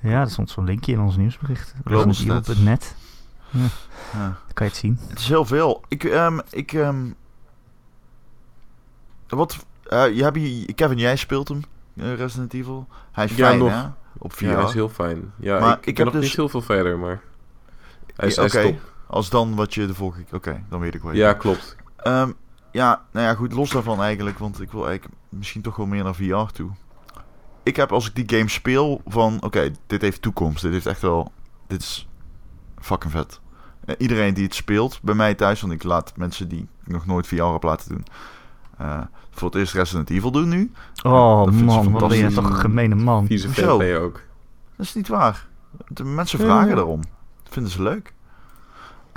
Ja, 0.00 0.20
er 0.20 0.30
stond 0.30 0.50
zo'n 0.50 0.64
linkje 0.64 0.92
in 0.92 1.00
ons 1.00 1.16
nieuwsbericht. 1.16 1.74
Global 1.84 2.06
ResidentEvil.net. 2.06 2.94
Ja. 3.50 3.58
Dan 4.12 4.34
kan 4.54 4.66
je 4.66 4.72
het 4.72 4.76
zien. 4.80 4.98
Het 5.08 5.18
is 5.18 5.28
heel 5.28 5.44
veel. 5.44 5.82
Ik, 5.88 6.04
ehm, 6.04 6.38
ik, 6.50 6.72
ehm, 6.72 7.06
wat, 9.28 9.66
eh, 9.86 10.14
je 10.16 10.22
hebt 10.22 10.36
hier, 10.36 10.74
Kevin, 10.74 10.98
jij 10.98 11.16
speelt 11.16 11.48
hem, 11.48 11.60
eh, 11.96 12.14
Resident 12.14 12.52
Evil. 12.54 12.86
Hij 13.12 13.24
is 13.24 13.30
Ja, 13.30 13.46
fijn, 13.46 13.58
nog. 13.58 13.70
hè? 13.70 13.84
Op 14.18 14.32
VR. 14.32 14.44
Ja, 14.44 14.54
hij 14.54 14.64
is 14.64 14.72
heel 14.72 14.88
fijn. 14.88 15.32
Ja, 15.36 15.58
Maar 15.60 15.72
ik, 15.72 15.78
ik 15.78 15.86
ik 15.86 15.96
heb 15.96 16.06
nog 16.06 16.14
dus- 16.14 16.24
niet 16.24 16.36
heel 16.36 16.48
veel 16.48 16.62
verder, 16.62 16.98
maar... 16.98 17.20
Hij 18.16 18.28
is, 18.28 18.34
Ja, 18.34 18.40
hij 18.40 18.50
is 18.50 18.56
oké. 18.56 18.64
top. 18.78 18.87
Als 19.08 19.30
dan 19.30 19.54
wat 19.54 19.74
je 19.74 19.86
de 19.86 19.94
vorige... 19.94 20.24
Oké, 20.32 20.62
dan 20.68 20.80
weet 20.80 20.94
ik 20.94 21.02
wel. 21.02 21.12
Ja, 21.12 21.32
klopt. 21.32 21.76
Ehm, 21.96 22.30
ja, 22.72 23.02
nou 23.12 23.26
ja, 23.26 23.34
goed, 23.34 23.52
los 23.52 23.70
daarvan 23.70 24.02
eigenlijk, 24.02 24.38
want 24.38 24.60
ik 24.60 24.70
wil 24.72 24.86
eigenlijk 24.88 25.16
misschien 25.28 25.62
toch 25.62 25.76
wel 25.76 25.86
meer 25.86 26.04
naar 26.04 26.14
VR 26.14 26.52
toe. 26.52 26.70
Ik 27.62 27.76
heb 27.76 27.92
als 27.92 28.08
ik 28.08 28.14
die 28.14 28.38
game 28.38 28.48
speel 28.48 29.00
van, 29.06 29.36
oké, 29.42 29.70
dit 29.86 30.02
heeft 30.02 30.22
toekomst, 30.22 30.62
dit 30.62 30.72
heeft 30.72 30.86
echt 30.86 31.00
wel, 31.00 31.32
dit 31.66 31.80
is 31.80 32.08
fucking 32.80 33.12
vet. 33.12 33.40
Eh, 33.84 33.94
iedereen 33.98 34.34
die 34.34 34.44
het 34.44 34.54
speelt 34.54 34.98
bij 35.02 35.14
mij 35.14 35.34
thuis, 35.34 35.60
want 35.60 35.72
ik 35.72 35.82
laat 35.82 36.12
mensen 36.16 36.48
die 36.48 36.68
ik 36.84 36.92
nog 36.92 37.06
nooit 37.06 37.26
VR 37.26 37.42
heb 37.42 37.62
laten 37.62 37.88
doen, 37.88 38.04
eh, 38.78 39.00
voor 39.30 39.48
het 39.48 39.56
eerst 39.58 39.74
Resident 39.74 40.10
Evil 40.10 40.30
doen 40.30 40.48
nu. 40.48 40.72
Oh 41.02 41.44
ze 41.44 41.64
man, 41.64 41.90
wat 41.92 42.08
ben 42.08 42.18
je 42.18 42.32
toch 42.32 42.44
een 42.50 42.56
gemene 42.56 42.94
man. 42.94 43.26
Vieze 43.26 43.46
Hoezo? 43.46 43.78
VP 43.78 43.98
ook. 44.00 44.20
Dat 44.76 44.86
is 44.86 44.94
niet 44.94 45.08
waar. 45.08 45.46
De 45.88 46.04
mensen 46.04 46.38
Ja. 46.38 46.44
vragen 46.44 46.76
daarom. 46.76 47.00
Dat 47.42 47.52
vinden 47.52 47.72
ze 47.72 47.82
leuk. 47.82 48.14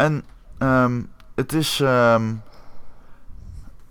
En 0.01 0.23
ehm, 0.57 1.01
het 1.35 1.53
is 1.53 1.79
ehm, 1.79 2.33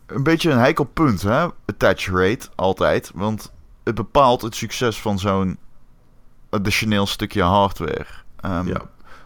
een 0.07 0.23
beetje 0.23 0.51
een 0.51 0.59
heikel 0.59 0.85
punt, 0.85 1.23
hè? 1.23 1.47
Attach 1.67 2.05
rate, 2.07 2.49
altijd. 2.55 3.11
Want 3.15 3.53
het 3.85 3.95
bepaalt 3.95 4.43
het 4.43 4.55
succes 4.55 5.01
van 5.01 5.19
zo'n 5.19 5.59
additioneel 6.51 7.07
stukje 7.07 7.43
hardware. 7.43 8.07
Ehm, 8.41 8.67
Ja. 8.67 8.81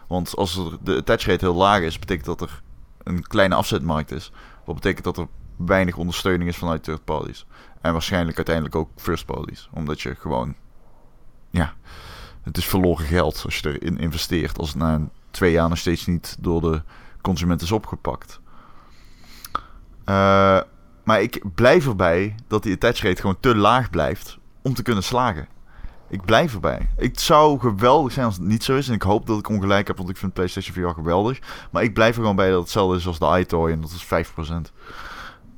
Want 0.07 0.35
als 0.35 0.57
er 0.57 0.77
de 0.81 0.95
attach 0.95 1.21
rate 1.25 1.45
heel 1.45 1.55
laag 1.55 1.81
is, 1.81 1.99
betekent 1.99 2.25
dat 2.25 2.41
er 2.41 2.61
een 3.03 3.21
kleine 3.27 3.55
afzetmarkt 3.55 4.11
is. 4.11 4.31
Wat 4.65 4.75
betekent 4.75 5.03
dat 5.03 5.17
er 5.17 5.27
weinig 5.55 5.97
ondersteuning 5.97 6.49
is 6.49 6.57
vanuit 6.57 6.83
third 6.83 7.03
parties. 7.05 7.45
En 7.81 7.91
waarschijnlijk 7.91 8.35
uiteindelijk 8.37 8.75
ook 8.75 8.89
first 8.95 9.25
parties. 9.25 9.69
Omdat 9.71 10.01
je 10.01 10.15
gewoon... 10.15 10.55
Ja, 11.49 11.73
het 12.43 12.57
is 12.57 12.65
verloren 12.65 13.05
geld 13.05 13.41
als 13.45 13.57
je 13.59 13.79
erin 13.79 13.97
investeert. 13.97 14.57
Als 14.57 14.69
het 14.69 14.77
na 14.77 14.93
een- 14.93 15.09
twee 15.35 15.51
jaar 15.51 15.69
nog 15.69 15.77
steeds 15.77 16.05
niet 16.05 16.35
door 16.39 16.61
de 16.61 16.81
consument 17.21 17.61
is 17.61 17.71
opgepakt. 17.71 18.39
Eh, 20.05 20.59
maar 21.03 21.21
ik 21.21 21.41
blijf 21.55 21.87
erbij 21.87 22.35
dat 22.47 22.63
die 22.63 22.73
attach 22.73 23.01
rate 23.01 23.21
gewoon 23.21 23.39
te 23.39 23.55
laag 23.55 23.89
blijft 23.89 24.37
om 24.61 24.73
te 24.73 24.83
kunnen 24.83 25.03
slagen. 25.03 25.47
Ik 26.09 26.25
blijf 26.25 26.53
erbij. 26.53 26.89
Het 26.95 27.21
zou 27.21 27.59
geweldig 27.59 28.11
zijn 28.11 28.25
als 28.25 28.35
het 28.35 28.45
niet 28.45 28.63
zo 28.63 28.75
is. 28.75 28.87
En 28.87 28.93
ik 28.93 29.01
hoop 29.01 29.27
dat 29.27 29.39
ik 29.39 29.49
ongelijk 29.49 29.87
heb, 29.87 29.97
want 29.97 30.09
ik 30.09 30.17
vind 30.17 30.33
PlayStation 30.33 30.75
VR 30.75 30.93
geweldig. 30.93 31.39
Maar 31.71 31.83
ik 31.83 31.93
blijf 31.93 32.15
er 32.15 32.21
gewoon 32.21 32.35
bij 32.35 32.45
dat 32.45 32.55
het 32.55 32.63
hetzelfde 32.63 32.97
is 32.97 33.07
als 33.07 33.19
de 33.19 33.39
iToy. 33.39 33.71
En 33.71 33.81
dat 33.81 33.91
is 33.91 34.05
5%. 34.05 34.71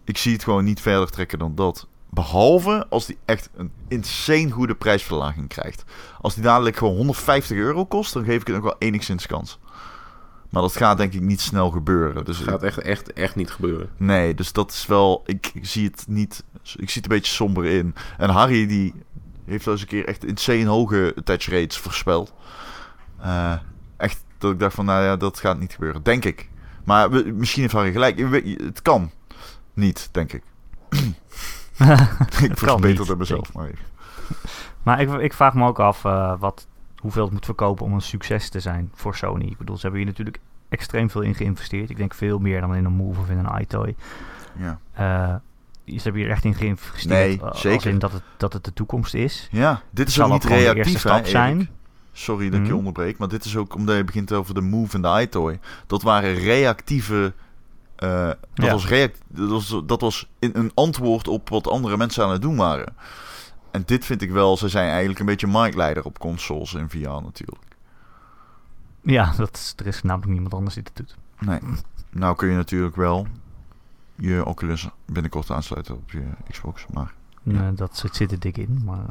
Ik 0.04 0.18
zie 0.18 0.34
het 0.34 0.44
gewoon 0.44 0.64
niet 0.64 0.82
verder 0.82 1.10
trekken 1.10 1.40
dan 1.40 1.56
dat. 1.56 1.88
Behalve 2.10 2.86
als 2.90 3.06
die 3.06 3.18
echt 3.26 3.50
een 3.56 3.72
insane 3.88 4.50
goede 4.52 4.76
prijsverlaging 4.76 5.48
krijgt. 5.48 5.84
Als 6.22 6.34
die 6.34 6.44
dadelijk 6.44 6.76
gewoon 6.76 6.96
150 6.96 7.58
euro 7.58 7.86
kost, 7.86 8.14
dan 8.14 8.24
geef 8.24 8.42
ik 8.42 8.48
het 8.48 8.56
nog 8.56 8.66
wel 8.66 8.76
enigszins 8.80 9.28
kans. 9.28 9.60
Maar 10.50 10.62
dat 10.62 10.76
gaat 10.78 10.98
denk 10.98 11.14
ik 11.14 11.22
niet 11.22 11.42
snel 11.42 11.70
gebeuren. 11.70 12.26
Dus 12.26 12.38
Het 12.38 12.48
gaat 12.48 12.64
echt, 12.64 12.78
echt, 12.82 13.14
echt 13.14 13.36
niet 13.36 13.52
gebeuren. 13.52 13.90
Nee, 13.98 14.34
dus 14.34 14.52
dat 14.52 14.72
is 14.72 14.86
wel. 14.86 15.24
Ik 15.26 15.52
zie 15.62 15.86
het 15.88 16.06
niet. 16.08 16.44
Ik 16.62 16.90
zie 16.90 17.02
het 17.02 17.12
een 17.12 17.18
beetje 17.18 17.34
somber 17.34 17.66
in. 17.66 17.96
En 18.18 18.30
Harry 18.30 18.68
die 18.68 18.94
heeft 19.46 19.66
wel 19.66 19.74
eens 19.74 19.84
een 19.84 19.90
keer 19.90 20.06
echt 20.08 20.26
insane 20.26 20.66
hoge 20.66 21.14
attach 21.18 21.46
rates 21.46 21.78
voorspeld. 21.78 22.34
Eh, 23.20 23.54
echt 23.98 24.24
dat 24.38 24.52
ik 24.52 24.60
dacht 24.60 24.76
van, 24.76 24.86
nou 24.86 25.04
ja, 25.04 25.16
dat 25.16 25.40
gaat 25.40 25.60
niet 25.60 25.74
gebeuren, 25.74 26.04
denk 26.04 26.26
ik. 26.26 26.50
Maar 26.84 27.10
we- 27.10 27.32
misschien 27.36 27.62
heeft 27.62 27.74
Harry 27.74 27.92
gelijk. 27.92 28.20
Het 28.64 28.82
kan 28.82 29.12
niet, 29.74 30.10
denk 30.12 30.34
ik. 30.34 30.44
ik 32.42 32.50
kan 32.56 32.56
verbeter 32.56 33.00
niet, 33.00 33.08
het 33.08 33.18
mezelf 33.18 33.54
maar 33.54 33.66
even. 33.66 33.86
Maar 34.84 35.02
ik, 35.02 35.10
ik 35.14 35.34
vraag 35.34 35.54
me 35.54 35.68
ook 35.68 35.80
af 35.80 36.06
eh, 36.06 36.34
wat, 36.40 36.68
hoeveel 36.98 37.24
het 37.24 37.34
moet 37.34 37.46
verkopen 37.46 37.86
om 37.86 37.94
een 37.94 38.02
succes 38.02 38.50
te 38.50 38.60
zijn 38.60 38.92
voor 38.94 39.16
Sony. 39.16 39.46
Ik 39.46 39.58
bedoel, 39.58 39.76
ze 39.76 39.82
hebben 39.82 40.00
hier 40.00 40.10
natuurlijk 40.10 40.40
extreem 40.70 41.10
veel 41.10 41.22
in 41.22 41.36
geïnvesteerd. 41.36 41.90
Ik 41.90 41.98
denk 41.98 42.14
veel 42.14 42.40
meer 42.40 42.62
dan 42.62 42.76
in 42.76 42.86
een 42.86 42.94
Move 42.94 43.20
of 43.20 43.30
in 43.30 43.38
een 43.38 43.62
iToy. 43.62 43.96
Ja. 44.58 44.80
Eh, 44.94 45.36
ze 45.96 46.02
hebben 46.04 46.22
hier 46.22 46.30
echt 46.32 46.44
in 46.44 46.56
geïnvesteerd. 46.56 47.10
Nee, 47.10 47.42
eh, 47.42 47.54
zeker. 47.56 47.90
in 47.90 48.00
dat 48.00 48.12
het, 48.12 48.22
dat 48.38 48.54
het 48.54 48.64
de 48.64 48.74
toekomst 48.74 49.14
is. 49.14 49.48
ja, 49.52 49.82
dit 49.90 50.08
is 50.08 50.14
Zal 50.14 50.26
ook 50.26 50.32
niet 50.34 50.44
gewoon 50.44 50.58
de 50.58 50.64
reactief, 50.64 50.86
eerste 50.94 51.08
hè, 51.08 51.14
stap 51.14 51.28
zijn. 51.28 51.70
Sorry 52.12 52.46
dat 52.50 52.54
ik 52.60 52.66
je 52.66 52.68
Mhm. 52.72 52.78
onderbreek, 52.78 53.18
maar 53.18 53.28
dit 53.28 53.46
is 53.46 53.58
ook 53.58 53.76
omdat 53.76 53.96
je 53.98 54.04
begint 54.04 54.34
over 54.34 54.54
de 54.54 54.62
Move 54.62 54.96
en 54.96 55.02
de 55.02 55.18
iToy. 55.22 55.60
Dat 55.88 56.02
waren 56.02 56.34
reactieve. 56.34 57.34
eh, 57.96 58.26
dat, 58.28 58.38
Ja. 58.54 58.72
was 58.72 58.88
react, 58.88 59.22
dat, 59.28 59.50
was, 59.50 59.82
dat 59.86 60.02
was 60.02 60.30
in 60.40 60.52
een 60.54 60.72
antwoord 60.74 61.28
op 61.28 61.50
wat 61.50 61.68
andere 61.68 61.98
mensen 61.98 62.24
aan 62.24 62.32
het 62.32 62.42
doen 62.42 62.56
waren. 62.56 62.96
En 63.78 63.84
dit 63.86 64.06
vind 64.06 64.22
ik 64.22 64.32
wel, 64.32 64.58
ze 64.58 64.70
zijn 64.70 64.90
eigenlijk 64.90 65.20
een 65.20 65.26
beetje 65.26 65.48
marktleider 65.48 66.04
op 66.04 66.20
consoles 66.20 66.74
in 66.74 66.90
VR 66.90 66.98
natuurlijk. 66.98 67.66
Ja, 69.02 69.34
dat 69.38 69.56
is, 69.56 69.74
er 69.78 69.88
is 69.88 70.04
namelijk 70.04 70.32
niemand 70.32 70.54
anders 70.54 70.76
die 70.76 70.84
het 70.84 70.96
doet. 70.96 71.16
Nee. 71.40 71.60
Nou 72.10 72.36
kun 72.36 72.50
je 72.50 72.56
natuurlijk 72.56 72.96
wel 72.96 73.28
je 74.16 74.46
Oculus 74.46 74.88
binnenkort 75.06 75.52
aansluiten 75.52 75.96
op 75.96 76.12
je 76.12 76.24
Xbox, 76.50 76.86
maar 76.94 77.14
Ja. 77.44 77.68
Eh, 77.68 77.68
dat 77.76 77.98
zit, 77.98 78.16
zit 78.16 78.32
er 78.32 78.40
dik 78.40 78.58
in. 78.58 78.82
Maar, 78.86 79.06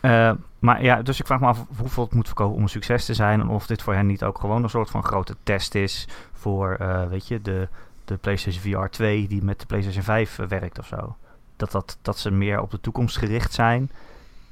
eh, 0.00 0.32
maar 0.58 0.82
ja, 0.82 1.02
dus 1.02 1.20
ik 1.20 1.26
vraag 1.26 1.40
me 1.40 1.46
af 1.46 1.64
hoeveel 1.76 2.04
het 2.04 2.14
moet 2.14 2.26
verkopen 2.26 2.56
om 2.56 2.62
een 2.62 2.68
succes 2.68 3.04
te 3.04 3.14
zijn. 3.14 3.40
En 3.40 3.48
of 3.48 3.66
dit 3.66 3.82
voor 3.82 3.94
hen 3.94 4.06
niet 4.06 4.24
ook 4.24 4.38
gewoon 4.38 4.62
een 4.62 4.70
soort 4.70 4.90
van 4.90 5.04
grote 5.04 5.36
test 5.42 5.74
is 5.74 6.08
voor, 6.32 6.74
eh, 6.74 7.08
weet 7.08 7.28
je, 7.28 7.42
de, 7.42 7.68
de 8.04 8.16
PlayStation 8.16 8.62
VR 8.62 8.88
2 8.90 9.28
die 9.28 9.42
met 9.42 9.60
de 9.60 9.66
PlayStation 9.66 10.04
5 10.04 10.38
eh, 10.38 10.46
werkt 10.46 10.78
of 10.78 10.86
zo. 10.86 11.16
Dat, 11.60 11.70
dat, 11.70 11.98
dat 12.02 12.18
ze 12.18 12.30
meer 12.30 12.60
op 12.60 12.70
de 12.70 12.80
toekomst 12.80 13.16
gericht 13.16 13.52
zijn. 13.52 13.90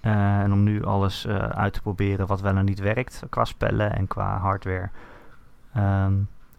Eh, 0.01 0.39
en 0.41 0.53
om 0.53 0.63
nu 0.63 0.85
alles 0.85 1.25
eh, 1.25 1.37
uit 1.37 1.73
te 1.73 1.81
proberen 1.81 2.27
wat 2.27 2.41
wel 2.41 2.57
en 2.57 2.65
niet 2.65 2.79
werkt 2.79 3.23
qua 3.31 3.45
spellen 3.45 3.97
en 3.97 4.07
qua 4.07 4.39
hardware. 4.39 4.89
Ehm, 5.75 6.13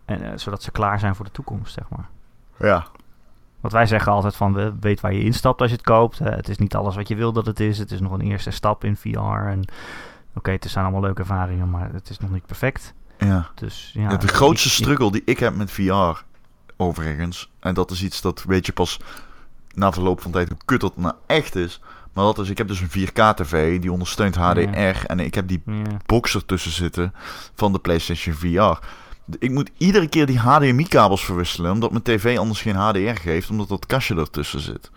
en, 0.05 0.21
eh, 0.21 0.31
zodat 0.35 0.63
ze 0.63 0.71
klaar 0.71 0.99
zijn 0.99 1.15
voor 1.15 1.25
de 1.25 1.31
toekomst, 1.31 1.73
zeg 1.73 1.89
maar. 1.89 2.09
ja. 2.57 2.85
Want 3.59 3.73
wij 3.73 3.85
zeggen 3.85 4.11
altijd 4.11 4.35
van, 4.35 4.53
we 4.53 4.73
weet 4.79 4.99
waar 5.01 5.13
je 5.13 5.23
instapt 5.23 5.61
als 5.61 5.69
je 5.69 5.75
het 5.75 5.85
koopt. 5.85 6.19
het 6.19 6.49
is 6.49 6.57
niet 6.57 6.75
alles 6.75 6.95
wat 6.95 7.07
je 7.07 7.15
wil 7.15 7.33
dat 7.33 7.45
het 7.45 7.59
is. 7.59 7.77
Het 7.77 7.91
is 7.91 7.99
nog 7.99 8.11
een 8.11 8.21
eerste 8.21 8.51
stap 8.51 8.83
in 8.83 8.95
VR. 8.95 9.19
En 9.19 9.65
oké, 10.35 10.51
het 10.51 10.69
zijn 10.69 10.83
allemaal 10.83 11.03
leuke 11.03 11.19
ervaringen, 11.19 11.69
maar 11.69 11.93
het 11.93 12.09
is 12.09 12.19
nog 12.19 12.31
niet 12.31 12.45
perfect. 12.45 12.93
ja. 13.17 13.49
Dus 13.55 13.91
ja. 13.93 14.09
Ja, 14.09 14.17
de 14.17 14.27
grootste 14.27 14.69
struggle 14.69 15.11
die 15.11 15.21
ik 15.25 15.39
heb 15.39 15.55
met 15.55 15.71
VR, 15.71 16.23
overigens, 16.77 17.51
en 17.59 17.73
dat 17.73 17.91
is 17.91 18.03
iets 18.03 18.21
dat 18.21 18.43
weet 18.43 18.65
je 18.65 18.73
pas 18.73 18.99
na 19.75 19.91
verloop 19.91 20.21
van 20.21 20.31
tijd 20.31 20.49
hoe 20.49 20.57
kut 20.65 20.81
dat 20.81 20.97
nou 20.97 21.13
echt 21.27 21.55
is. 21.55 21.81
Maar 22.13 22.23
dat 22.25 22.39
is, 22.39 22.49
ik 22.49 22.57
heb 22.57 22.67
dus 22.67 22.79
een 22.79 22.89
4K-tv 23.07 23.79
die 23.79 23.91
ondersteunt 23.91 24.35
HDR 24.35 25.05
en 25.05 25.19
ik 25.19 25.35
heb 25.35 25.47
die 25.47 25.61
Ja. 25.65 25.73
box 26.05 26.35
ertussen 26.35 26.71
zitten 26.71 27.13
van 27.55 27.71
de 27.71 27.79
PlayStation 27.79 28.35
VR. 28.35 28.85
Ik 29.39 29.51
moet 29.51 29.69
iedere 29.77 30.07
keer 30.07 30.25
die 30.25 30.39
HDMI-kabels 30.39 31.25
verwisselen, 31.25 31.71
omdat 31.71 31.91
mijn 31.91 32.03
tv 32.03 32.37
anders 32.37 32.61
geen 32.61 32.75
HDR 32.75 33.19
geeft, 33.21 33.49
omdat 33.49 33.67
dat 33.67 33.85
kastje 33.85 34.15
ertussen 34.15 34.59
zit. 34.59 34.91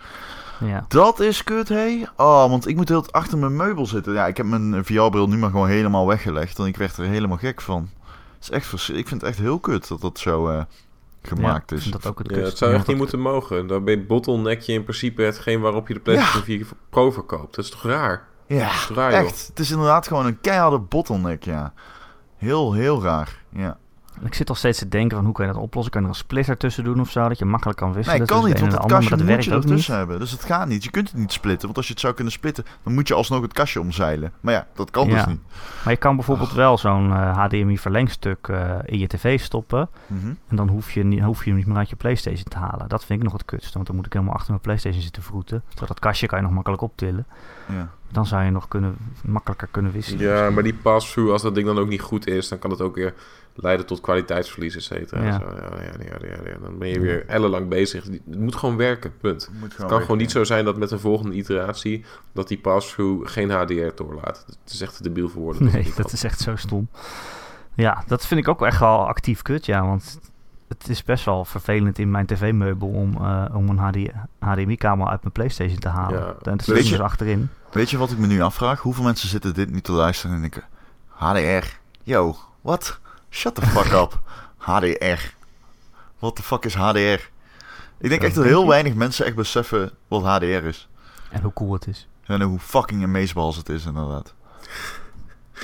ja. 0.60 0.84
Dat 0.88 1.20
is 1.20 1.44
kut, 1.44 1.68
hé. 1.68 2.02
Oh, 2.16 2.48
want 2.50 2.68
ik 2.68 2.76
moet 2.76 2.88
heel 2.88 3.04
achter 3.10 3.38
mijn 3.38 3.56
meubel 3.56 3.86
zitten. 3.86 4.12
Ja, 4.12 4.26
ik 4.26 4.36
heb 4.36 4.46
mijn 4.46 4.84
VR-bril 4.84 5.28
nu 5.28 5.36
maar 5.36 5.50
gewoon 5.50 5.68
helemaal 5.68 6.06
weggelegd. 6.06 6.58
En 6.58 6.64
ik 6.66 6.76
werd 6.76 6.96
er 6.96 7.04
helemaal 7.04 7.36
gek 7.36 7.60
van. 7.60 7.90
Het 8.34 8.42
is 8.42 8.50
echt 8.50 8.72
ik 8.88 9.08
vind 9.08 9.20
het 9.20 9.22
echt 9.30 9.38
heel 9.38 9.58
kut 9.58 9.88
dat 9.88 10.00
dat 10.00 10.18
zo 10.18 10.48
eh, 10.48 10.62
gemaakt 11.22 11.70
Ja, 11.70 11.76
is. 11.76 11.84
dat 11.84 12.06
ook 12.06 12.18
het 12.18 12.30
Ja, 12.30 12.36
het 12.42 12.58
zou 12.58 12.74
echt 12.74 12.86
niet 12.86 12.96
moeten 12.96 13.20
mogen. 13.20 13.66
Dan 13.66 13.84
ben 13.84 13.98
je 13.98 14.06
bottleneck 14.06 14.60
je 14.60 14.72
in 14.72 14.82
principe 14.82 15.22
hetgeen 15.22 15.60
waarop 15.60 15.88
je 15.88 15.94
de 15.94 16.00
PlayStation 16.00 16.42
4 16.42 16.66
Pro 16.90 17.10
verkoopt. 17.10 17.54
Dat 17.54 17.64
is 17.64 17.70
toch 17.70 17.82
raar? 17.82 18.28
Ja, 18.46 18.70
joh? 18.88 19.12
echt. 19.12 19.46
Het 19.46 19.58
is 19.58 19.70
inderdaad 19.70 20.06
gewoon 20.06 20.26
een 20.26 20.40
keiharde 20.40 20.78
bottleneck, 20.78 21.44
ja. 21.44 21.72
Heel, 22.36 22.72
heel 22.72 23.02
raar. 23.02 23.42
Ja. 23.52 23.78
Ik 24.20 24.34
zit 24.34 24.48
al 24.48 24.54
steeds 24.54 24.78
te 24.78 24.88
denken 24.88 25.16
van 25.16 25.24
hoe 25.26 25.34
kan 25.34 25.46
je 25.46 25.52
dat 25.52 25.62
oplossen? 25.62 25.92
Kan 25.92 26.02
je 26.02 26.06
er 26.08 26.12
een 26.14 26.20
splitter 26.20 26.56
tussen 26.56 26.84
doen 26.84 27.00
of 27.00 27.10
zo, 27.10 27.28
dat 27.28 27.38
je 27.38 27.44
makkelijk 27.44 27.78
kan 27.78 27.92
wisselen? 27.92 28.18
Nee, 28.18 28.26
kan 28.28 28.40
tussen 28.40 28.52
niet, 28.52 28.60
want 28.60 28.82
het 28.82 28.92
kastje 28.92 29.10
andere, 29.14 29.34
moet 29.34 29.44
je 29.44 29.50
dat 29.50 29.62
ertussen 29.64 29.92
niet. 29.92 29.98
hebben. 30.00 30.18
Dus 30.18 30.30
het 30.30 30.44
gaat 30.44 30.68
niet. 30.68 30.84
Je 30.84 30.90
kunt 30.90 31.08
het 31.10 31.18
niet 31.18 31.32
splitten, 31.32 31.62
want 31.64 31.76
als 31.76 31.86
je 31.86 31.92
het 31.92 32.00
zou 32.02 32.14
kunnen 32.14 32.32
splitten, 32.32 32.64
dan 32.82 32.94
moet 32.94 33.08
je 33.08 33.14
alsnog 33.14 33.42
het 33.42 33.52
kastje 33.52 33.80
omzeilen. 33.80 34.32
Maar 34.40 34.54
ja, 34.54 34.66
dat 34.74 34.90
kan 34.90 35.08
Ja. 35.08 35.14
dus 35.14 35.26
niet. 35.26 35.40
Maar 35.84 35.92
je 35.92 35.98
kan 35.98 36.16
bijvoorbeeld 36.16 36.52
wel 36.52 36.78
zo'n 36.78 37.12
eh, 37.12 37.38
HDMI 37.38 37.78
verlengstuk 37.78 38.48
eh, 38.48 38.70
in 38.84 38.98
je 38.98 39.06
tv 39.06 39.40
stoppen. 39.40 39.88
Mhm. 40.06 40.26
En 40.48 40.56
dan 40.56 40.68
hoef 40.68 40.92
je, 40.92 41.04
niet, 41.04 41.20
hoef 41.20 41.44
je 41.44 41.48
hem 41.50 41.58
niet 41.58 41.66
meer 41.66 41.76
uit 41.76 41.88
je 41.90 41.96
Playstation 41.96 42.44
te 42.48 42.58
halen. 42.58 42.88
Dat 42.88 43.04
vind 43.04 43.18
ik 43.18 43.24
nog 43.24 43.32
het 43.34 43.44
kutste. 43.44 43.72
Want 43.74 43.86
dan 43.86 43.96
moet 43.96 44.06
ik 44.06 44.12
helemaal 44.12 44.34
achter 44.34 44.50
mijn 44.50 44.62
Playstation 44.62 45.02
zitten 45.02 45.22
vroeten. 45.22 45.62
Terwijl 45.68 45.86
dat 45.88 45.98
kastje 45.98 46.26
kan 46.26 46.38
je 46.38 46.44
nog 46.44 46.54
makkelijk 46.54 46.82
optillen. 46.82 47.26
Ja. 47.68 47.88
Dan 48.12 48.26
zou 48.26 48.44
je 48.44 48.50
nog 48.50 48.68
kunnen, 48.68 48.96
makkelijker 49.24 49.68
kunnen 49.70 49.92
wisselen. 49.92 50.20
Ja, 50.26 50.50
maar 50.50 50.62
die 50.62 50.74
pass-through, 50.74 51.32
als 51.32 51.42
dat 51.42 51.54
ding 51.54 51.66
dan 51.66 51.78
ook 51.78 51.88
niet 51.88 52.00
goed 52.00 52.26
is, 52.26 52.48
dan 52.48 52.58
kan 52.58 52.70
het 52.70 52.80
ook 52.80 52.94
weer 52.94 53.14
leiden 53.54 53.86
tot 53.86 54.00
kwaliteitsverlies, 54.00 54.76
et 54.76 54.82
cetera. 54.82 55.24
Ja. 55.24 55.38
Zo, 55.38 55.44
Ja, 55.46 55.82
ja, 55.82 55.92
ja, 55.98 56.26
ja, 56.28 56.50
ja. 56.50 56.56
Dan 56.62 56.78
ben 56.78 56.88
je 56.88 57.00
weer 57.00 57.26
ellenlang 57.26 57.68
bezig. 57.68 58.04
Het 58.04 58.38
moet 58.38 58.56
gewoon 58.56 58.76
werken, 58.76 59.12
punt. 59.20 59.50
Moet 59.60 59.76
Het 59.76 59.86
kan 59.86 60.00
gewoon 60.00 60.16
niet 60.16 60.30
zo 60.30 60.44
zijn 60.44 60.64
dat 60.64 60.76
met 60.76 60.90
een 60.90 61.00
volgende 61.00 61.36
iteratie 61.36 62.04
dat 62.32 62.48
die 62.48 62.58
pass-through 62.58 63.30
geen 63.32 63.50
HDR 63.50 63.94
doorlaat. 63.94 64.44
Het 64.62 64.72
is 64.72 64.80
echt 64.80 64.96
te 64.96 65.02
debiel 65.02 65.28
voor 65.28 65.42
woorden. 65.42 65.64
Nee, 65.72 65.92
dat 65.96 66.12
is 66.12 66.24
echt 66.24 66.40
zo 66.40 66.56
stom. 66.56 66.88
Ja, 67.74 68.02
dat 68.06 68.26
vind 68.26 68.40
ik 68.40 68.48
ook 68.48 68.62
echt 68.62 68.80
wel 68.80 69.06
actief 69.08 69.42
kut, 69.42 69.66
ja. 69.66 69.86
Want 69.86 70.18
het 70.68 70.88
is 70.88 71.04
best 71.04 71.24
wel 71.24 71.44
vervelend 71.44 71.98
in 71.98 72.10
mijn 72.10 72.26
tv-meubel 72.26 72.88
om, 72.88 73.14
eh, 73.14 73.44
om 73.54 73.68
een 73.68 73.78
HD, 73.78 73.96
HDMI-kabel 74.38 75.10
uit 75.10 75.20
mijn 75.20 75.32
Playstation 75.32 75.78
te 75.78 75.88
halen. 75.88 76.18
Ja. 76.20 76.26
En 76.42 76.52
het 76.52 76.66
Weet 76.66 76.76
zit 76.76 76.84
je- 76.86 76.90
dus 76.96 77.00
achterin. 77.04 77.48
Weet 77.72 77.90
je 77.90 77.98
wat 77.98 78.10
ik 78.10 78.18
me 78.18 78.26
nu 78.26 78.40
afvraag? 78.40 78.80
Hoeveel 78.80 79.04
mensen 79.04 79.28
zitten 79.28 79.54
dit 79.54 79.70
nu 79.70 79.80
te 79.80 79.92
luisteren 79.92 80.34
en 80.34 80.40
denken... 80.40 80.62
HDR? 81.08 81.66
Yo, 82.02 82.36
wat? 82.60 82.98
Shut 83.30 83.54
the 83.54 83.66
fuck 83.66 83.92
up. 83.92 84.20
HDR. 84.70 85.20
What 86.18 86.36
the 86.36 86.42
fuck 86.42 86.64
is 86.64 86.74
HDR? 86.74 87.30
Ik 87.98 88.08
denk 88.08 88.22
echt 88.22 88.34
dat 88.34 88.44
heel 88.44 88.68
weinig 88.68 88.94
mensen 88.94 89.26
echt 89.26 89.34
beseffen 89.34 89.90
wat 90.08 90.22
HDR 90.22 90.44
is. 90.44 90.88
En 91.30 91.42
hoe 91.42 91.52
cool 91.52 91.72
het 91.72 91.86
is. 91.86 92.08
En 92.26 92.42
hoe 92.42 92.58
fucking 92.58 93.02
amazeballs 93.04 93.56
het 93.56 93.68
is 93.68 93.84
inderdaad. 93.86 94.34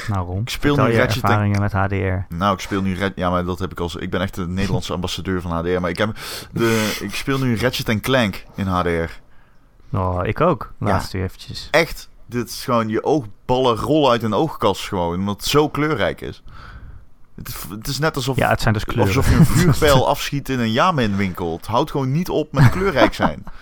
Nou 0.09 0.27
Ron, 0.27 0.41
Ik 0.41 0.49
speel 0.49 0.77
nu 0.77 0.83
je 0.93 0.99
Ratchet 0.99 1.23
en- 1.23 1.29
ervaringen 1.31 1.61
met 1.61 1.73
HDR. 1.73 2.35
Nou, 2.35 2.55
ik 2.55 2.61
speel 2.61 2.83
nu 2.83 2.95
Red... 2.95 3.13
Ja, 3.17 3.31
maar 3.31 3.45
dat 3.45 3.59
heb 3.59 3.71
ik 3.73 3.81
als... 3.81 3.97
Ik 3.97 4.11
ben 4.11 4.21
echt 4.21 4.35
de 4.35 4.47
Nederlandse 4.49 4.93
ambassadeur 4.93 5.41
van 5.41 5.51
HDR. 5.51 5.81
Maar 5.81 5.91
ik, 5.91 5.99
heb 5.99 6.17
de... 6.53 6.99
ik 7.01 7.15
speel 7.15 7.39
nu 7.39 7.57
Ratchet 7.57 8.01
Clank 8.01 8.45
in 8.55 8.67
HDR. 8.67 9.11
Oh, 9.93 10.21
ik 10.23 10.41
ook. 10.41 10.73
Ja. 10.81 10.87
Laatst 10.87 11.13
weer 11.13 11.23
eventjes. 11.23 11.69
Echt. 11.71 12.09
Dit 12.27 12.49
is 12.49 12.65
gewoon... 12.65 12.89
Je 12.89 13.05
oogballen 13.05 13.77
rollen 13.77 14.11
uit 14.11 14.23
een 14.23 14.35
oogkas 14.35 14.89
gewoon. 14.89 15.19
Omdat 15.19 15.37
het 15.37 15.47
zo 15.47 15.69
kleurrijk 15.69 16.21
is. 16.21 16.43
Het 17.35 17.49
is, 17.49 17.57
het 17.71 17.89
is 17.89 17.99
net 17.99 18.17
alsof... 18.17 18.37
Ja, 18.37 18.49
het 18.49 18.61
zijn 18.61 18.75
dus 18.75 18.85
kleuren. 18.85 19.17
Alsof 19.17 19.31
je 19.31 19.37
een 19.37 19.47
vuurpijl 19.59 20.09
afschiet 20.09 20.49
in 20.49 20.61
een 20.61 20.73
Yamin 20.73 21.17
winkel. 21.17 21.57
Het 21.57 21.67
houdt 21.67 21.91
gewoon 21.91 22.13
niet 22.13 22.29
op 22.29 22.53
met 22.53 22.71
kleurrijk 22.71 23.15
zijn. 23.15 23.45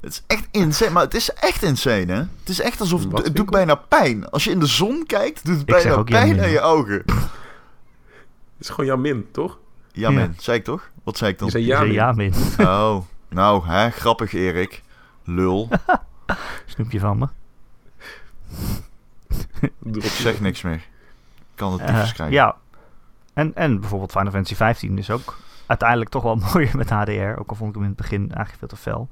Het 0.00 0.12
is 0.12 0.22
echt 0.26 0.48
insane, 0.50 0.90
maar 0.90 1.02
het 1.02 1.14
is 1.14 1.32
echt 1.32 1.62
insane, 1.62 2.12
hè? 2.12 2.18
Het 2.18 2.48
is 2.48 2.60
echt 2.60 2.80
alsof 2.80 3.02
het, 3.02 3.12
Wat 3.12 3.24
het 3.24 3.36
doet 3.36 3.50
bijna 3.50 3.74
pijn. 3.74 4.30
Als 4.30 4.44
je 4.44 4.50
in 4.50 4.58
de 4.58 4.66
zon 4.66 5.04
kijkt, 5.06 5.44
doet 5.44 5.56
het 5.56 5.66
bijna 5.66 6.02
pijn 6.02 6.40
aan 6.40 6.50
je 6.50 6.60
ogen. 6.60 7.02
Het 7.06 8.68
is 8.68 8.68
gewoon 8.68 8.86
Jamin, 8.86 9.26
toch? 9.32 9.58
Yamin, 9.92 10.36
zei 10.38 10.58
ik 10.58 10.64
toch? 10.64 10.90
Wat 11.04 11.16
zei 11.18 11.30
ik 11.30 11.38
dan? 11.38 11.46
Je 11.46 11.52
zei 11.52 11.64
Ik 11.64 11.76
zei 11.76 11.92
Jamin. 11.92 12.32
ja, 12.32 12.56
min. 12.56 12.66
Oh, 12.66 12.96
nou, 13.30 13.66
hè, 13.66 13.90
grappig 13.90 14.32
Erik. 14.32 14.82
Lul. 15.24 15.68
Snoepje 16.66 16.98
van 17.00 17.18
me. 17.18 17.28
Ik 20.00 20.02
zeg 20.04 20.40
niks 20.40 20.62
meer. 20.62 20.74
Ik 20.74 20.86
kan 21.54 21.72
het 21.72 21.80
Eh, 21.80 21.96
niet 21.98 22.06
schrijven. 22.06 22.36
ja. 22.36 22.56
En, 23.32 23.54
en 23.54 23.80
bijvoorbeeld 23.80 24.10
Final 24.12 24.30
Fantasy 24.30 24.54
15 24.54 24.98
is 24.98 25.10
ook 25.10 25.38
uiteindelijk 25.66 26.10
toch 26.10 26.22
wel 26.22 26.36
mooier 26.52 26.76
met 26.76 26.90
HDR. 26.90 27.38
Ook 27.40 27.50
al 27.50 27.56
vond 27.56 27.68
ik 27.68 27.74
hem 27.74 27.82
in 27.82 27.88
het 27.88 27.96
begin 27.96 28.20
eigenlijk 28.20 28.58
veel 28.58 28.68
te 28.68 28.76
fel. 28.76 29.08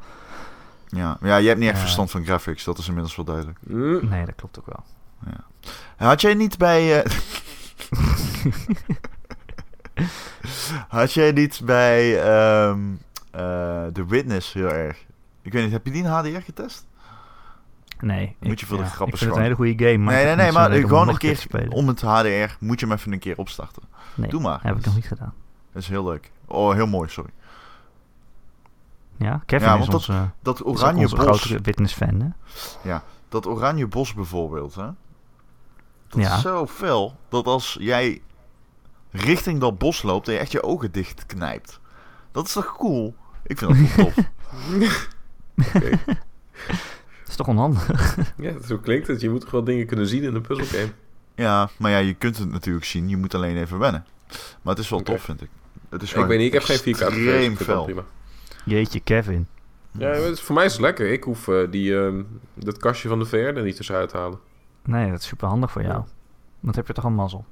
Ja, 0.89 1.17
ja, 1.21 1.39
jij 1.41 1.49
hebt 1.49 1.59
niet 1.59 1.69
echt 1.69 1.77
Eh. 1.79 1.83
verstand 1.83 2.11
van 2.11 2.25
graphics. 2.25 2.65
Dat 2.65 2.79
is 2.79 2.87
inmiddels 2.89 3.17
wel 3.17 3.25
duidelijk. 3.25 3.59
Mm. 3.63 4.09
Nee, 4.09 4.25
dat 4.25 4.35
klopt 4.35 4.59
ook 4.59 4.67
wel. 4.67 4.85
Had 5.97 6.21
jij 6.21 6.35
niet 6.35 6.59
bij... 6.59 7.03
eh, 7.03 7.11
Had 10.89 11.13
jij 11.13 11.33
niet 11.33 11.61
bij 11.65 12.23
ehm 12.23 12.79
eh, 12.93 12.99
The 13.93 14.05
Witness 14.09 14.53
heel 14.53 14.69
erg... 14.73 15.07
Ik 15.43 15.53
weet 15.53 15.63
niet, 15.63 15.73
heb 15.73 15.85
je 15.87 15.93
die 15.93 16.03
in 16.03 16.09
HDR 16.09 16.41
getest? 16.45 16.87
Nee. 18.01 18.37
Moet 18.41 18.53
ik- 18.53 18.61
je 18.61 18.67
voor 18.67 18.77
de 18.77 18.83
ja, 18.83 18.89
Ik 18.89 18.97
vind 19.17 19.21
het 19.21 19.37
een 19.37 19.43
hele 19.43 19.55
goede 19.55 19.85
game. 19.85 19.99
Maar 19.99 20.15
nee, 20.15 20.25
nee, 20.25 20.37
nee, 20.37 20.53
maar 20.53 20.71
gewoon 20.71 21.07
nog 21.07 21.23
een 21.23 21.37
keer 21.37 21.67
om 21.69 21.89
het 21.89 22.01
HDR 22.01 22.57
moet 22.61 22.81
je 22.81 22.87
hem 22.87 22.95
even 22.95 23.13
een 23.13 23.19
keer 23.19 23.37
opstarten. 23.39 23.83
Nee, 24.15 24.31
Doe 24.31 24.41
maar. 24.41 24.59
heb 24.63 24.77
ik 24.77 24.85
nog 24.85 24.95
niet 24.95 25.07
gedaan. 25.07 25.35
Dat 25.73 25.83
is 25.83 25.89
heel 25.89 26.05
leuk. 26.05 26.31
Oh, 26.47 26.73
heel 26.75 26.87
mooi, 26.87 27.09
sorry. 27.09 27.31
Ja, 29.17 29.43
Kevin 29.47 29.69
Ja, 29.69 29.79
is 29.79 29.85
dat- 29.87 29.95
onze, 29.95 30.31
Dat 30.43 30.67
oranje 30.67 31.09
bos, 31.09 31.19
grote 31.43 31.61
witness-fan, 31.63 32.35
hè? 32.83 32.97
dat 33.29 33.47
oranje 33.47 33.87
bos 33.87 34.15
bijvoorbeeld, 34.15 34.75
hè? 34.75 34.87
Dat 36.09 36.21
Ja. 36.23 36.35
is 36.35 36.41
zo 36.41 36.67
fel 36.67 37.17
dat 37.29 37.47
als 37.47 37.77
jij 37.81 38.23
richting 39.11 39.61
dat 39.61 39.79
bos 39.79 40.03
loopt 40.03 40.29
en 40.29 40.33
je 40.35 40.39
echt 40.41 40.53
je 40.53 40.63
ogen 40.63 40.93
dicht 40.93 41.27
knijpt. 41.27 41.81
Dat 42.39 42.47
is 42.47 42.53
toch 42.53 42.77
cool? 42.77 43.15
Ik 43.47 43.59
vind 43.59 43.71
dat 43.71 43.97
wel 43.97 44.05
tof. 44.07 44.17
Oké. 45.75 45.91
Dat 46.07 47.29
is 47.29 47.37
toch 47.37 47.47
onhandig? 47.49 48.17
Ja, 48.37 48.53
zo 48.67 48.79
klinkt 48.79 49.07
het. 49.07 49.21
Je 49.21 49.31
moet 49.31 49.41
toch 49.41 49.51
wel 49.51 49.65
dingen 49.65 49.87
kunnen 49.87 50.07
zien 50.07 50.23
in 50.23 50.35
een 50.35 50.43
puzzelgame. 50.43 50.93
ja, 51.35 51.69
maar 51.79 51.91
ja, 51.91 51.99
je 51.99 52.15
kunt 52.15 52.39
het 52.39 52.51
natuurlijk 52.51 52.85
zien. 52.85 53.09
Je 53.09 53.17
moet 53.17 53.35
alleen 53.35 53.57
even 53.57 53.79
wennen. 53.79 54.05
Maar 54.63 54.75
het 54.75 54.79
is 54.85 54.91
wel 54.91 55.03
tof, 55.03 55.23
vind 55.23 55.43
ik. 55.43 55.49
Het 55.89 56.03
is 56.03 56.13
Ik 56.15 56.25
weet 56.27 56.39
niet, 56.39 56.47
ik 56.47 56.53
heb 56.53 56.63
geen 56.63 56.79
4K 56.79 56.81
tv. 56.99 57.01
extreem 57.01 57.57
fel. 57.57 57.85
prima. 57.85 58.05
Jeetje, 58.65 59.01
Kevin. 59.01 59.47
Ja, 59.93 60.09
het 60.09 60.23
is- 60.33 60.41
voor 60.41 60.55
mij 60.55 60.65
is 60.65 60.73
het 60.73 60.81
lekker. 60.81 61.13
Ik 61.13 61.23
hoef 61.25 61.49
eh, 61.49 61.71
die, 61.71 61.99
ehm, 61.99 62.23
dat 62.55 62.79
kastje 62.79 63.09
van 63.09 63.19
de 63.19 63.25
VR 63.27 63.37
er 63.37 63.63
niet 63.63 63.77
tussenuit 63.77 64.09
te 64.09 64.17
halen. 64.17 64.39
Nee, 64.85 65.11
dat 65.11 65.21
is 65.21 65.27
super 65.27 65.49
handig 65.49 65.71
voor 65.71 65.83
jou. 65.83 65.95
Ja. 65.95 66.05
Dat 66.61 66.75
heb 66.75 66.87
je 66.87 66.93
toch 66.93 67.05
een 67.05 67.15
mazzel. 67.15 67.45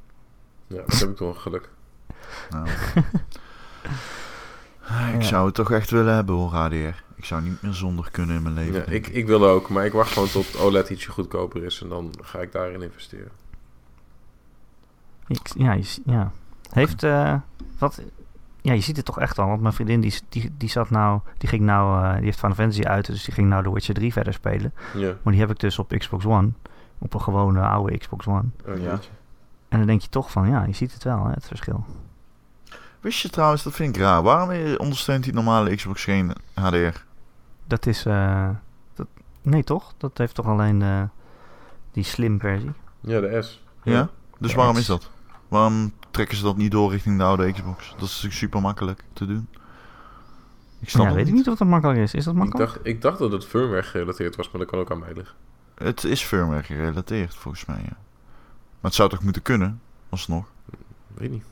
Ja, 0.66 0.82
dat 0.86 0.98
heb 1.00 1.08
ik 1.10 1.16
toch 1.16 1.42
geluk. 1.42 1.68
Nou. 2.50 2.66
Ik 5.14 5.22
Ja. 5.22 5.28
zou 5.28 5.46
het 5.46 5.54
toch 5.54 5.70
echt 5.70 5.90
willen 5.90 6.14
hebben 6.14 6.34
hoor, 6.34 6.50
HDR. 6.52 7.04
Ik 7.14 7.24
zou 7.24 7.42
niet 7.42 7.62
meer 7.62 7.72
zonder 7.74 8.10
kunnen 8.10 8.36
in 8.36 8.42
mijn 8.42 8.54
leven. 8.54 8.74
Ja, 8.74 8.84
ik, 8.86 9.06
ik 9.06 9.26
wil 9.26 9.46
ook, 9.46 9.68
maar 9.68 9.84
ik 9.84 9.92
wacht 9.92 10.12
gewoon 10.12 10.28
tot 10.28 10.58
OLED 10.58 10.88
ietsje 10.90 11.10
goedkoper 11.10 11.64
is 11.64 11.82
en 11.82 11.88
dan 11.88 12.10
ga 12.22 12.38
ik 12.38 12.52
daarin 12.52 12.82
investeren. 12.82 13.30
Ik- 15.26 15.52
ja, 15.56 15.76
ja. 16.04 16.30
Heeft, 16.70 17.02
eh, 17.02 17.34
wat, 17.78 18.02
ja, 18.60 18.72
je 18.72 18.80
ziet 18.80 18.96
het 18.96 19.04
toch 19.04 19.20
echt 19.20 19.38
al. 19.38 19.46
Want 19.48 19.60
mijn 19.60 19.74
vriendin, 19.74 20.00
die, 20.00 20.14
die, 20.28 20.52
die 20.56 20.68
zat 20.68 20.90
nou, 20.90 21.20
die 21.38 21.48
ging 21.48 21.62
nou, 21.62 22.04
eh, 22.04 22.14
die 22.14 22.24
heeft 22.24 22.38
Final 22.38 22.54
Fantasy 22.56 22.82
uit, 22.82 23.06
dus 23.06 23.24
die 23.24 23.34
ging 23.34 23.48
nou 23.48 23.62
The 23.62 23.72
Witcher 23.72 23.94
3 23.94 24.12
verder 24.12 24.32
spelen. 24.32 24.72
Ja, 24.94 25.12
Maar 25.22 25.32
die 25.32 25.42
heb 25.42 25.50
ik 25.50 25.58
dus 25.58 25.78
op 25.78 25.94
Xbox 25.98 26.24
One. 26.24 26.50
Op 26.98 27.14
een 27.14 27.20
gewone 27.22 27.60
oude 27.60 27.98
Xbox 27.98 28.26
One. 28.26 28.44
oh, 28.68 28.80
Ja. 28.82 28.98
En 29.68 29.78
dan 29.78 29.86
denk 29.86 30.00
je 30.00 30.08
toch 30.08 30.30
van, 30.30 30.48
ja, 30.48 30.64
je 30.64 30.72
ziet 30.72 30.92
het 30.92 31.02
wel, 31.04 31.24
hè, 31.24 31.30
het 31.32 31.46
verschil. 31.46 31.84
Wist 33.00 33.20
je 33.20 33.28
trouwens, 33.30 33.62
dat 33.62 33.74
vind 33.74 33.96
ik 33.96 34.02
raar. 34.02 34.22
Waarom 34.22 34.76
ondersteunt 34.76 35.24
die 35.24 35.32
normale 35.32 35.74
Xbox 35.76 36.04
geen 36.04 36.32
HDR? 36.54 36.98
Dat 37.66 37.86
is, 37.86 38.04
eh, 38.06 38.48
dat, 38.94 39.06
nee 39.42 39.64
toch? 39.64 39.94
Dat 39.96 40.18
heeft 40.18 40.34
toch 40.34 40.46
alleen 40.46 40.82
eh, 40.82 41.02
die 41.92 42.04
slim 42.04 42.40
versie. 42.40 42.72
ja, 43.00 43.20
de 43.20 43.42
S. 43.42 43.62
Ja? 43.82 44.08
Dus 44.38 44.50
Ja, 44.50 44.56
waarom 44.56 44.76
is 44.76 44.86
dat? 44.86 45.10
Waarom 45.48 45.92
trekken 46.10 46.36
ze 46.36 46.42
dat 46.42 46.56
niet 46.56 46.70
door 46.70 46.90
richting 46.90 47.18
de 47.18 47.24
oude 47.24 47.52
Xbox? 47.52 47.90
Dat 47.90 48.02
is 48.02 48.08
natuurlijk 48.14 48.34
super 48.34 48.60
makkelijk 48.60 49.02
te 49.12 49.26
doen. 49.26 49.48
Ik 50.80 50.88
snap 50.90 51.06
ja, 51.06 51.12
weet 51.14 51.28
ik 51.28 51.32
niet 51.34 51.48
of 51.48 51.58
dat 51.58 51.68
makkelijk 51.68 51.98
is. 51.98 52.14
Is 52.14 52.24
dat 52.24 52.32
Ik 52.34 52.38
makkelijk? 52.40 52.70
dacht, 52.72 52.86
ik 52.86 53.02
dacht 53.02 53.18
dat 53.18 53.32
het 53.32 53.44
firmware 53.44 53.82
gerelateerd 53.82 54.36
was, 54.36 54.50
maar 54.50 54.60
dat 54.60 54.70
kan 54.70 54.78
ook 54.78 54.90
aan 54.90 54.98
mij 54.98 55.12
liggen. 55.14 55.34
Het 55.74 56.04
is 56.04 56.22
firmware 56.22 56.62
gerelateerd, 56.62 57.34
volgens 57.34 57.64
mij, 57.64 57.76
ja. 57.76 57.96
Maar 58.80 58.90
het 58.90 58.94
zou 58.94 59.08
toch 59.08 59.22
moeten 59.22 59.42
kunnen, 59.42 59.80
alsnog? 60.08 60.46
Weet 61.14 61.30
niet. 61.30 61.44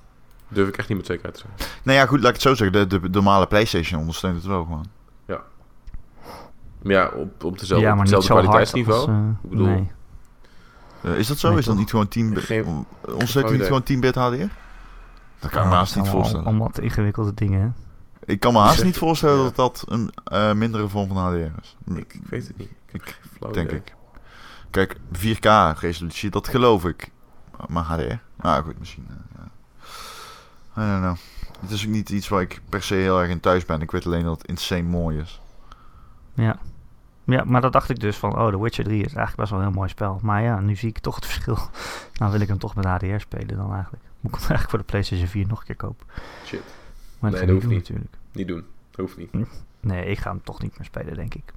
Durf 0.55 0.69
ik 0.69 0.77
echt 0.77 0.89
niet 0.89 0.97
met 0.97 1.07
zekerheid 1.07 1.35
te 1.35 1.41
zeggen. 1.41 1.81
Nou 1.83 1.99
ja, 1.99 2.07
goed, 2.07 2.19
laat 2.19 2.29
ik 2.29 2.35
het 2.35 2.43
zo 2.43 2.55
zeggen. 2.55 2.89
De, 2.89 3.01
de, 3.01 3.09
normale 3.09 3.47
PlayStation 3.47 4.01
ondersteunt 4.01 4.37
het 4.37 4.47
wel 4.47 4.65
gewoon. 4.65 4.87
Maar 6.85 6.93
ja, 6.93 7.09
op, 7.09 7.45
op 7.45 7.59
dezelfde, 7.59 7.87
ja, 7.87 7.91
op 7.91 7.97
maar 7.97 8.07
niet 8.07 8.15
hetzelfde 8.15 8.27
zo 8.27 8.35
hard 8.35 8.47
kwaliteitsniveau. 8.47 8.99
als, 9.01 9.09
eh, 9.09 9.29
Ik 9.43 9.51
bedoel- 9.51 9.67
nee. 9.67 9.91
Eh, 11.03 11.19
is 11.19 11.27
dat 11.27 11.39
zo? 11.39 11.49
Nee, 11.49 11.59
is 11.59 11.65
dat 11.65 11.77
niet 11.77 11.91
gewoon 11.91 12.09
10 12.09 12.35
bit? 12.35 12.65
Ondersteunt 13.07 13.51
niet 13.51 13.63
gewoon 13.63 13.83
10 13.83 14.01
bit 14.01 14.15
HDR? 14.15 14.37
Dat 15.39 15.51
kan 15.51 15.63
ik 15.63 15.69
me 15.69 15.75
haast 15.75 15.97
niet 15.97 16.09
voorstellen. 16.09 16.47
Allemaal 16.47 16.71
te 16.71 16.83
ingewikkelde 16.83 17.35
dingen, 17.35 17.61
hè? 17.61 17.69
Ik 18.33 18.41
kan 18.41 18.53
me 18.53 18.59
haast 18.59 18.85
niet 18.85 18.97
voorstellen 18.97 19.37
ja. 19.37 19.43
dat 19.43 19.57
dat 19.57 19.85
een 19.89 20.11
eh, 20.25 20.53
mindere 20.53 20.89
vorm 20.89 21.09
van 21.09 21.17
HDR 21.17 21.61
is. 21.61 21.77
Ik, 21.95 22.15
ik 22.15 22.21
weet 22.29 22.47
het 22.47 22.57
niet. 22.57 22.71
Ik 22.93 23.17
denk 23.53 23.69
idee. 23.69 23.79
ik. 23.79 23.95
Kijk, 24.71 24.97
4K 25.13 25.79
resolutie, 25.79 26.31
dat 26.31 26.49
geloof 26.49 26.85
ik. 26.85 27.11
Maar 27.69 27.83
HDR? 27.85 28.15
Nou 28.37 28.65
goed, 28.65 28.79
misschien. 28.79 29.07
ja. 29.09 29.34
I 30.77 30.81
don't 30.81 31.01
know. 31.01 31.17
Het 31.61 31.71
is 31.71 31.85
ook 31.87 31.91
niet 31.93 32.11
iets 32.11 32.29
waar 32.29 32.41
ik 32.41 32.61
per 32.69 32.83
se 32.83 32.95
heel 32.95 33.21
erg 33.21 33.31
in 33.31 33.41
thuis 33.41 33.65
ben. 33.65 33.81
Ik 33.81 33.91
weet 33.91 34.07
alleen 34.07 34.25
dat 34.25 34.39
het 34.39 34.47
insane 34.49 34.83
mooi 34.83 35.19
is. 35.19 35.41
Ja. 36.35 36.59
Ja, 37.25 37.45
maar 37.45 37.61
dat 37.61 37.73
dacht 37.73 37.89
ik 37.91 38.01
dus 38.01 38.17
van, 38.17 38.39
oh, 38.39 38.49
The 38.51 38.61
Witcher 38.63 38.85
3 38.85 38.97
is 38.97 39.03
eigenlijk 39.05 39.37
best 39.37 39.51
wel 39.51 39.59
een 39.59 39.65
heel 39.67 39.75
mooi 39.75 39.89
spel. 39.89 40.19
Maar 40.23 40.43
ja, 40.43 40.61
nu 40.61 40.77
zie 40.77 40.89
ik 40.89 40.99
toch 40.99 41.15
het 41.15 41.27
verschil. 41.33 41.59
nou 42.15 42.33
wil 42.33 42.41
ik 42.41 42.49
hem 42.49 42.59
toch 42.59 42.75
met 42.75 42.85
HDR 42.85 43.19
spelen 43.19 43.57
dan 43.57 43.73
eigenlijk. 43.73 44.03
Moet 44.21 44.33
ik 44.35 44.41
hem 44.41 44.49
eigenlijk 44.51 44.71
voor 44.71 44.79
de 44.79 44.85
PlayStation 44.85 45.29
4 45.29 45.47
nog 45.47 45.59
een 45.61 45.65
keer 45.67 45.77
kopen. 45.77 46.07
Shit. 46.45 46.63
Maar 47.19 47.31
Nee, 47.31 47.31
dat 47.31 47.41
dat 47.41 47.41
ga 47.41 47.45
ik 47.45 47.51
hoeft 47.51 47.67
niet 47.67 47.87
doen 47.87 47.97
niet. 47.97 48.11
natuurlijk. 48.11 48.17
Niet 48.33 48.49
doen. 48.49 48.65
Dat 48.91 49.01
hoeft 49.01 49.17
niet. 49.17 49.49
Nee, 49.81 50.07
ik 50.07 50.19
ga 50.19 50.31
hem 50.31 50.43
toch 50.43 50.63
niet 50.63 50.79
meer 50.79 50.87
spelen, 50.87 51.15
denk 51.15 51.35
ik. 51.35 51.53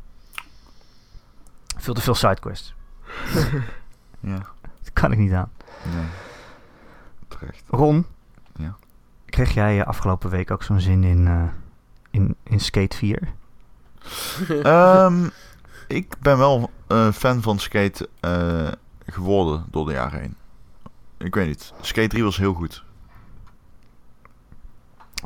Veel 1.77 1.93
te 1.93 2.01
veel 2.01 2.15
sidequests. 2.15 2.73
Ja, 4.19 4.37
Dat 4.81 4.93
kan 4.93 5.11
ik 5.11 5.17
niet 5.17 5.31
aan. 5.33 5.51
nee. 5.95 6.05
Terecht. 7.27 7.63
Ron, 7.67 8.05
Ja. 8.55 8.75
Kreeg 9.29 9.53
jij 9.53 9.79
eh, 9.79 9.87
afgelopen 9.87 10.29
week 10.29 10.51
ook 10.51 10.63
zo'n 10.63 10.79
zin 10.79 11.03
in, 11.03 11.27
eh, 11.27 11.43
in, 12.11 12.35
in 12.43 12.59
Skate 12.59 12.97
4? 12.97 13.19
Ehm, 14.63 15.27
ik 15.87 16.15
ben 16.19 16.37
wel 16.37 16.69
een 16.87 17.13
fan 17.13 17.41
van 17.41 17.59
skate 17.59 18.09
eh, 18.19 18.71
geworden 19.05 19.65
door 19.71 19.85
de 19.85 19.93
jaren 19.93 20.19
heen. 20.19 20.35
Ik 21.17 21.35
weet 21.35 21.47
niet. 21.47 21.73
Skate 21.81 22.07
3 22.07 22.23
was 22.23 22.37
heel 22.37 22.53
goed. 22.53 22.83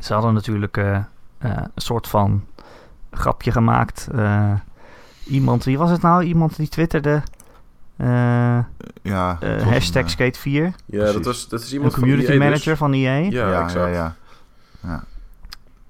Ze 0.00 0.12
hadden 0.12 0.34
natuurlijk 0.34 0.76
eh, 0.76 0.96
eh, 0.96 1.04
een 1.38 1.70
soort 1.74 2.08
van 2.08 2.44
grapje 3.10 3.52
gemaakt. 3.52 4.08
Eh, 4.12 4.52
iemand, 5.24 5.64
wie 5.64 5.78
was 5.78 5.90
het 5.90 6.02
nou? 6.02 6.24
Iemand 6.24 6.56
die 6.56 6.68
twitterde 6.68 7.22
Ja, 9.02 9.36
eh, 9.40 9.48
het 9.48 9.64
was 9.64 9.72
hashtag 9.72 10.02
een, 10.02 10.06
eh, 10.08 10.12
Skate 10.14 10.38
4. 10.38 10.72
Ja, 10.86 11.12
dat, 11.12 11.24
was, 11.24 11.48
dat 11.48 11.60
is 11.60 11.66
Een 11.68 11.74
iemand 11.74 11.92
van 11.92 12.00
community 12.02 12.26
EA 12.30 12.36
dus. 12.38 12.44
manager 12.44 12.76
van 12.76 12.92
EA. 12.92 13.14
Ja, 13.16 13.28
ja, 13.68 13.88
ja, 13.88 14.14
ja. 14.82 15.04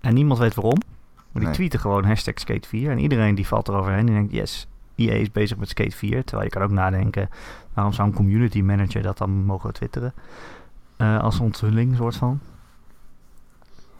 En 0.00 0.14
niemand 0.14 0.38
weet 0.38 0.54
waarom. 0.54 0.78
Maar 1.16 1.24
die 1.32 1.44
Nee. 1.44 1.52
tweeten 1.52 1.80
gewoon 1.80 2.04
hashtag 2.04 2.34
Skate 2.38 2.68
4. 2.68 2.90
En 2.90 2.98
iedereen 2.98 3.34
die 3.34 3.46
valt 3.46 3.68
eroverheen. 3.68 4.06
Die 4.06 4.14
denkt, 4.14 4.32
yes, 4.32 4.66
EA 4.96 5.12
is 5.12 5.30
bezig 5.30 5.56
met 5.56 5.68
Skate 5.68 5.96
4. 5.96 6.24
Terwijl 6.24 6.48
je 6.48 6.54
kan 6.54 6.62
ook 6.62 6.70
nadenken, 6.70 7.28
waarom 7.74 7.92
zou 7.92 8.08
een 8.08 8.14
community 8.14 8.60
manager 8.60 9.02
dat 9.02 9.18
dan 9.18 9.30
mogen 9.30 9.72
twitteren? 9.72 10.12
Eh, 10.96 11.18
als 11.20 11.40
onthulling, 11.40 11.96
soort 11.96 12.16
van. 12.16 12.40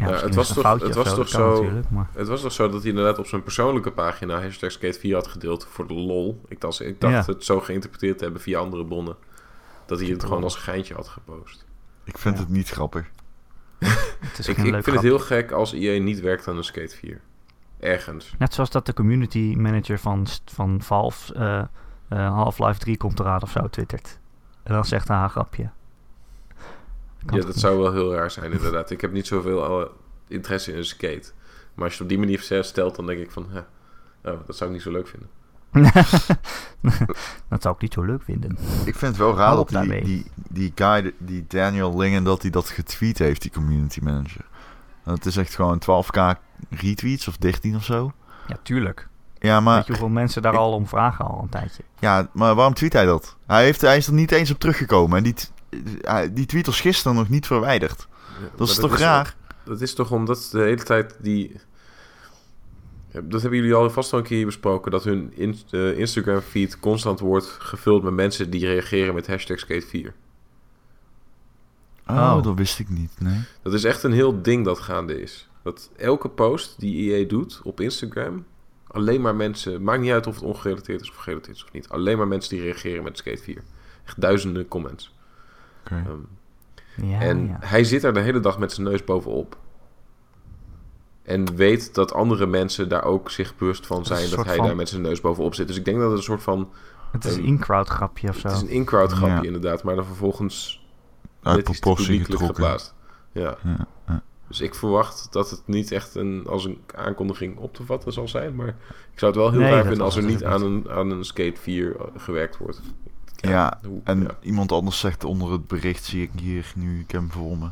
Ja, 0.02 0.08
Ja, 0.08 0.12
misschien 0.22 0.28
het 0.28 0.48
was 0.48 0.52
toch- 0.52 0.82
het 0.82 0.94
was 0.94 1.08
zo, 1.08 1.14
toch 1.16 1.28
zo- 1.28 1.82
maar... 1.90 2.08
Het 2.12 2.28
was 2.28 2.40
toch 2.40 2.52
zo 2.52 2.68
dat 2.68 2.80
hij 2.80 2.90
inderdaad 2.90 3.18
op 3.18 3.26
zijn 3.26 3.42
persoonlijke 3.42 3.92
pagina 3.92 4.40
hashtag 4.42 4.70
Skate 4.72 4.98
4 4.98 5.14
had 5.14 5.26
gedeeld 5.26 5.66
voor 5.70 5.86
de 5.86 5.94
lol. 5.94 6.40
Ik 6.48 6.60
dacht, 6.60 6.80
ik 6.80 7.00
dacht 7.00 7.26
Ja. 7.26 7.32
het 7.32 7.44
zo 7.44 7.60
geïnterpreteerd 7.60 8.18
te 8.18 8.24
hebben 8.24 8.42
via 8.42 8.58
andere 8.58 8.84
bronnen. 8.84 9.16
Dat 9.86 10.00
hij 10.00 10.08
het 10.08 10.24
gewoon 10.24 10.42
als 10.42 10.56
geintje 10.56 10.94
had 10.94 11.08
gepost. 11.08 11.66
Ik 12.04 12.18
vind 12.18 12.34
Ja. 12.36 12.40
het 12.40 12.50
niet 12.50 12.68
grappig. 12.68 13.10
Het 14.20 14.38
is 14.38 14.48
Ik, 14.48 14.56
geen 14.56 14.64
ik 14.66 14.72
leuk 14.72 14.82
vind 14.84 14.96
het 14.96 15.04
heel 15.04 15.18
gek 15.18 15.50
als 15.50 15.72
EA 15.72 16.00
niet 16.00 16.20
werkt 16.20 16.48
aan 16.48 16.56
een 16.56 16.64
Skate 16.64 16.96
4. 16.96 17.20
Ergens. 17.80 18.34
Net 18.38 18.54
zoals 18.54 18.70
dat 18.70 18.86
de 18.86 18.92
community 18.94 19.54
manager 19.58 19.98
van, 19.98 20.26
van 20.44 20.82
Valve 20.82 21.34
eh, 21.34 21.58
eh, 22.08 22.32
Half-Life 22.34 22.78
3 22.78 22.96
komt 22.96 23.20
eraan 23.20 23.42
of 23.42 23.50
zo 23.50 23.68
twittert. 23.68 24.18
En 24.62 24.74
dan 24.74 24.84
zegt 24.84 25.08
hij 25.08 25.22
een 25.22 25.30
grapje. 25.30 25.70
Kan 27.26 27.38
Ja, 27.38 27.44
dat 27.44 27.56
zou 27.56 27.78
wel 27.78 27.92
heel 27.92 28.14
raar 28.14 28.30
zijn 28.30 28.52
inderdaad. 28.52 28.90
Ik 28.90 29.00
heb 29.00 29.12
niet 29.12 29.26
zoveel 29.26 29.80
eh, 29.82 29.86
interesse 30.28 30.72
in 30.72 30.78
een 30.78 30.84
skate. 30.84 31.30
Maar 31.74 31.84
als 31.84 31.92
je 31.96 32.02
het 32.02 32.02
op 32.02 32.08
die 32.08 32.18
manier 32.18 32.62
stelt, 32.64 32.96
dan 32.96 33.06
denk 33.06 33.20
ik 33.20 33.30
van... 33.30 33.46
Hè, 33.50 33.58
oh, 34.30 34.40
dat 34.46 34.56
zou 34.56 34.70
ik 34.70 34.76
niet 34.76 34.84
zo 34.84 34.90
leuk 34.90 35.08
vinden. 35.08 35.28
dat 37.48 37.62
zou 37.62 37.74
ik 37.74 37.80
niet 37.80 37.92
zo 37.92 38.02
leuk 38.02 38.22
vinden. 38.22 38.50
Ik 38.84 38.94
vind 38.96 39.00
het 39.00 39.16
wel 39.16 39.36
raar 39.36 39.56
dat 39.56 39.68
die, 39.68 40.02
die, 40.04 40.26
die 40.48 40.72
guy, 40.74 41.12
die 41.18 41.44
Daniel 41.48 41.96
Lingen, 41.98 42.24
dat 42.24 42.42
hij 42.42 42.50
dat 42.50 42.68
getweet 42.68 43.18
heeft, 43.18 43.42
die 43.42 43.50
community 43.50 44.00
manager. 44.02 44.44
En 45.04 45.12
Het 45.12 45.26
is 45.26 45.36
echt 45.36 45.54
gewoon 45.54 45.82
12k 45.82 46.38
retweets 46.70 47.28
of 47.28 47.36
13 47.36 47.76
of 47.76 47.84
zo. 47.84 48.12
Ja, 48.46 48.56
tuurlijk. 48.62 49.08
Ja, 49.38 49.60
maar, 49.60 49.74
Weet 49.76 49.86
je 49.86 49.90
hoeveel 49.92 50.08
mensen 50.08 50.42
daar 50.42 50.52
ik- 50.52 50.58
al 50.58 50.72
om 50.72 50.86
vragen 50.86 51.24
al 51.24 51.40
een 51.42 51.48
tijdje? 51.48 51.82
ja, 51.98 52.28
maar 52.32 52.54
waarom 52.54 52.74
tweet 52.74 52.92
hij 52.92 53.04
dat? 53.04 53.36
Hij, 53.46 53.64
heeft, 53.64 53.80
hij 53.80 53.96
is 53.96 54.06
er 54.06 54.12
niet 54.12 54.32
eens 54.32 54.50
op 54.50 54.58
teruggekomen. 54.58 55.16
En 55.16 55.22
die, 55.22 55.34
die 56.32 56.46
tweet 56.46 56.66
was 56.66 56.80
gisteren 56.80 57.16
nog 57.16 57.28
niet 57.28 57.46
verwijderd. 57.46 58.08
Ja, 58.40 58.48
Dat 58.56 58.68
is 58.68 58.74
toch 58.74 58.98
raar? 58.98 59.36
Dat 59.64 59.80
is 59.80 59.94
toch 59.94 60.10
omdat 60.10 60.48
de 60.52 60.60
hele 60.60 60.82
tijd 60.82 61.16
die... 61.20 61.60
Dat 63.22 63.40
hebben 63.40 63.58
jullie 63.58 63.74
al 63.74 63.90
vast 63.90 64.10
wel 64.10 64.20
een 64.20 64.26
keer 64.26 64.44
besproken. 64.46 64.90
Dat 64.90 65.04
hun 65.04 65.32
in, 65.34 65.58
eh, 65.70 65.98
Instagram 65.98 66.40
feed 66.40 66.80
constant 66.80 67.20
wordt 67.20 67.46
gevuld 67.46 68.02
met 68.02 68.12
mensen 68.12 68.50
die 68.50 68.66
reageren 68.66 69.14
met 69.14 69.26
hashtag 69.26 69.58
skate 69.58 69.86
4. 69.86 70.14
Oh, 72.06 72.16
Oh. 72.36 72.42
dat 72.42 72.54
wist 72.56 72.78
ik 72.78 72.88
niet, 72.88 73.12
nee. 73.18 73.40
Dat 73.62 73.72
is 73.72 73.84
echt 73.84 74.02
een 74.02 74.12
heel 74.12 74.42
ding 74.42 74.64
dat 74.64 74.78
gaande 74.78 75.20
is. 75.22 75.48
Dat 75.62 75.90
elke 75.96 76.28
post 76.28 76.80
die 76.80 77.12
EA 77.12 77.28
doet 77.28 77.60
op 77.64 77.80
Instagram... 77.80 78.44
Alleen 78.86 79.20
maar 79.20 79.34
mensen... 79.34 79.82
Maakt 79.82 80.00
niet 80.00 80.10
uit 80.10 80.26
of 80.26 80.34
het 80.34 80.44
ongerelateerd 80.44 81.00
is 81.00 81.10
of 81.10 81.16
gerelateerd 81.16 81.56
is 81.56 81.64
of 81.64 81.72
niet. 81.72 81.88
Alleen 81.88 82.18
maar 82.18 82.28
mensen 82.28 82.54
die 82.56 82.64
reageren 82.64 83.04
met 83.04 83.16
skate 83.18 83.42
4. 83.42 83.62
Echt 84.04 84.20
duizenden 84.20 84.68
comments. 84.68 85.14
Oké. 85.84 85.94
Ehm, 86.06 87.06
Ja, 87.10 87.20
en 87.20 87.46
ja. 87.46 87.56
hij 87.60 87.84
zit 87.84 88.04
er 88.04 88.12
de 88.14 88.20
hele 88.20 88.40
dag 88.40 88.58
met 88.58 88.72
zijn 88.72 88.86
neus 88.86 89.04
bovenop. 89.04 89.56
En 91.22 91.54
weet 91.56 91.94
dat 91.94 92.12
andere 92.12 92.46
mensen 92.46 92.88
daar 92.88 93.04
ook 93.04 93.30
zich 93.30 93.56
bewust 93.56 93.86
van 93.86 94.04
zijn 94.06 94.30
dat 94.30 94.44
hij 94.44 94.56
van- 94.56 94.66
daar 94.66 94.76
met 94.76 94.88
zijn 94.88 95.02
neus 95.02 95.20
bovenop 95.20 95.54
zit. 95.54 95.66
Dus 95.66 95.76
ik 95.76 95.84
denk 95.84 95.98
dat 95.98 96.08
het 96.08 96.16
een 96.18 96.24
soort 96.24 96.42
van... 96.42 96.70
Het 97.12 97.24
is 97.24 97.32
een 97.34 97.38
Ehm, 97.38 97.48
in-crowd 97.48 97.88
grapje 97.88 98.28
of 98.28 98.36
zo. 98.36 98.48
Het 98.48 98.56
is 98.56 98.62
een 98.62 98.68
in-crowd 98.68 99.12
grapje 99.12 99.34
Ja. 99.34 99.42
inderdaad, 99.42 99.82
maar 99.82 99.94
dan 99.96 100.04
vervolgens 100.04 100.86
Uit 101.42 101.64
proportie 101.64 102.24
geplaatst. 102.24 102.94
Ja. 103.32 103.56
Ja, 103.62 103.86
ja. 104.06 104.22
Dus 104.48 104.60
ik 104.60 104.74
verwacht 104.74 105.28
dat 105.32 105.50
het 105.50 105.62
niet 105.66 105.92
echt 105.92 106.14
een, 106.14 106.46
als 106.48 106.64
een 106.64 106.80
aankondiging 106.94 107.56
op 107.58 107.74
te 107.74 107.84
vatten 107.84 108.12
zal 108.12 108.28
zijn. 108.28 108.54
Maar 108.54 108.68
ik 109.12 109.18
zou 109.18 109.32
het 109.32 109.40
wel 109.40 109.50
heel 109.50 109.60
Nee, 109.60 109.70
raar 109.70 109.84
vinden 109.84 110.04
als 110.04 110.16
er 110.16 110.22
niet 110.22 110.44
aan 110.44 110.62
een, 110.62 110.86
aan 110.90 111.10
een 111.10 111.24
Skate 111.24 111.60
4 111.60 111.96
gewerkt 112.16 112.58
wordt. 112.58 112.80
Ja, 113.50 113.78
hoe- 113.86 114.00
En 114.04 114.20
ja. 114.22 114.28
iemand 114.40 114.72
anders 114.72 114.98
zegt 114.98 115.24
onder 115.24 115.52
het 115.52 115.66
bericht, 115.66 116.04
zie 116.04 116.22
ik 116.22 116.30
hier 116.40 116.72
nu, 116.74 117.00
ik 117.00 117.10
heb 117.10 117.20
hem 117.20 117.30
voor 117.30 117.58
me. 117.58 117.68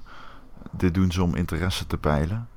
Dit 0.71 0.95
doen 0.95 1.13
ze 1.13 1.23
om 1.23 1.35
interesse 1.35 1.87
te 1.87 1.97
peilen. 1.99 2.49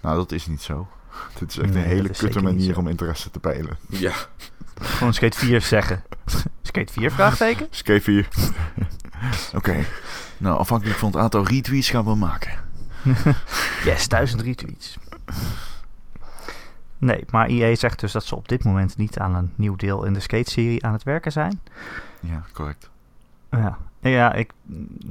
Nou, 0.00 0.16
dat 0.16 0.32
is 0.32 0.46
niet 0.46 0.62
zo. 0.62 0.88
Dit 1.38 1.50
is 1.50 1.58
echt 1.58 1.72
Nee, 1.72 1.82
een 1.82 1.88
hele 1.88 2.08
kutte 2.08 2.40
manier 2.42 2.78
om 2.78 2.88
interesse 2.88 3.30
te 3.30 3.38
peilen. 3.40 3.76
ja, 3.88 4.12
Gewoon 4.80 5.14
skate 5.14 5.38
4 5.38 5.60
zeggen. 5.60 6.02
skate 6.62 6.92
4 6.92 7.10
vraagteken? 7.10 7.66
Skate 7.70 8.00
4. 8.00 8.28
Oké. 9.54 9.84
Nou, 10.38 10.58
afhankelijk 10.58 10.98
van 10.98 11.08
het 11.10 11.20
aantal 11.20 11.46
retweets 11.46 11.90
gaan 11.90 12.04
we 12.04 12.14
maken. 12.14 12.52
Yes, 13.84 14.08
1000 14.08 14.40
retweets. 14.42 14.98
Nee, 16.98 17.24
maar 17.30 17.46
EA 17.48 17.74
zegt 17.74 18.00
dus 18.00 18.12
dat 18.12 18.24
ze 18.24 18.36
op 18.36 18.48
dit 18.48 18.64
moment 18.64 18.96
niet 18.96 19.18
aan 19.18 19.34
een 19.34 19.52
nieuw 19.54 19.76
deel 19.76 20.04
in 20.04 20.12
de 20.12 20.20
skate-serie 20.20 20.84
aan 20.84 20.92
het 20.92 21.02
werken 21.02 21.32
zijn. 21.32 21.60
Ja, 22.20 22.42
correct. 22.52 22.90
Ja, 23.50 23.78
ja, 24.00 24.32
ik, 24.32 24.52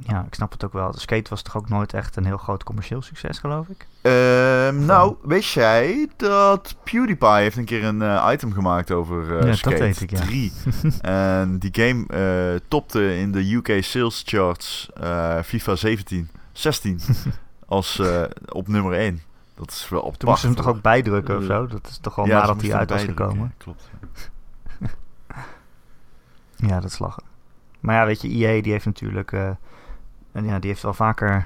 ja, 0.06 0.24
ik 0.26 0.34
snap 0.34 0.52
het 0.52 0.64
ook 0.64 0.72
wel. 0.72 0.90
De 0.90 1.00
skate 1.00 1.30
was 1.30 1.42
toch 1.42 1.56
ook 1.56 1.68
nooit 1.68 1.94
echt 1.94 2.16
een 2.16 2.24
heel 2.24 2.36
groot 2.36 2.64
commercieel 2.64 3.02
succes, 3.02 3.38
geloof 3.38 3.68
ik? 3.68 3.86
Ehm, 4.02 4.84
nou, 4.84 5.16
wist 5.22 5.52
jij 5.52 6.08
dat 6.16 6.76
PewDiePie 6.84 7.28
heeft 7.28 7.56
een 7.56 7.64
keer 7.64 7.84
een 7.84 8.02
eh, 8.02 8.28
item 8.32 8.52
gemaakt 8.52 8.90
over 8.90 9.38
eh 9.38 9.46
dat 9.46 9.56
Skate 9.56 9.78
weet 9.78 10.00
ik, 10.00 10.10
ja. 10.10 10.20
3. 10.20 10.52
en 11.00 11.58
die 11.58 11.70
game 11.72 12.06
eh, 12.06 12.60
topte 12.68 13.16
in 13.16 13.32
de 13.32 13.54
UK 13.54 13.84
sales 13.84 14.22
charts 14.26 14.90
eh, 14.94 15.38
FIFA 15.42 15.76
17, 15.76 16.28
16 16.52 17.00
als 17.66 17.98
eh, 17.98 18.22
op 18.48 18.68
nummer 18.68 18.92
1. 18.92 19.22
Dat 19.54 19.70
is 19.70 19.88
wel 19.88 20.00
op 20.00 20.16
Toen 20.16 20.28
moesten 20.28 20.48
ze 20.48 20.54
hem 20.54 20.64
toch 20.64 20.74
ook 20.74 20.82
bijdrukken 20.82 21.36
of 21.36 21.44
zo? 21.44 21.66
Dat 21.66 21.86
is 21.90 21.98
toch 21.98 22.18
al 22.18 22.26
Ja, 22.26 22.40
nadat 22.40 22.62
hij 22.62 22.74
uit 22.74 22.90
was 22.90 23.02
gekomen? 23.02 23.54
Klopt. 23.58 23.90
Ja, 26.66 26.80
dat 26.80 26.90
is 26.90 26.98
lachen. 26.98 27.22
Maar 27.80 27.94
ja, 27.94 28.06
weet 28.06 28.20
je, 28.22 28.28
EA 28.28 28.62
die 28.62 28.72
heeft 28.72 28.84
natuurlijk... 28.84 29.32
eh, 29.32 29.48
en 30.32 30.44
ja, 30.44 30.58
die 30.58 30.70
heeft 30.70 30.82
wel 30.82 30.94
vaker... 30.94 31.44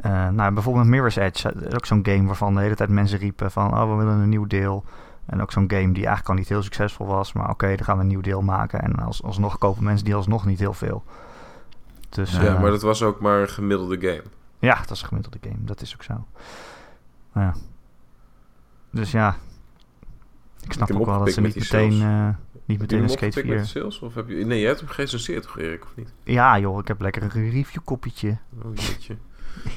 eh, 0.00 0.28
nou, 0.28 0.52
bijvoorbeeld 0.54 0.86
Mirror's 0.86 1.16
Edge. 1.16 1.52
eh, 1.52 1.74
Ook 1.74 1.86
zo'n 1.86 2.06
game 2.06 2.26
waarvan 2.26 2.54
de 2.54 2.60
hele 2.60 2.74
tijd 2.74 2.90
mensen 2.90 3.18
riepen 3.18 3.50
van... 3.50 3.72
Oh, 3.80 3.90
we 3.90 3.96
willen 4.04 4.18
een 4.18 4.28
nieuw 4.28 4.46
deel. 4.46 4.84
En 5.26 5.42
ook 5.42 5.52
zo'n 5.52 5.70
game 5.70 5.92
die 5.92 6.06
eigenlijk 6.06 6.28
al 6.28 6.34
niet 6.34 6.48
heel 6.48 6.62
succesvol 6.62 7.06
was. 7.06 7.32
Maar 7.32 7.50
oké, 7.50 7.66
dan 7.66 7.84
gaan 7.84 7.96
we 7.96 8.02
een 8.02 8.08
nieuw 8.08 8.20
deel 8.20 8.42
maken. 8.42 8.80
En 8.82 8.94
als, 8.96 9.22
alsnog 9.22 9.58
kopen 9.58 9.84
mensen 9.84 10.04
die 10.04 10.14
alsnog 10.14 10.46
niet 10.46 10.58
heel 10.58 10.72
veel. 10.72 11.04
Dus 12.08 12.36
Ja, 12.36 12.58
maar 12.58 12.70
dat 12.70 12.82
was 12.82 13.02
ook 13.02 13.20
maar 13.20 13.40
een 13.40 13.48
gemiddelde 13.48 14.00
game. 14.00 14.22
ja, 14.58 14.74
dat 14.80 14.90
is 14.90 15.00
een 15.02 15.08
gemiddelde 15.08 15.38
game. 15.42 15.58
Dat 15.64 15.80
is 15.80 15.94
ook 15.94 16.02
zo. 16.02 16.24
Ja. 17.34 17.54
Dus 18.90 19.10
ja. 19.10 19.36
Ik 20.60 20.72
snap 20.72 20.90
ook 20.92 21.06
wel 21.06 21.18
dat 21.18 21.32
ze 21.32 21.40
niet 21.40 21.54
meteen, 21.56 22.36
niet 22.66 22.76
je 22.76 22.82
meteen 22.82 23.02
een 23.02 23.08
skate 23.08 23.26
opgepikt 23.26 23.48
met 23.48 23.68
4... 23.70 23.80
de 23.80 23.80
sales? 23.80 23.98
Of 24.00 24.14
heb 24.14 24.28
je... 24.28 24.34
Nee, 24.34 24.58
jij 24.58 24.68
hebt 24.68 24.80
hem 24.80 24.88
gerecenseerd 24.88 25.42
toch, 25.42 25.58
Erik, 25.58 25.84
of 25.84 25.92
niet? 25.96 26.12
Ja 26.24 26.58
joh, 26.58 26.78
ik 26.78 26.88
heb 26.88 27.00
lekker 27.00 27.22
een 27.22 27.50
review 27.50 27.82
kopietje. 27.84 28.38
Oh, 28.64 28.74
jeetje. 28.74 29.16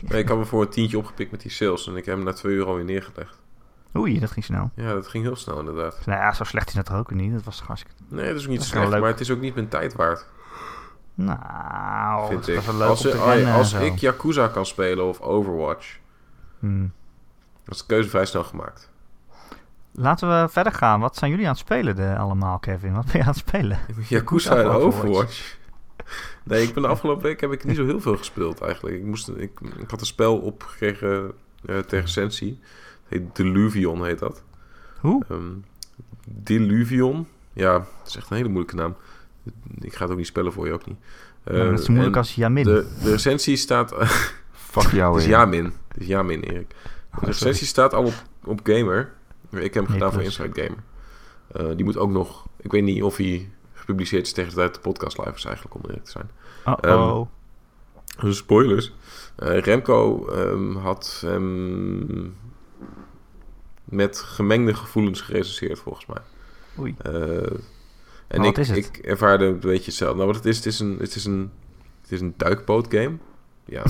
nee, 0.01 0.21
ik 0.21 0.27
had 0.27 0.37
hem 0.37 0.45
voor 0.45 0.61
een 0.61 0.69
tientje 0.69 0.97
opgepikt 0.97 1.31
met 1.31 1.41
die 1.41 1.51
sales 1.51 1.87
en 1.87 1.95
ik 1.95 2.05
heb 2.05 2.15
hem 2.15 2.23
na 2.25 2.33
twee 2.33 2.55
uur 2.55 2.65
alweer 2.65 2.83
neergelegd. 2.85 3.41
Oei, 3.95 4.19
dat 4.19 4.31
ging 4.31 4.45
snel. 4.45 4.71
Ja, 4.75 4.93
dat 4.93 5.07
ging 5.07 5.23
heel 5.23 5.35
snel 5.35 5.59
inderdaad. 5.59 6.05
Nou 6.05 6.19
ja, 6.19 6.33
zo 6.33 6.43
slecht 6.43 6.67
is 6.67 6.73
dat 6.73 6.91
ook 6.91 7.11
niet. 7.11 7.33
Dat 7.33 7.43
was 7.43 7.61
hartstikke... 7.61 7.95
Nee, 8.07 8.27
dat 8.27 8.35
is 8.35 8.43
ook 8.43 8.49
niet 8.49 8.59
Dat 8.59 8.67
slecht, 8.67 8.89
maar 8.89 9.03
het 9.03 9.19
is 9.19 9.31
ook 9.31 9.39
niet 9.41 9.55
mijn 9.55 9.67
tijd 9.67 9.93
waard, 9.93 10.25
Nou, 11.13 12.27
vind 12.27 12.47
ik. 12.47 12.67
leuk 12.71 12.81
Als, 12.89 13.03
rennen 13.05 13.47
en 13.47 13.53
als 13.53 13.73
ik 13.73 13.97
Yakuza 13.97 14.47
kan 14.47 14.65
spelen 14.65 15.05
of 15.05 15.21
Overwatch, 15.21 15.97
Hmm. 16.59 16.91
dan 17.63 17.73
is 17.73 17.77
de 17.77 17.85
keuze 17.85 18.09
vrij 18.09 18.25
snel 18.25 18.43
gemaakt. 18.43 18.91
Laten 20.01 20.29
we 20.29 20.49
verder 20.49 20.73
gaan. 20.73 20.99
Wat 20.99 21.15
zijn 21.17 21.31
jullie 21.31 21.45
aan 21.45 21.51
het 21.51 21.61
spelen 21.61 21.95
de, 21.95 22.15
allemaal, 22.17 22.59
Kevin? 22.59 22.93
Wat 22.93 23.05
ben 23.05 23.13
je 23.13 23.21
aan 23.21 23.27
het 23.27 23.37
spelen? 23.37 23.79
Yakuza 24.07 24.55
en 24.55 24.67
Overwatch. 24.67 25.57
Nee, 26.43 26.63
ik 26.63 26.73
ben 26.73 26.83
de 26.83 26.89
afgelopen 26.89 27.23
week 27.23 27.41
heb 27.41 27.51
ik 27.51 27.63
niet 27.63 27.75
zo 27.75 27.85
heel 27.85 28.01
veel 28.01 28.17
gespeeld 28.17 28.61
eigenlijk. 28.61 28.95
Ik, 28.95 29.03
moest, 29.03 29.27
ik, 29.27 29.59
ik 29.77 29.89
had 29.89 29.99
een 29.99 30.05
spel 30.05 30.37
opgekregen 30.37 31.31
eh 31.65 31.77
ter 31.77 32.01
recensie. 32.01 32.59
Het 33.07 33.19
heet 33.19 33.35
Deluvion 33.35 34.05
heet 34.05 34.19
dat. 34.19 34.43
Hoe? 34.99 35.23
Ehm, 35.29 35.53
Deluvion. 36.25 37.27
Ja, 37.53 37.73
dat 37.73 38.07
is 38.07 38.15
echt 38.15 38.29
een 38.29 38.35
hele 38.35 38.49
moeilijke 38.49 38.75
naam. 38.75 38.95
Ik 39.79 39.93
ga 39.93 40.01
het 40.01 40.11
ook 40.11 40.17
niet 40.17 40.27
spellen 40.27 40.53
voor 40.53 40.67
je, 40.67 40.73
ook 40.73 40.85
niet. 40.85 40.97
Eh, 41.43 41.57
dat 41.57 41.79
is 41.79 41.85
zo 41.85 41.91
moeilijk 41.91 42.17
als 42.17 42.35
Jamin. 42.35 42.63
De, 42.63 42.87
de 43.03 43.11
recensie 43.11 43.55
staat... 43.55 43.93
Fuck 44.51 44.91
jou 44.91 45.13
het 45.13 45.23
is. 45.23 45.29
Jamin. 45.29 45.65
Het 45.65 46.01
is 46.01 46.07
Jamin, 46.07 46.41
Erik. 46.41 46.75
De 47.19 47.25
recensie 47.25 47.67
staat 47.67 47.93
al 47.93 48.03
op, 48.03 48.13
op 48.43 48.59
Gamer. 48.63 49.17
Ik 49.49 49.73
heb 49.73 49.83
hem 49.83 49.93
gedaan 49.93 50.11
voor. 50.11 50.21
Inside 50.21 50.61
Gamer. 50.61 50.83
Eh, 51.51 51.75
die 51.75 51.85
moet 51.85 51.97
ook 51.97 52.09
nog... 52.09 52.47
Ik 52.57 52.71
weet 52.71 52.83
niet 52.83 53.03
of 53.03 53.17
hij 53.17 53.49
gepubliceerd 53.73 54.25
is 54.25 54.33
tegen 54.33 54.49
de 54.49 54.55
tijd 54.55 54.73
de 54.73 54.79
podcast 54.79 55.17
live 55.17 55.35
is 55.35 55.45
eigenlijk, 55.45 55.75
om 55.75 55.81
eerlijk 55.85 56.05
te 56.05 56.11
zijn. 56.11 56.29
Dus 58.19 58.37
spoilers. 58.37 58.93
Eh, 59.35 59.59
Remco 59.59 60.27
ehm, 60.27 60.75
had 60.75 61.25
met 63.83 64.19
gemengde 64.19 64.73
gevoelens 64.73 65.21
gerecenseerd, 65.21 65.79
volgens 65.79 66.05
mij. 66.05 66.21
Oei. 66.79 66.95
Eh, 66.97 67.57
en 68.27 68.43
ik, 68.43 68.57
ik 68.57 68.97
ervaarde 68.97 69.45
een 69.45 69.59
beetje 69.59 69.85
hetzelfde. 69.85 70.15
Nou, 70.15 70.27
wat 70.27 70.35
het 70.35 70.45
is, 70.45 70.57
het 70.57 70.65
is 70.65 70.79
een, 70.79 70.97
het 70.99 71.15
is 71.15 71.25
een, 71.25 71.51
het 72.01 72.11
is 72.11 72.21
een 72.21 72.33
duikbootgame. 72.37 73.17
Ja. 73.65 73.83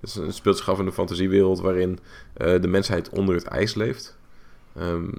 Het, 0.00 0.10
is 0.10 0.14
een, 0.14 0.26
het 0.26 0.34
speelt 0.34 0.56
zich 0.56 0.68
af 0.68 0.78
in 0.78 0.86
een 0.86 0.92
fantasiewereld 0.92 1.60
waarin 1.60 1.98
de 2.34 2.68
mensheid 2.68 3.08
onder 3.08 3.34
het 3.34 3.44
ijs 3.44 3.74
leeft. 3.74 4.18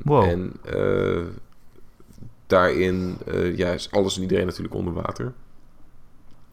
Wow. 0.03 0.23
En 0.23 0.53
eh, 0.63 1.23
daarin 2.47 3.17
ja, 3.55 3.71
is 3.71 3.91
alles 3.91 4.15
en 4.15 4.21
iedereen 4.21 4.45
natuurlijk 4.45 4.75
onder 4.75 4.93
water. 4.93 5.33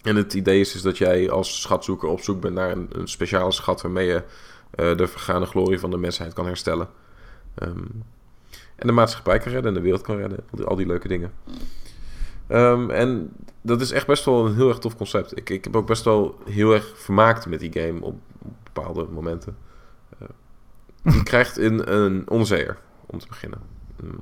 En 0.03 0.17
het 0.17 0.35
idee 0.35 0.61
is 0.61 0.73
dus 0.73 0.83
dat 0.83 0.99
jij 0.99 1.31
als 1.31 1.61
schatzoeker 1.61 2.09
op 2.09 2.21
zoek 2.21 2.41
bent 2.41 2.55
naar 2.55 2.71
een, 2.71 2.89
een 2.93 3.09
speciale 3.09 3.53
schat 3.53 3.83
waarmee 3.83 4.07
je 4.07 4.23
eh, 4.71 4.97
de 4.97 5.07
vergane 5.07 5.47
glorie 5.47 5.79
van 5.79 5.91
de 5.91 5.97
mensheid 5.97 6.33
kan 6.33 6.47
herstellen. 6.47 6.89
Ehm, 7.55 7.85
en 8.77 8.87
de 8.87 8.93
maatschappij 8.93 9.39
kan 9.39 9.53
redden 9.53 9.69
en 9.69 9.75
de 9.75 9.85
wereld 9.85 10.03
kan 10.03 10.17
redden. 10.17 10.39
Al 10.39 10.57
die, 10.57 10.67
al 10.67 10.77
die 10.77 10.87
leuke 10.87 11.09
dingen. 11.09 11.33
Ehm, 12.47 12.91
en 12.91 13.33
dat 13.61 13.81
is 13.81 13.91
echt 13.91 14.07
best 14.07 14.25
wel 14.25 14.47
een 14.47 14.55
heel 14.55 14.69
erg 14.69 14.79
tof 14.79 14.97
concept. 14.97 15.37
Ik, 15.37 15.51
ik 15.51 15.65
heb 15.65 15.77
ook 15.77 15.87
best 15.87 16.05
wel 16.05 16.39
heel 16.45 16.73
erg 16.73 16.93
vermaakt 16.95 17.47
met 17.47 17.61
die 17.61 17.73
game 17.73 18.01
op, 18.01 18.15
op 18.39 18.53
bepaalde 18.63 19.07
momenten. 19.11 19.57
Uh, 20.23 21.15
je 21.15 21.23
krijgt 21.23 21.57
een, 21.57 21.95
een 21.95 22.31
onzeer, 22.31 22.79
om 23.13 23.19
te 23.19 23.29
beginnen. 23.29 23.61
Mm. 24.03 24.19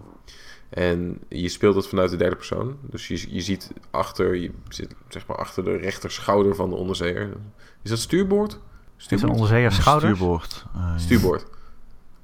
En 0.71 1.19
je 1.29 1.49
speelt 1.49 1.75
het 1.75 1.87
vanuit 1.87 2.11
de 2.11 2.17
derde 2.17 2.37
persoon. 2.37 2.79
Dus 2.81 3.09
je, 3.09 3.35
je 3.35 3.41
ziet 3.41 3.71
achter, 3.91 4.35
je 4.35 4.51
zit 4.69 4.95
zeg 5.09 5.27
maar 5.27 5.37
achter 5.37 5.65
de 5.65 5.77
rechter 5.77 6.11
schouder 6.11 6.55
van 6.55 6.71
de 6.71 6.77
onderzeeër. 6.77 7.33
Is 7.83 7.91
dat 7.91 7.99
stuurboord? 7.99 8.59
Stuurboord? 8.97 9.11
Is 9.11 9.23
een 9.23 9.43
onderzeeër 9.43 9.73
schouder? 9.73 10.09
Stuurboord. 10.09 10.67
Uh, 10.77 10.99
stuurboord. 10.99 11.47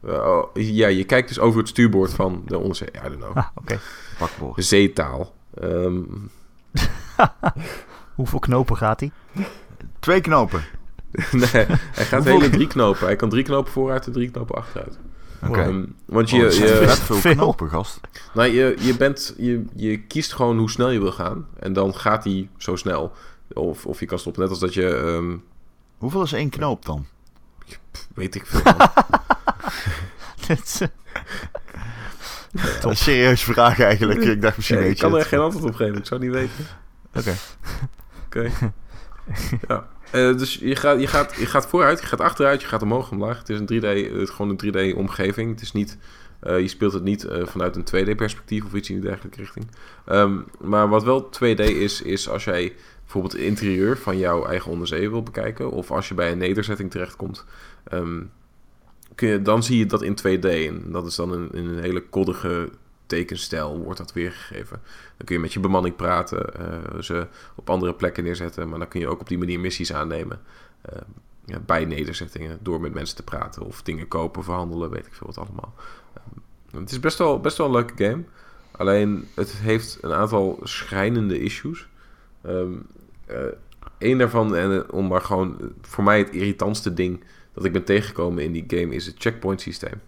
Uh, 0.05 0.13
oh, 0.13 0.49
ja, 0.55 0.87
je 0.87 1.05
kijkt 1.05 1.29
dus 1.29 1.39
over 1.39 1.59
het 1.59 1.69
stuurboord 1.69 2.15
van 2.15 2.43
de 2.47 2.59
onderzeeër. 2.59 2.97
I 2.97 3.09
don't 3.09 3.17
know. 3.17 3.37
Ah, 3.37 3.47
oké. 3.55 3.61
Okay. 3.61 3.79
Pakboord. 4.19 4.65
Zeetaal. 4.65 5.35
Um... 5.63 6.31
Hoeveel 8.15 8.39
knopen 8.39 8.77
gaat 8.77 9.01
hij? 9.01 9.13
Twee 9.99 10.21
knopen. 10.21 10.65
nee, 11.33 11.67
hij 11.93 12.05
gaat 12.05 12.25
hele 12.25 12.51
drie 12.51 12.67
knopen. 12.67 13.07
Hij 13.07 13.17
kan 13.17 13.29
drie 13.29 13.43
knopen 13.43 13.73
vooruit 13.73 14.07
en 14.07 14.13
drie 14.13 14.31
knopen 14.31 14.55
achteruit. 14.55 14.99
Okay. 15.49 15.67
Um, 15.67 15.95
want 16.05 16.31
je... 16.31 16.45
Oh, 16.45 16.53
je 16.53 16.87
veel, 16.89 17.17
veel 17.17 17.35
knopen, 17.35 17.69
gast. 17.69 18.01
Nou, 18.35 18.49
je, 18.49 18.77
je, 18.81 18.97
bent, 18.97 19.35
je, 19.37 19.65
je 19.75 19.99
kiest 20.03 20.33
gewoon 20.33 20.59
hoe 20.59 20.71
snel 20.71 20.91
je 20.91 21.01
wil 21.01 21.13
gaan. 21.13 21.47
En 21.59 21.73
dan 21.73 21.95
gaat 21.95 22.25
hij 22.25 22.49
zo 22.57 22.77
snel. 22.77 23.13
Of, 23.53 23.87
of 23.87 24.01
je 24.01 24.07
kan 24.07 24.19
stoppen. 24.19 24.43
Net 24.43 24.51
als 24.51 24.61
dat 24.61 24.75
je... 24.75 24.85
Um... 24.85 25.45
Hoeveel 25.99 26.23
is 26.23 26.33
één 26.33 26.51
knoop 26.51 26.85
dan? 26.85 27.07
Pff, 27.91 28.09
weet 28.15 28.35
ik 28.35 28.47
veel. 28.47 28.63
Dit 30.47 30.89
een 32.83 32.97
serieuze 32.97 33.53
vraag 33.53 33.81
eigenlijk. 33.81 34.21
Ik 34.21 34.43
dacht 34.43 34.57
misschien 34.57 34.79
nee, 34.79 34.87
weet 34.87 34.97
Ik 34.97 35.03
kan 35.03 35.13
er 35.13 35.19
het. 35.19 35.27
geen 35.27 35.41
antwoord 35.41 35.65
op 35.65 35.75
geven. 35.75 35.97
Ik 35.97 36.07
zou 36.07 36.21
niet 36.21 36.31
weten. 36.31 36.67
Oké. 37.15 37.35
Oké. 38.27 38.51
ja. 39.69 39.87
Uh, 40.15 40.39
dus 40.39 40.55
je 40.55 40.77
gaat, 40.77 41.01
je, 41.01 41.07
gaat, 41.07 41.35
je 41.35 41.47
gaat 41.47 41.67
vooruit, 41.67 42.01
je 42.01 42.07
gaat 42.07 42.21
achteruit, 42.21 42.61
je 42.61 42.67
gaat 42.67 42.83
omhoog 42.83 43.11
omlaag. 43.11 43.39
Het 43.39 43.49
is 43.49 43.59
een 43.59 43.73
3D, 43.73 44.13
het 44.13 44.23
is 44.23 44.31
gewoon 44.31 44.59
een 44.59 44.93
3D 44.93 44.97
omgeving. 44.97 45.51
Het 45.51 45.61
is 45.61 45.73
niet, 45.73 45.99
uh, 46.43 46.61
je 46.61 46.69
speelt 46.69 46.93
het 46.93 47.03
niet 47.03 47.27
vanuit 47.43 47.77
een 47.77 48.07
2D 48.07 48.17
perspectief 48.17 48.65
of 48.65 48.75
iets 48.75 48.89
in 48.89 49.01
die 49.01 49.05
dergelijke 49.05 49.39
richting. 49.39 49.67
Um, 50.09 50.45
maar 50.61 50.89
wat 50.89 51.05
wel 51.05 51.31
2D 51.31 51.61
is, 51.61 52.03
is 52.03 52.29
als 52.29 52.45
jij 52.45 52.75
bijvoorbeeld 53.03 53.33
het 53.33 53.43
interieur 53.43 53.99
van 53.99 54.19
jouw 54.19 54.45
eigen 54.45 54.71
onderzee 54.71 55.11
wil 55.11 55.23
bekijken. 55.23 55.71
Of 55.71 55.91
als 55.91 56.09
je 56.09 56.15
bij 56.15 56.33
een 56.33 56.39
nederzetting 56.39 56.91
terechtkomt. 56.91 57.45
Um, 57.93 58.31
kun 59.15 59.29
je, 59.29 59.43
dan 59.43 59.63
zie 59.63 59.79
je 59.79 59.87
dat 59.87 60.03
in 60.03 60.19
2D. 60.19 60.45
En 60.45 60.83
dat 60.87 61.07
is 61.07 61.15
dan 61.15 61.53
in 61.53 61.67
een 61.67 61.83
hele 61.83 62.01
koddige 62.01 62.69
tekenstijl 63.07 63.79
wordt 63.79 63.99
dat 63.99 64.13
weergegeven. 64.13 64.81
Dan 65.17 65.27
kun 65.27 65.35
je 65.35 65.41
met 65.41 65.53
je 65.53 65.61
bemanning 65.61 65.97
praten, 65.97 66.53
uh, 66.61 67.03
ze 67.03 67.27
op 67.55 67.71
andere 67.71 67.95
plekken 67.95 68.25
neerzetten, 68.25 68.69
maar 68.69 68.79
dan 68.79 68.89
kun 68.89 69.01
je 69.01 69.09
ook 69.09 69.21
op 69.21 69.29
die 69.29 69.39
manier 69.39 69.61
missies 69.61 69.93
aannemen. 69.93 70.41
Uh, 70.93 70.99
ja, 71.45 71.61
bij 71.61 71.85
nederzettingen, 71.85 72.59
door 72.63 72.81
met 72.81 72.95
mensen 72.95 73.17
te 73.17 73.23
praten 73.23 73.63
of 73.63 73.83
dingen 73.83 74.09
kopen, 74.09 74.45
verhandelen, 74.45 74.91
weet 74.91 75.07
ik 75.07 75.15
veel 75.15 75.27
wat 75.27 75.39
allemaal. 75.39 75.75
Uh, 76.75 76.81
het 76.81 76.91
is 76.91 77.01
best 77.01 77.19
wel, 77.19 77.41
best 77.41 77.57
wel 77.57 77.67
een 77.67 77.73
leuke 77.73 78.05
game. 78.05 78.23
Alleen 78.71 79.29
het 79.35 79.53
heeft 79.53 79.99
een 80.01 80.13
aantal 80.13 80.59
schrijnende 80.63 81.41
issues. 81.41 81.89
Um, 82.47 82.87
Eén 83.99 84.19
daarvan, 84.19 84.57
en 84.57 84.93
om 84.93 85.07
maar 85.07 85.21
gewoon 85.21 85.73
voor 85.81 86.05
mij 86.05 86.19
het 86.19 86.31
irritantste 86.31 86.95
ding 86.95 87.25
dat 87.53 87.65
ik 87.65 87.73
ben 87.73 87.85
tegengekomen 87.85 88.45
in 88.45 88.53
die 88.53 88.65
game, 88.67 88.95
is 88.95 89.07
het 89.07 89.15
checkpoint 89.19 89.61
systeem. 89.61 90.01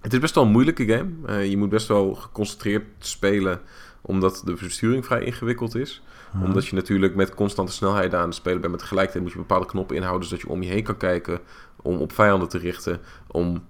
Het 0.00 0.12
is 0.12 0.18
best 0.18 0.34
wel 0.34 0.44
een 0.44 0.50
moeilijke 0.50 0.86
game. 0.86 1.10
Uh, 1.28 1.50
je 1.50 1.56
moet 1.56 1.68
best 1.68 1.88
wel 1.88 2.14
geconcentreerd 2.14 2.84
spelen, 2.98 3.60
omdat 4.00 4.42
de 4.44 4.52
besturing 4.52 5.04
vrij 5.04 5.24
ingewikkeld 5.24 5.74
is. 5.74 6.02
Hmm. 6.30 6.44
Omdat 6.44 6.66
je 6.66 6.74
natuurlijk 6.74 7.14
met 7.14 7.34
constante 7.34 7.72
snelheid 7.72 8.14
aan 8.14 8.26
het 8.26 8.34
spelen 8.34 8.60
bent. 8.60 8.72
Maar 8.72 8.80
tegelijkertijd 8.80 9.24
moet 9.24 9.32
je 9.32 9.38
bepaalde 9.38 9.66
knoppen 9.66 9.96
inhouden, 9.96 10.28
zodat 10.28 10.44
je 10.44 10.50
om 10.50 10.62
je 10.62 10.70
heen 10.70 10.82
kan 10.82 10.96
kijken. 10.96 11.40
Om 11.82 11.96
op 11.96 12.12
vijanden 12.12 12.48
te 12.48 12.58
richten. 12.58 13.00
Om 13.26 13.64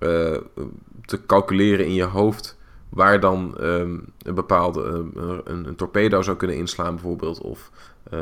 uh, 0.00 0.36
te 1.04 1.26
calculeren 1.26 1.86
in 1.86 1.94
je 1.94 2.04
hoofd 2.04 2.57
waar 2.98 3.20
dan 3.20 3.54
um, 3.60 4.04
een 4.22 4.34
bepaalde 4.34 4.82
um, 4.82 5.10
een, 5.44 5.66
een, 5.66 5.76
torpedo 5.76 6.22
zou 6.22 6.36
kunnen 6.36 6.56
inslaan 6.56 6.94
bijvoorbeeld. 6.94 7.40
Of 7.40 7.70
uh, 8.14 8.20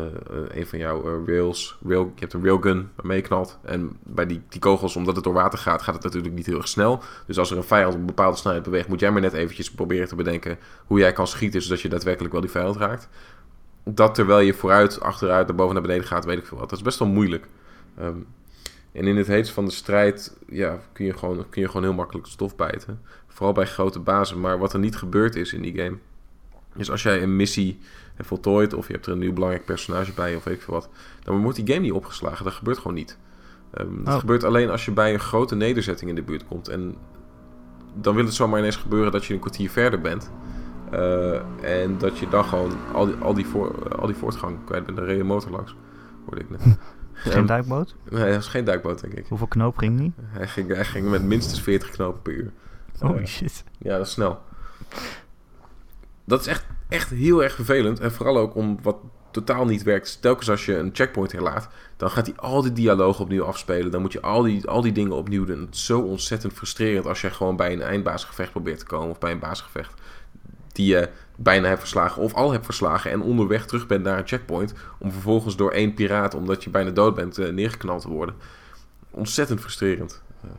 een 0.49 0.66
van 0.66 0.79
jouw 0.79 1.20
uh, 1.20 1.27
rails. 1.27 1.79
Rail, 1.87 2.12
je 2.14 2.20
hebt 2.20 2.33
een 2.33 2.45
railgun 2.45 2.91
waarmee. 2.95 3.24
En 3.62 3.97
bij 4.03 4.27
die, 4.27 4.43
die 4.49 4.61
kogels, 4.61 4.97
omdat 4.97 5.14
het 5.14 5.24
door 5.24 5.33
water 5.33 5.59
gaat, 5.59 5.83
gaat 5.83 5.95
het 5.95 6.03
natuurlijk 6.03 6.35
niet 6.35 6.47
heel 6.47 6.57
erg 6.57 6.68
snel. 6.68 7.03
Dus 7.27 7.39
als 7.39 7.51
er 7.51 7.57
een 7.57 7.62
vijand 7.62 7.95
op 7.95 8.01
een 8.01 8.07
bepaalde 8.07 8.37
snelheid 8.37 8.64
beweegt, 8.64 8.89
moet 8.89 9.01
jij 9.01 9.11
maar 9.11 9.20
net 9.20 9.33
eventjes 9.33 9.70
proberen 9.70 10.09
te 10.09 10.16
bedenken 10.16 10.59
hoe 10.87 10.99
jij 10.99 11.12
kan 11.12 11.27
schieten, 11.27 11.62
zodat 11.62 11.81
je 11.81 11.89
daadwerkelijk 11.89 12.33
wel 12.33 12.43
die 12.43 12.51
vijand 12.51 12.77
raakt. 12.77 13.09
Dat 13.85 14.14
terwijl 14.14 14.41
je 14.41 14.55
vooruit, 14.55 15.01
achteruit, 15.01 15.47
naar 15.47 15.57
boven, 15.57 15.72
naar 15.72 15.83
beneden 15.83 16.07
gaat, 16.07 16.24
weet 16.24 16.39
ik 16.39 16.47
veel 16.47 16.59
wat. 16.59 16.68
Dat 16.68 16.79
is 16.79 16.85
best 16.85 16.99
wel 16.99 17.09
moeilijk. 17.09 17.47
Um, 18.01 18.27
en 18.97 19.07
in 19.07 19.17
het 19.17 19.27
heetst 19.27 19.53
van 19.53 19.65
de 19.65 19.71
strijd 19.71 20.37
ja, 20.49 20.79
kun, 20.93 21.05
je 21.05 21.17
gewoon, 21.17 21.47
kun 21.51 21.61
je 21.61 21.67
gewoon 21.67 21.83
heel 21.83 21.95
makkelijk 21.95 22.27
stof 22.27 22.57
bijten. 22.57 23.01
Vooral 23.27 23.53
bij 23.53 23.67
grote 23.67 23.99
bazen. 23.99 24.41
Maar 24.41 24.59
wat 24.59 24.73
er 24.73 24.79
niet 24.79 24.97
gebeurd 24.97 25.37
is 25.37 25.53
in 25.53 25.63
die 25.63 25.79
game, 25.79 25.97
is 26.77 26.91
als 26.91 27.03
jij 27.03 27.23
een 27.23 27.37
missie 27.37 27.79
hebt 28.15 28.29
voltooid 28.29 28.75
of 28.75 28.87
je 28.87 28.93
hebt 28.93 29.07
er 29.07 29.13
een 29.13 29.19
nieuw 29.19 29.33
belangrijk 29.33 29.65
personage 29.65 30.13
bij 30.13 30.37
of 30.37 30.45
weet 30.45 30.55
ik 30.55 30.63
veel 30.63 30.75
wat, 30.75 30.89
dan 31.23 31.43
wordt 31.43 31.57
die 31.57 31.67
game 31.67 31.81
niet 31.81 31.93
opgeslagen. 31.93 32.45
Dat 32.45 32.53
gebeurt 32.53 32.79
gewoon 32.79 32.95
niet. 32.95 33.19
Um, 33.79 34.05
dat 34.05 34.15
Oh. 34.15 34.21
gebeurt 34.21 34.45
alleen 34.45 34.71
als 34.71 34.85
je 34.85 34.91
bij 34.91 35.13
een 35.13 35.21
grote 35.21 35.55
nederzetting 35.55 36.11
in 36.11 36.17
de 36.17 36.23
buurt 36.23 36.47
komt. 36.47 36.69
En 36.69 36.95
dan 37.95 38.15
wil 38.15 38.25
het 38.25 38.35
zomaar 38.35 38.59
ineens 38.59 38.77
gebeuren 38.77 39.13
dat 39.13 39.25
je 39.25 39.35
een 39.35 39.41
kwartier 39.41 39.71
verder 39.71 40.01
bent. 40.01 40.31
Uh, 40.93 41.41
en 41.61 41.99
dat 41.99 42.19
je 42.19 42.29
dan 42.29 42.45
gewoon 42.45 42.73
al 42.93 43.07
die, 43.07 43.15
al 43.15 43.35
die, 43.35 43.47
voor, 43.47 43.97
al 43.97 44.07
die 44.07 44.17
voortgang 44.17 44.65
kwijt 44.65 44.87
bent. 44.87 44.99
Er 44.99 45.05
reed 45.05 45.23
motor 45.23 45.51
langs, 45.51 45.75
hoorde 46.25 46.41
ik 46.41 46.51
net. 46.51 46.63
Geen 47.17 47.33
Ehm, 47.33 47.47
duikboot? 47.47 47.95
Nee, 48.11 48.25
dat 48.25 48.35
was 48.35 48.47
geen 48.49 48.64
duikboot, 48.64 49.01
denk 49.01 49.12
ik. 49.14 49.27
Hoeveel 49.29 49.47
knoop 49.47 49.79
ging 49.79 49.99
die? 49.99 50.12
Hij 50.23 50.47
ging, 50.49 50.75
hij 50.75 50.85
ging 50.85 51.09
met 51.11 51.23
minstens 51.23 51.61
40 51.62 51.91
knopen 51.91 52.23
per 52.23 52.33
uur. 52.33 52.51
Holy 52.99 53.19
Ja. 53.19 53.27
shit. 53.27 53.64
Ja, 53.79 53.97
dat 53.97 54.07
is 54.07 54.12
snel. 54.12 54.41
Dat 56.25 56.41
is 56.41 56.47
echt, 56.47 56.64
echt 56.89 57.11
heel 57.11 57.43
erg 57.43 57.55
vervelend. 57.55 58.01
En 58.01 58.12
vooral 58.12 58.39
ook 58.39 58.55
om 58.55 58.79
wat 58.83 58.97
totaal 59.31 59.64
niet 59.64 59.83
werkt. 59.83 60.23
Telkens 60.23 60.51
als 60.51 60.67
je 60.67 60.77
een 60.77 60.91
checkpoint 60.93 61.33
herlaat, 61.33 61.69
dan 61.97 62.11
gaat 62.11 62.27
hij 62.27 62.37
al 62.37 62.62
die 62.62 62.73
dialoog 62.73 63.21
opnieuw 63.21 63.45
afspelen. 63.45 63.91
Dan 63.91 64.01
moet 64.01 64.12
je 64.12 64.21
al 64.21 64.43
die, 64.43 64.67
al 64.69 64.81
die 64.81 64.93
dingen 64.93 65.12
opnieuw 65.17 65.45
doen. 65.45 65.61
Het 65.61 65.75
is 65.75 65.85
zo 65.87 66.01
ontzettend 66.01 66.53
frustrerend 66.53 67.07
als 67.07 67.21
je 67.21 67.31
gewoon 67.31 67.57
bij 67.57 67.73
een 67.73 67.83
eindbaasgevecht 67.83 68.51
probeert 68.51 68.79
te 68.79 68.85
komen. 68.87 69.11
Of 69.11 69.19
bij 69.19 69.33
een 69.33 69.39
baasgevecht 69.39 70.01
die 70.73 70.87
je 70.87 71.09
bijna 71.37 71.68
hebt 71.68 71.80
verslagen 71.80 72.22
of 72.22 72.34
al 72.34 72.53
hebt 72.53 72.64
verslagen. 72.64 73.11
En 73.11 73.22
onderweg 73.22 73.66
terug 73.66 73.87
bent 73.87 74.05
naar 74.05 74.18
een 74.18 74.26
checkpoint. 74.26 74.74
Om 74.99 75.12
vervolgens 75.12 75.57
door 75.57 75.70
één 75.70 75.95
piraat, 75.95 76.34
omdat 76.34 76.64
je 76.64 76.70
bijna 76.70 76.91
dood 76.91 77.14
bent, 77.14 77.39
eh, 77.39 77.53
neergeknald 77.53 78.03
te 78.03 78.09
worden. 78.09 78.34
Ontzettend 79.11 79.61
frustrerend. 79.61 80.22
Uh, 80.45 80.51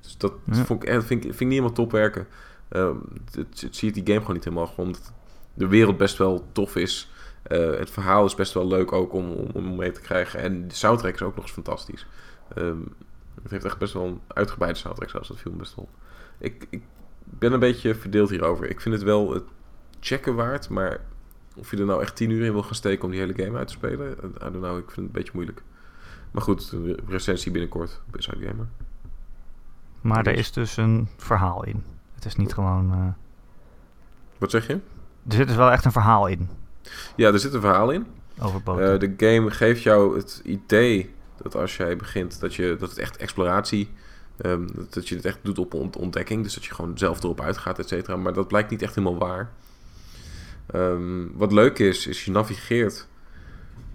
dus 0.00 0.16
dat 0.16 0.32
Ja. 0.44 0.64
vond 0.64 0.82
ik, 0.82 0.88
eh, 0.88 1.00
vind, 1.00 1.10
ik, 1.10 1.20
vind 1.22 1.40
ik 1.40 1.40
niet 1.40 1.50
helemaal 1.50 1.72
top 1.72 1.92
werken. 1.92 2.26
Uh, 2.70 2.90
het, 3.32 3.60
het 3.60 3.76
ziet 3.76 3.94
die 3.94 4.06
game 4.06 4.20
gewoon 4.20 4.34
niet 4.34 4.44
helemaal. 4.44 4.72
Omdat 4.76 5.12
de 5.54 5.66
wereld 5.66 5.96
best 5.96 6.18
wel 6.18 6.46
tof 6.52 6.76
is. 6.76 7.10
Het 7.48 7.90
verhaal 7.90 8.24
is 8.24 8.34
best 8.34 8.54
wel 8.54 8.66
leuk 8.66 8.92
ook 8.92 9.12
om, 9.12 9.30
om, 9.30 9.48
om 9.52 9.76
mee 9.76 9.92
te 9.92 10.00
krijgen. 10.00 10.40
En 10.40 10.68
de 10.68 10.74
soundtrack 10.74 11.14
is 11.14 11.22
ook 11.22 11.34
nog 11.34 11.44
eens 11.44 11.52
fantastisch. 11.52 12.06
Um, 12.58 12.94
het 13.42 13.50
heeft 13.50 13.64
echt 13.64 13.78
best 13.78 13.92
wel 13.92 14.04
een 14.04 14.20
uitgebreide 14.26 14.78
soundtrack 14.78 15.10
zelfs. 15.10 15.28
Dat 15.28 15.38
viel 15.38 15.52
me 15.52 15.58
best 15.58 15.74
wel. 15.74 15.88
Ik, 16.38 16.66
ik 16.70 16.82
ben 17.24 17.52
een 17.52 17.60
beetje 17.60 17.94
verdeeld 17.94 18.30
hierover. 18.30 18.70
Ik 18.70 18.80
vind 18.80 18.94
het 18.94 19.04
wel 19.04 19.32
het 19.34 19.44
checken 20.00 20.34
waard. 20.34 20.68
Maar 20.68 21.00
of 21.56 21.70
je 21.70 21.76
er 21.76 21.84
nou 21.84 22.02
echt 22.02 22.16
10 22.16 22.30
uur 22.30 22.44
in 22.44 22.52
wil 22.52 22.62
gaan 22.62 22.74
steken 22.74 23.04
om 23.04 23.10
die 23.10 23.20
hele 23.20 23.44
game 23.44 23.58
uit 23.58 23.66
te 23.66 23.72
spelen. 23.72 24.10
I 24.12 24.16
don't 24.38 24.52
know, 24.56 24.78
ik 24.78 24.84
vind 24.84 24.96
het 24.96 24.98
een 24.98 25.10
beetje 25.12 25.30
moeilijk. 25.34 25.62
Maar 26.30 26.42
goed, 26.42 26.72
een 26.72 26.98
recensie 27.08 27.52
binnenkort 27.52 28.00
op 28.08 28.16
Inside 28.16 28.46
Gamer. 28.46 28.66
Maar 30.00 30.26
er 30.26 30.34
is 30.34 30.52
dus 30.52 30.76
een 30.76 31.08
verhaal 31.16 31.64
in. 31.64 31.84
Het 32.14 32.24
is 32.24 32.36
niet 32.36 32.54
gewoon... 32.54 32.92
eh, 32.92 33.08
Wat 34.38 34.50
zeg 34.50 34.66
je? 34.66 34.72
er 35.28 35.32
zit 35.34 35.46
dus 35.46 35.56
wel 35.56 35.70
echt 35.70 35.84
een 35.84 35.92
verhaal 35.92 36.26
in. 36.26 36.48
Ja, 37.16 37.32
er 37.32 37.38
zit 37.38 37.54
een 37.54 37.60
verhaal 37.60 37.90
in. 37.90 38.06
Over. 38.38 38.92
Uh, 38.94 38.98
de 39.00 39.14
game 39.16 39.50
geeft 39.50 39.82
jou 39.82 40.16
het 40.16 40.40
idee 40.44 41.14
dat 41.42 41.56
als 41.56 41.76
jij 41.76 41.96
begint, 41.96 42.40
dat, 42.40 42.54
je, 42.54 42.76
dat 42.78 42.88
het 42.88 42.98
echt 42.98 43.16
exploratie, 43.16 43.90
um, 44.44 44.66
dat, 44.90 45.08
je 45.08 45.14
het 45.14 45.24
echt 45.24 45.38
doet 45.42 45.58
op 45.58 45.74
ont 45.74 45.96
ontdekking. 45.96 46.42
Dus 46.42 46.54
dat 46.54 46.64
je 46.64 46.74
gewoon 46.74 46.98
zelf 46.98 47.22
erop 47.22 47.40
uitgaat, 47.40 47.78
et 47.78 47.88
cetera. 47.88 48.16
Maar 48.16 48.32
dat 48.32 48.48
blijkt 48.48 48.70
niet 48.70 48.82
echt 48.82 48.94
helemaal 48.94 49.18
waar. 49.18 49.50
Um, 50.74 51.32
wat 51.34 51.52
leuk 51.52 51.78
is, 51.78 52.06
is 52.06 52.24
je 52.24 52.30
navigeert 52.30 53.08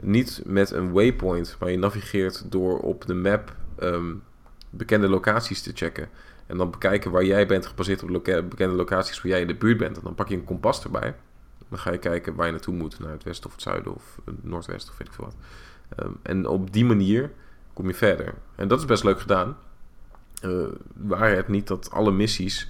niet 0.02 0.42
met 0.46 0.72
een 0.72 0.92
waypoint, 0.92 1.56
maar 1.60 1.72
je 1.72 1.78
navigeert 1.78 2.52
door 2.52 2.80
op 2.80 3.06
de 3.06 3.14
map 3.14 3.56
um, 3.80 4.24
bekende 4.70 5.10
locaties 5.10 5.62
te 5.62 5.72
checken. 5.74 6.10
En 6.46 6.58
dan 6.58 6.72
bekijken 6.72 7.12
waar 7.12 7.26
jij 7.26 7.48
bent, 7.48 7.66
gebaseerd 7.66 8.04
op 8.04 8.24
bekende 8.24 8.76
locaties 8.76 9.22
waar 9.22 9.32
jij 9.32 9.42
in 9.42 9.48
de 9.48 9.56
buurt 9.56 9.78
bent. 9.78 9.98
En 9.98 10.04
dan 10.04 10.16
pak 10.16 10.28
je 10.28 10.36
een 10.36 10.44
kompas 10.44 10.84
erbij. 10.84 11.16
Dan 11.70 11.80
ga 11.80 11.92
je 11.92 11.98
kijken 11.98 12.36
waar 12.36 12.46
je 12.46 12.52
naartoe 12.52 12.76
moet, 12.76 13.00
naar 13.00 13.12
het 13.12 13.24
westen 13.24 13.46
of 13.46 13.52
het 13.52 13.62
zuiden 13.62 13.96
of 13.96 14.20
het 14.26 14.44
noordwesten 14.44 14.92
of 14.92 14.98
weet 14.98 15.08
ik 15.08 15.14
veel 15.14 15.26
wat. 15.26 15.36
Um, 16.06 16.18
en 16.22 16.48
op 16.48 16.74
die 16.74 16.86
manier 16.86 17.32
kom 17.74 17.88
je 17.88 17.94
verder. 17.94 18.34
En 18.56 18.68
dat 18.68 18.80
is 18.80 18.86
best 18.86 19.04
leuk 19.04 19.20
gedaan. 19.20 19.58
Uh, 20.46 20.68
waar 20.94 21.36
het 21.36 21.48
niet 21.48 21.68
dat 21.68 21.92
alle 21.92 22.12
missies 22.12 22.70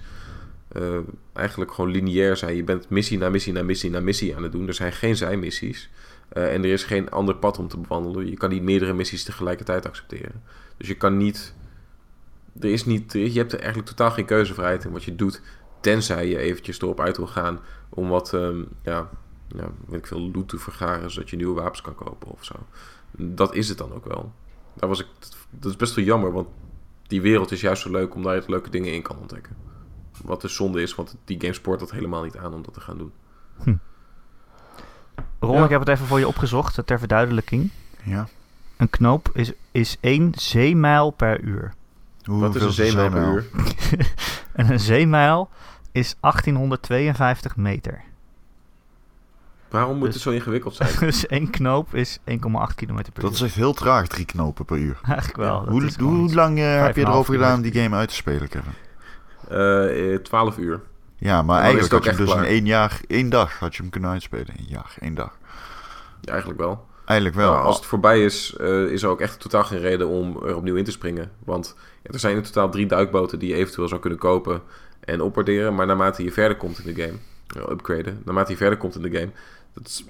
eh, 0.72 0.98
eigenlijk 1.32 1.72
gewoon 1.72 1.90
lineair 1.90 2.36
zijn. 2.36 2.56
Je 2.56 2.64
bent 2.64 2.88
missie 2.88 3.18
na 3.18 3.28
missie 3.28 3.52
na 3.52 3.62
missie 3.62 3.90
na 3.90 4.00
missie 4.00 4.36
aan 4.36 4.42
het 4.42 4.52
doen. 4.52 4.66
Er 4.66 4.74
zijn 4.74 4.92
geen 4.92 5.16
zijmissies. 5.16 5.90
Uh, 6.36 6.54
en 6.54 6.64
er 6.64 6.72
is 6.72 6.84
geen 6.84 7.10
ander 7.10 7.36
pad 7.36 7.58
om 7.58 7.68
te 7.68 7.78
bewandelen. 7.78 8.30
Je 8.30 8.36
kan 8.36 8.50
niet 8.50 8.62
meerdere 8.62 8.92
missies 8.92 9.24
tegelijkertijd 9.24 9.86
accepteren. 9.86 10.42
Dus 10.76 10.88
je 10.88 10.94
kan 10.94 11.16
niet... 11.16 11.54
Er 12.60 12.70
is 12.70 12.84
niet... 12.84 13.12
Je 13.12 13.38
hebt 13.38 13.52
er 13.52 13.58
eigenlijk 13.58 13.88
totaal 13.88 14.10
geen 14.10 14.24
keuzevrijheid 14.24 14.84
in 14.84 14.92
wat 14.92 15.04
je 15.04 15.14
doet. 15.14 15.42
Tenzij 15.80 16.28
je 16.28 16.38
eventjes 16.38 16.80
erop 16.80 17.00
uit 17.00 17.16
wil 17.16 17.26
gaan 17.26 17.60
om 17.88 18.08
wat... 18.08 18.32
Um, 18.32 18.68
ja, 18.82 19.10
ja, 19.48 19.70
weet 19.86 19.98
ik 19.98 20.06
veel, 20.06 20.30
loot 20.34 20.48
te 20.48 20.58
vergaren... 20.58 21.10
zodat 21.10 21.30
je 21.30 21.36
nieuwe 21.36 21.60
wapens 21.60 21.80
kan 21.80 21.94
kopen 21.94 22.30
of 22.30 22.44
zo. 22.44 22.54
Dat 23.16 23.54
is 23.54 23.68
het 23.68 23.78
dan 23.78 23.92
ook 23.92 24.04
wel. 24.04 24.32
Daar 24.74 24.88
was 24.88 25.00
ik, 25.00 25.06
dat 25.50 25.70
is 25.70 25.76
best 25.76 25.94
wel 25.94 26.04
jammer, 26.04 26.32
want 26.32 26.48
die 27.06 27.20
wereld 27.20 27.50
is 27.50 27.60
juist 27.60 27.82
zo 27.82 27.90
leuk... 27.90 28.14
om 28.14 28.22
daar 28.22 28.34
je 28.34 28.42
leuke 28.46 28.70
dingen 28.70 28.92
in 28.92 29.02
kan 29.02 29.18
ontdekken. 29.18 29.71
Wat 30.22 30.40
de 30.40 30.48
zonde 30.48 30.82
is, 30.82 30.94
want 30.94 31.16
die 31.24 31.40
game 31.40 31.52
sport 31.52 31.80
dat 31.80 31.90
helemaal 31.90 32.22
niet 32.22 32.36
aan 32.36 32.54
om 32.54 32.62
dat 32.62 32.74
te 32.74 32.80
gaan 32.80 32.98
doen. 32.98 33.12
Hm. 33.62 33.74
Ron, 35.40 35.56
ja. 35.56 35.64
ik 35.64 35.70
heb 35.70 35.80
het 35.80 35.88
even 35.88 36.06
voor 36.06 36.18
je 36.18 36.28
opgezocht, 36.28 36.86
ter 36.86 36.98
verduidelijking. 36.98 37.70
Ja. 38.02 38.28
Een 38.76 38.90
knoop 38.90 39.30
is, 39.32 39.52
is 39.70 39.96
één 40.00 40.32
zeemijl 40.34 41.10
per 41.10 41.40
uur. 41.40 41.74
Hoe 42.24 42.40
Wat 42.40 42.54
is 42.54 42.62
een 42.62 42.72
zeemijl 42.72 43.10
per 43.10 43.32
uur? 43.32 43.46
en 44.52 44.70
een 44.70 44.80
zeemijl 44.80 45.48
is 45.92 46.16
1852 46.20 47.56
meter. 47.56 48.02
Waarom 49.72 49.96
moet 49.96 50.04
dus, 50.04 50.14
het 50.14 50.22
zo 50.22 50.30
ingewikkeld 50.30 50.74
zijn? 50.74 50.90
Dus 51.08 51.26
één 51.26 51.50
knoop 51.50 51.94
is 51.94 52.18
1,8 52.18 52.24
kilometer 52.24 53.12
per 53.12 53.22
dat 53.22 53.22
uur. 53.22 53.22
Dat 53.22 53.32
is 53.32 53.40
echt 53.40 53.54
heel 53.54 53.72
traag, 53.72 54.06
drie 54.06 54.24
knopen 54.24 54.64
per 54.64 54.78
uur. 54.78 55.00
Eigenlijk 55.08 55.36
wel. 55.36 55.64
Ja. 55.64 55.70
Hoe, 55.70 55.90
hoe 55.98 56.34
lang 56.34 56.58
uh, 56.58 56.82
heb 56.82 56.96
je 56.96 57.02
erover 57.02 57.34
gedaan 57.34 57.56
om 57.56 57.62
die 57.62 57.72
game 57.72 57.96
uit 57.96 58.08
te 58.08 58.14
spelen, 58.14 58.48
Kevin? 58.48 58.72
Uh, 59.50 60.16
12 60.16 60.58
uur. 60.58 60.80
Ja, 61.16 61.42
maar 61.42 61.60
eigenlijk 61.60 61.92
had 61.92 62.04
je 62.04 62.10
hem 62.10 62.18
dus 62.18 62.34
in 62.34 62.44
één 62.44 62.66
jaar, 62.66 63.00
één 63.06 63.28
dag 63.28 63.58
had 63.58 63.74
je 63.74 63.82
hem 63.82 63.90
kunnen 63.90 64.10
uitspelen. 64.10 64.54
Een 64.58 64.66
jaar, 64.68 64.94
één 65.00 65.14
dag. 65.14 65.38
Ja, 66.20 66.30
eigenlijk 66.32 66.60
wel. 66.60 66.86
Eigenlijk 67.04 67.40
wel. 67.40 67.52
Nou, 67.52 67.64
als 67.64 67.76
het 67.76 67.86
voorbij 67.86 68.24
is, 68.24 68.56
uh, 68.60 68.90
is 68.90 69.02
er 69.02 69.08
ook 69.08 69.20
echt 69.20 69.40
totaal 69.40 69.64
geen 69.64 69.80
reden 69.80 70.08
om 70.08 70.42
er 70.46 70.56
opnieuw 70.56 70.76
in 70.76 70.84
te 70.84 70.90
springen. 70.90 71.30
Want 71.44 71.76
ja, 72.02 72.10
er 72.12 72.18
zijn 72.18 72.36
in 72.36 72.42
totaal 72.42 72.70
drie 72.70 72.86
duikboten 72.86 73.38
die 73.38 73.48
je 73.48 73.54
eventueel 73.54 73.88
zou 73.88 74.00
kunnen 74.00 74.18
kopen 74.18 74.62
en 75.00 75.20
opwaarderen. 75.20 75.74
Maar 75.74 75.86
naarmate 75.86 76.24
je 76.24 76.32
verder 76.32 76.56
komt 76.56 76.84
in 76.84 76.94
de 76.94 77.02
game, 77.02 77.18
upgraden, 77.70 78.22
naarmate 78.24 78.50
je 78.50 78.56
verder 78.56 78.78
komt 78.78 78.94
in 78.94 79.02
de 79.02 79.18
game, 79.18 79.30
dat 79.74 79.86
is, 79.86 80.04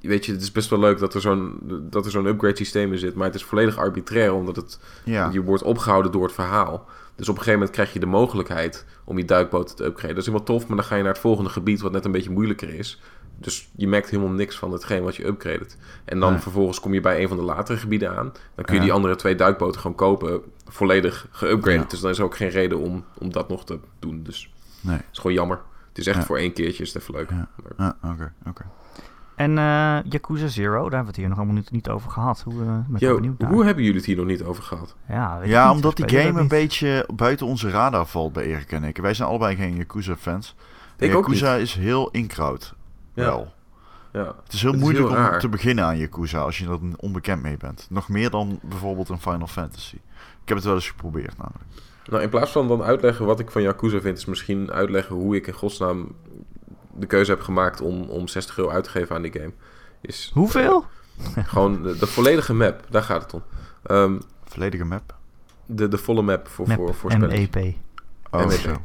weet 0.00 0.26
je, 0.26 0.32
het 0.32 0.42
is 0.42 0.52
best 0.52 0.70
wel 0.70 0.78
leuk 0.78 0.98
dat 0.98 1.14
er 1.14 1.20
zo'n 1.20 1.58
dat 1.90 2.04
er 2.04 2.10
zo'n 2.10 2.26
upgrade 2.26 2.56
systeem 2.56 2.92
in 2.92 2.98
zit. 2.98 3.14
Maar 3.14 3.26
het 3.26 3.34
is 3.34 3.44
volledig 3.44 3.76
arbitrair, 3.78 4.32
omdat 4.34 4.56
het, 4.56 4.78
ja. 5.04 5.28
je 5.32 5.42
wordt 5.42 5.62
opgehouden 5.62 6.12
door 6.12 6.22
het 6.22 6.32
verhaal. 6.32 6.88
Dus 7.16 7.28
op 7.28 7.34
een 7.36 7.42
gegeven 7.42 7.58
moment 7.58 7.70
krijg 7.70 7.92
je 7.92 8.00
de 8.00 8.06
mogelijkheid 8.06 8.84
om 9.04 9.18
je 9.18 9.24
duikboot 9.24 9.76
te 9.76 9.84
upgraden. 9.84 10.08
Dat 10.08 10.18
is 10.18 10.26
helemaal 10.26 10.46
tof, 10.46 10.66
maar 10.66 10.76
dan 10.76 10.86
ga 10.86 10.94
je 10.96 11.02
naar 11.02 11.12
het 11.12 11.20
volgende 11.20 11.50
gebied 11.50 11.80
wat 11.80 11.92
net 11.92 12.04
een 12.04 12.12
beetje 12.12 12.30
moeilijker 12.30 12.74
is. 12.74 13.00
Dus 13.38 13.70
je 13.76 13.88
merkt 13.88 14.10
helemaal 14.10 14.32
niks 14.32 14.58
van 14.58 14.72
hetgeen 14.72 15.02
wat 15.02 15.16
je 15.16 15.26
upgradet. 15.26 15.76
En 16.04 16.20
dan 16.20 16.40
vervolgens 16.40 16.80
kom 16.80 16.94
je 16.94 17.00
bij 17.00 17.22
een 17.22 17.28
van 17.28 17.36
de 17.36 17.42
latere 17.42 17.78
gebieden 17.78 18.10
aan. 18.16 18.32
Dan 18.54 18.64
kun 18.64 18.74
je 18.74 18.80
Ja. 18.80 18.86
die 18.86 18.92
andere 18.92 19.16
twee 19.16 19.34
duikboten 19.34 19.80
gewoon 19.80 19.96
kopen, 19.96 20.40
volledig 20.68 21.26
geupgraded. 21.30 21.82
Ja. 21.82 21.88
Dus 21.88 22.00
dan 22.00 22.10
is 22.10 22.18
er 22.18 22.24
ook 22.24 22.36
geen 22.36 22.48
reden 22.48 22.78
om, 22.78 23.04
om 23.18 23.32
dat 23.32 23.48
nog 23.48 23.64
te 23.64 23.78
doen. 23.98 24.22
Dus 24.22 24.52
Nee. 24.80 24.96
het 24.96 25.04
is 25.12 25.18
gewoon 25.18 25.36
jammer. 25.36 25.60
Het 25.88 25.98
is 25.98 26.06
echt 26.06 26.24
voor 26.24 26.38
één 26.38 26.52
keertje, 26.52 26.82
is 26.82 26.92
het 26.92 27.02
even 27.02 27.14
leuk. 27.14 27.30
Ja. 27.30 27.48
Maar- 27.76 27.94
Oké, 28.12 28.32
oké. 28.48 28.62
En 29.40 29.58
eh 29.58 29.98
Yakuza 30.12 30.46
Zero, 30.46 30.72
daar 30.72 30.80
hebben 30.82 31.00
we 31.00 31.06
het 31.06 31.16
hier 31.16 31.28
nog 31.28 31.36
allemaal 31.36 31.54
niet, 31.54 31.70
niet 31.70 31.88
over 31.88 32.10
gehad. 32.10 32.42
Hoe, 32.44 32.60
eh, 32.60 32.66
ben 32.66 32.86
wel 32.88 32.98
Yo, 32.98 33.14
benieuwd 33.14 33.38
naar. 33.38 33.50
hoe 33.50 33.64
hebben 33.64 33.82
jullie 33.84 33.98
het 33.98 34.06
hier 34.06 34.16
nog 34.16 34.26
niet 34.26 34.42
over 34.42 34.62
gehad? 34.62 34.96
Ja, 35.08 35.34
weet 35.36 35.44
ik 35.44 35.50
Ja, 35.52 35.66
niet, 35.66 35.74
omdat 35.74 35.96
die 35.96 36.08
game 36.08 36.40
een 36.40 36.48
beetje 36.48 37.08
buiten 37.14 37.46
onze 37.46 37.70
radar 37.70 38.06
valt 38.06 38.32
bij 38.32 38.44
Erik 38.44 38.72
en 38.72 38.84
ik. 38.84 38.96
Wij 38.96 39.14
zijn 39.14 39.28
allebei 39.28 39.56
geen 39.56 39.76
Yakuza-fans. 39.76 40.54
Ik 40.98 41.14
ook 41.14 41.26
Yakuza 41.26 41.54
is 41.54 41.74
heel 41.74 42.10
inkraut. 42.10 42.74
Ja. 43.14 43.24
Wel. 43.24 43.52
Ja. 44.12 44.34
Het 44.44 44.52
is 44.52 44.62
heel 44.62 44.70
Het 44.70 44.80
is 44.80 44.86
moeilijk 44.86 45.08
heel 45.08 45.32
om 45.32 45.38
te 45.38 45.48
beginnen 45.48 45.84
aan 45.84 45.98
Yakuza 45.98 46.40
als 46.40 46.58
je 46.58 46.66
er 46.66 46.78
onbekend 46.96 47.42
mee 47.42 47.56
bent. 47.56 47.86
Nog 47.90 48.08
meer 48.08 48.30
dan 48.30 48.58
bijvoorbeeld 48.62 49.08
een 49.08 49.20
Final 49.20 49.46
Fantasy. 49.46 49.94
Ik 50.42 50.48
heb 50.48 50.56
het 50.56 50.66
wel 50.66 50.74
eens 50.74 50.88
geprobeerd 50.88 51.38
namelijk. 51.38 51.64
Nou, 52.10 52.22
in 52.22 52.28
plaats 52.28 52.50
van 52.50 52.68
dan 52.68 52.82
uitleggen 52.82 53.26
wat 53.26 53.40
ik 53.40 53.50
van 53.50 53.62
Yakuza 53.62 54.00
vind, 54.00 54.18
is 54.18 54.24
misschien 54.24 54.70
uitleggen 54.70 55.16
hoe 55.16 55.36
ik 55.36 55.46
in 55.46 55.52
godsnaam 55.52 56.14
de 56.94 57.06
keuze 57.06 57.30
heb 57.30 57.40
gemaakt 57.40 57.80
om, 57.80 58.02
om 58.02 58.28
60 58.28 58.58
euro 58.58 58.70
uit 58.70 58.84
te 58.84 58.90
geven 58.90 59.16
aan 59.16 59.22
die 59.22 59.32
game. 59.32 59.52
Is 60.00 60.30
Hoeveel? 60.34 60.84
gewoon 61.44 61.82
de, 61.82 61.96
de 61.96 62.06
volledige 62.06 62.54
map, 62.54 62.86
daar 62.90 63.02
gaat 63.02 63.22
het 63.22 63.34
om. 63.34 63.42
Ehm, 63.82 64.18
Volledige 64.44 64.84
map. 64.84 65.14
de, 65.66 65.88
de 65.88 65.98
volle 65.98 66.22
map 66.22 66.48
voor, 66.48 66.68
Map, 66.68 66.76
voor, 66.76 66.94
voor 66.94 67.10
spelletjes. 67.10 67.48
MEP. 67.54 67.74
Oh, 68.30 68.46
MEP. 68.46 68.50
zo. 68.58 68.76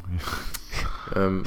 Ehm, 1.13 1.39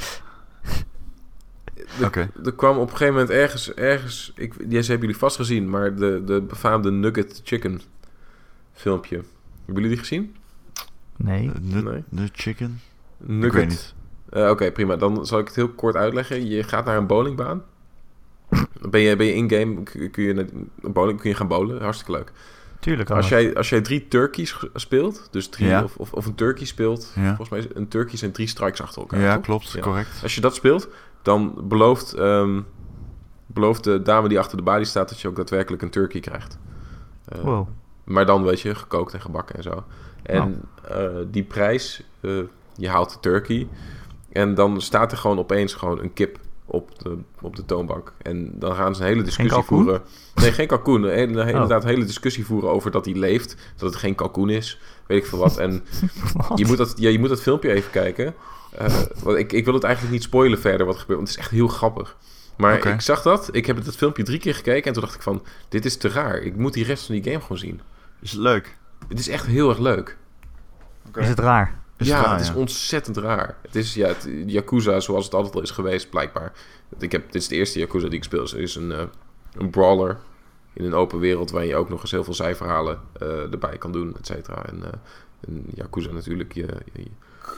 er- 1.99 2.05
Oké. 2.05 2.29
Er 2.43 2.53
kwam 2.53 2.77
op 2.77 2.81
een 2.91 2.97
gegeven 2.97 3.13
moment 3.13 3.29
ergens, 3.31 3.73
ergens 3.73 4.31
ik, 4.35 4.69
deze 4.69 4.89
hebben 4.91 5.07
jullie 5.07 5.21
vast 5.21 5.35
gezien, 5.35 5.69
maar 5.69 5.95
de, 5.95 6.21
de 6.25 6.41
befaamde 6.41 6.91
Nugget 6.91 7.41
Chicken 7.43 7.81
filmpje. 8.73 9.15
Hebben 9.15 9.73
jullie 9.83 9.89
die 9.89 9.97
gezien? 9.97 10.35
Nee. 11.15 11.51
Nut, 11.61 11.83
Nee. 11.83 12.03
nut 12.09 12.31
chicken? 12.33 12.81
Nugget. 13.17 13.93
Eh, 14.29 14.49
Oké, 14.49 14.71
prima. 14.71 14.95
Dan 14.95 15.25
zal 15.25 15.39
ik 15.39 15.47
het 15.47 15.55
heel 15.55 15.69
kort 15.69 15.95
uitleggen. 15.95 16.47
Je 16.47 16.63
gaat 16.63 16.85
naar 16.85 16.97
een 16.97 17.07
bowlingbaan. 17.07 17.63
Ben 18.89 19.01
je, 19.01 19.15
ben 19.15 19.25
je 19.25 19.33
in-game, 19.33 19.83
kun 20.11 20.23
je, 20.23 20.45
bowling, 20.81 21.19
kun 21.19 21.29
je 21.29 21.35
gaan 21.35 21.47
bowlen. 21.47 21.81
Hartstikke 21.81 22.11
leuk. 22.11 22.31
Tuurlijk. 22.79 23.09
Als 23.09 23.17
Als 23.17 23.29
jij, 23.29 23.55
als 23.55 23.69
jij 23.69 23.81
drie 23.81 24.07
turkeys 24.07 24.57
speelt, 24.73 25.27
dus 25.31 25.47
drie, 25.47 25.67
Ja. 25.67 25.83
of, 25.83 25.95
of, 25.97 26.13
of 26.13 26.25
een 26.25 26.35
turkey 26.35 26.65
speelt, 26.65 27.11
Ja. 27.15 27.27
volgens 27.27 27.49
mij 27.49 27.59
is 27.59 27.65
een 27.73 27.87
turkey 27.87 28.17
zijn 28.17 28.31
drie 28.31 28.47
strikes 28.47 28.81
achter 28.81 29.01
elkaar. 29.01 29.19
Ja, 29.19 29.33
toch? 29.35 29.43
klopt. 29.43 29.71
Ja. 29.71 29.79
Correct. 29.79 30.19
Als 30.23 30.35
je 30.35 30.41
dat 30.41 30.55
speelt, 30.55 30.87
dan 31.21 31.61
belooft, 31.67 32.13
ehm, 32.13 32.61
belooft 33.45 33.83
de 33.83 34.01
dame 34.01 34.27
die 34.27 34.39
achter 34.39 34.57
de 34.57 34.63
balie 34.63 34.85
staat 34.85 35.09
dat 35.09 35.19
je 35.21 35.27
ook 35.27 35.35
daadwerkelijk 35.35 35.81
een 35.81 35.89
turkey 35.89 36.19
krijgt. 36.19 36.57
Eh, 37.25 37.39
Wow. 37.41 37.67
Maar 38.03 38.25
dan, 38.25 38.43
weet 38.43 38.61
je, 38.61 38.75
gekookt 38.75 39.13
en 39.13 39.21
gebakken 39.21 39.55
en 39.55 39.63
zo. 39.63 39.83
En 40.23 40.61
eh, 40.87 41.05
die 41.27 41.43
prijs, 41.43 42.03
je 42.75 42.89
haalt 42.89 43.13
de 43.13 43.19
turkey. 43.19 43.67
En 44.31 44.53
dan 44.55 44.81
staat 44.81 45.11
er 45.11 45.17
gewoon 45.17 45.39
opeens 45.39 45.73
gewoon 45.73 45.99
een 45.99 46.13
kip 46.13 46.37
op 46.65 46.99
de, 46.99 47.17
op 47.41 47.55
de 47.55 47.65
toonbank. 47.65 48.13
En 48.21 48.51
dan 48.53 48.75
gaan 48.75 48.95
ze 48.95 49.01
een 49.01 49.07
hele 49.07 49.21
discussie 49.23 49.57
voeren. 49.85 50.01
Nee, 50.35 50.51
geen 50.51 50.67
kalkoen. 50.67 51.03
Een 51.03 51.09
hele- 51.09 51.41
Oh. 51.41 51.47
Inderdaad, 51.47 51.83
een 51.83 51.89
hele 51.89 52.05
discussie 52.05 52.45
voeren 52.45 52.69
over 52.69 52.91
dat 52.91 53.05
hij 53.05 53.13
leeft. 53.15 53.55
Dat 53.77 53.89
het 53.89 53.99
geen 53.99 54.15
kalkoen 54.15 54.49
is. 54.49 54.79
Weet 55.07 55.17
ik 55.23 55.25
veel 55.29 55.39
wat. 55.39 55.57
En 55.57 55.83
Wat? 56.47 56.59
je 56.59 56.65
moet 56.65 56.77
dat, 56.77 56.93
ja, 56.95 57.09
je 57.09 57.19
moet 57.19 57.29
dat 57.29 57.41
filmpje 57.41 57.71
even 57.71 57.91
kijken. 57.91 58.33
Eh, 58.77 58.93
want 59.23 59.37
ik, 59.37 59.51
ik 59.53 59.65
wil 59.65 59.73
het 59.73 59.83
eigenlijk 59.83 60.13
niet 60.13 60.23
spoilen 60.23 60.59
verder 60.59 60.85
wat 60.85 60.95
er 60.95 61.01
gebeurt. 61.01 61.19
Want 61.19 61.29
het 61.29 61.37
is 61.37 61.43
echt 61.45 61.53
heel 61.53 61.67
grappig. 61.67 62.17
Maar 62.57 62.73
ik 62.93 63.01
zag 63.01 63.21
dat. 63.21 63.49
Ik 63.51 63.65
heb 63.65 63.75
het 63.85 63.95
filmpje 63.95 64.23
drie 64.23 64.39
keer 64.39 64.55
gekeken. 64.55 64.83
En 64.87 64.93
toen 64.93 65.01
dacht 65.01 65.15
ik 65.15 65.21
van, 65.21 65.43
dit 65.69 65.85
is 65.85 65.97
te 65.97 66.09
raar. 66.09 66.37
Ik 66.41 66.55
moet 66.55 66.73
die 66.73 66.83
rest 66.85 67.05
van 67.05 67.15
die 67.15 67.23
game 67.23 67.41
gewoon 67.41 67.57
zien. 67.57 67.81
Is 68.21 68.31
het 68.31 68.39
leuk? 68.41 68.77
Het 69.07 69.19
is 69.19 69.27
echt 69.27 69.45
heel 69.45 69.69
erg 69.69 69.77
leuk. 69.79 70.17
Is 71.15 71.27
het 71.27 71.39
raar? 71.39 71.79
Is 71.99 72.07
ja, 72.07 72.15
het 72.15 72.25
raar, 72.25 72.33
het 72.33 72.41
is 72.41 72.47
ja. 72.47 72.55
ontzettend 72.55 73.17
raar. 73.17 73.57
Het 73.61 73.75
is 73.75 73.93
ja, 73.93 74.07
het, 74.07 74.29
Yakuza 74.45 74.99
zoals 74.99 75.25
het 75.25 75.33
altijd 75.33 75.55
al 75.55 75.61
is 75.61 75.71
geweest, 75.71 76.09
blijkbaar. 76.09 76.53
Ik 76.97 77.11
heb, 77.11 77.31
dit 77.31 77.41
is 77.41 77.47
de 77.47 77.55
eerste 77.55 77.79
Yakuza 77.79 78.07
die 78.07 78.17
ik 78.17 78.23
speel. 78.23 78.41
Het 78.41 78.53
is 78.53 78.75
een, 78.75 78.91
eh, 78.91 79.03
een 79.53 79.69
brawler 79.69 80.17
in 80.73 80.85
een 80.85 80.93
open 80.93 81.19
wereld... 81.19 81.51
waar 81.51 81.65
je 81.65 81.75
ook 81.75 81.89
nog 81.89 82.01
eens 82.01 82.11
heel 82.11 82.23
veel 82.23 82.33
zijverhalen 82.33 83.01
eh, 83.13 83.51
erbij 83.51 83.77
kan 83.77 83.91
doen, 83.91 84.15
et 84.17 84.25
cetera. 84.25 84.65
En, 84.65 84.83
eh, 84.83 84.99
en 85.47 85.65
Yakuza 85.73 86.11
natuurlijk, 86.11 86.53
je, 86.53 86.67
je 86.93 87.05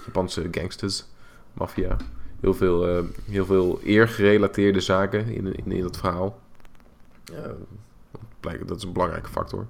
Japanse 0.06 0.48
gangsters, 0.52 1.06
maffia. 1.54 1.98
Heel 2.40 2.54
veel, 2.54 3.06
heel 3.26 3.46
veel 3.46 3.80
eergerelateerde 3.84 4.80
zaken 4.80 5.28
in, 5.28 5.56
in, 5.56 5.72
in 5.72 5.82
dat 5.82 5.98
verhaal. 5.98 6.40
Dat 8.66 8.78
is 8.78 8.84
een 8.84 8.94
belangrijke 8.94 9.30
factor. 9.30 9.68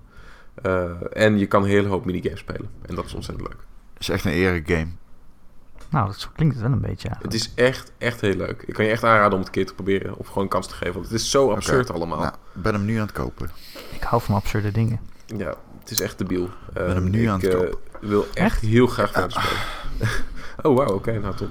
En 1.11 1.37
je 1.37 1.45
kan 1.45 1.63
een 1.63 1.69
hele 1.69 1.87
hoop 1.87 2.05
minigames 2.05 2.39
spelen. 2.39 2.69
En 2.81 2.95
dat 2.95 3.05
is 3.05 3.13
ontzettend 3.13 3.47
leuk. 3.47 3.59
Het 4.01 4.09
is 4.09 4.15
echt 4.15 4.25
een 4.25 4.31
ere 4.31 4.61
game. 4.65 4.87
Nou, 5.89 6.07
dat 6.07 6.29
klinkt 6.35 6.53
het 6.55 6.63
wel 6.63 6.71
een 6.73 6.81
beetje 6.81 7.09
Het 7.21 7.33
is 7.33 7.51
echt, 7.55 7.91
echt 7.97 8.21
heel 8.21 8.35
leuk. 8.35 8.63
Ik 8.67 8.73
kan 8.73 8.85
je 8.85 8.91
echt 8.91 9.03
aanraden 9.03 9.31
om 9.31 9.37
het 9.37 9.45
een 9.47 9.53
keer 9.53 9.65
te 9.65 9.73
proberen. 9.73 10.17
Of 10.17 10.27
gewoon 10.27 10.43
een 10.43 10.49
kans 10.49 10.67
te 10.67 10.73
geven. 10.73 10.93
Want 10.93 11.05
het 11.05 11.13
is 11.13 11.31
zo 11.31 11.51
absurd 11.51 11.91
allemaal. 11.91 12.19
Nou, 12.19 12.33
ik 12.55 12.61
ben 12.61 12.73
hem 12.73 12.85
nu 12.85 12.95
aan 12.95 13.01
het 13.01 13.11
kopen. 13.11 13.49
Ik 13.91 14.01
hou 14.03 14.21
van 14.21 14.35
absurde 14.35 14.71
dingen. 14.71 14.99
Ja, 15.25 15.53
het 15.79 15.91
is 15.91 15.99
echt 16.01 16.17
debiel. 16.17 16.49
ben 16.73 16.89
hem 16.95 17.09
nu 17.09 17.21
ik, 17.23 17.29
aan 17.29 17.39
het 17.39 17.53
eh, 17.53 17.59
kopen. 17.59 17.77
wil 18.01 18.27
echt 18.33 18.61
heel 18.61 18.87
graag 18.87 19.11
verder 19.11 19.31
spelen. 19.31 20.11
oh, 20.71 20.77
wauw. 20.77 20.93
Oké, 20.95 21.19
nou 21.19 21.35
top. 21.35 21.49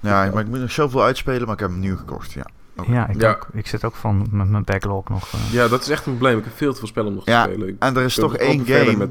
Ja, 0.00 0.24
Ja. 0.24 0.30
maar 0.32 0.42
ik 0.42 0.48
moet 0.48 0.58
nog 0.60 0.70
zoveel 0.70 1.02
uitspelen, 1.02 1.44
maar 1.44 1.54
ik 1.54 1.60
heb 1.60 1.70
hem 1.70 1.78
nieuw 1.80 1.96
gekocht. 1.96 2.32
Ja, 2.32 2.46
Oké. 2.76 2.92
Ja, 2.92 3.08
ik 3.08 3.20
Ja. 3.20 3.30
ook. 3.30 3.46
Ik 3.52 3.66
zit 3.66 3.84
ook 3.84 3.94
van 3.94 4.26
met 4.30 4.48
mijn 4.48 4.64
backlog 4.64 5.08
nog. 5.08 5.32
eh. 5.32 5.52
Ja, 5.52 5.68
dat 5.68 5.80
is 5.82 5.88
echt 5.88 6.06
een 6.06 6.12
probleem. 6.12 6.38
Ik 6.38 6.44
heb 6.44 6.56
veel 6.56 6.72
te 6.72 6.78
veel 6.78 6.88
spellen 6.88 7.08
om 7.08 7.14
nog 7.14 7.24
te 7.24 7.30
Ja, 7.30 7.42
spelen. 7.44 7.68
Ik 7.68 7.76
en 7.78 7.96
er 7.96 8.02
is 8.04 8.14
toch 8.14 8.36
één 8.36 8.66
game 8.66 8.96
met 8.96 9.10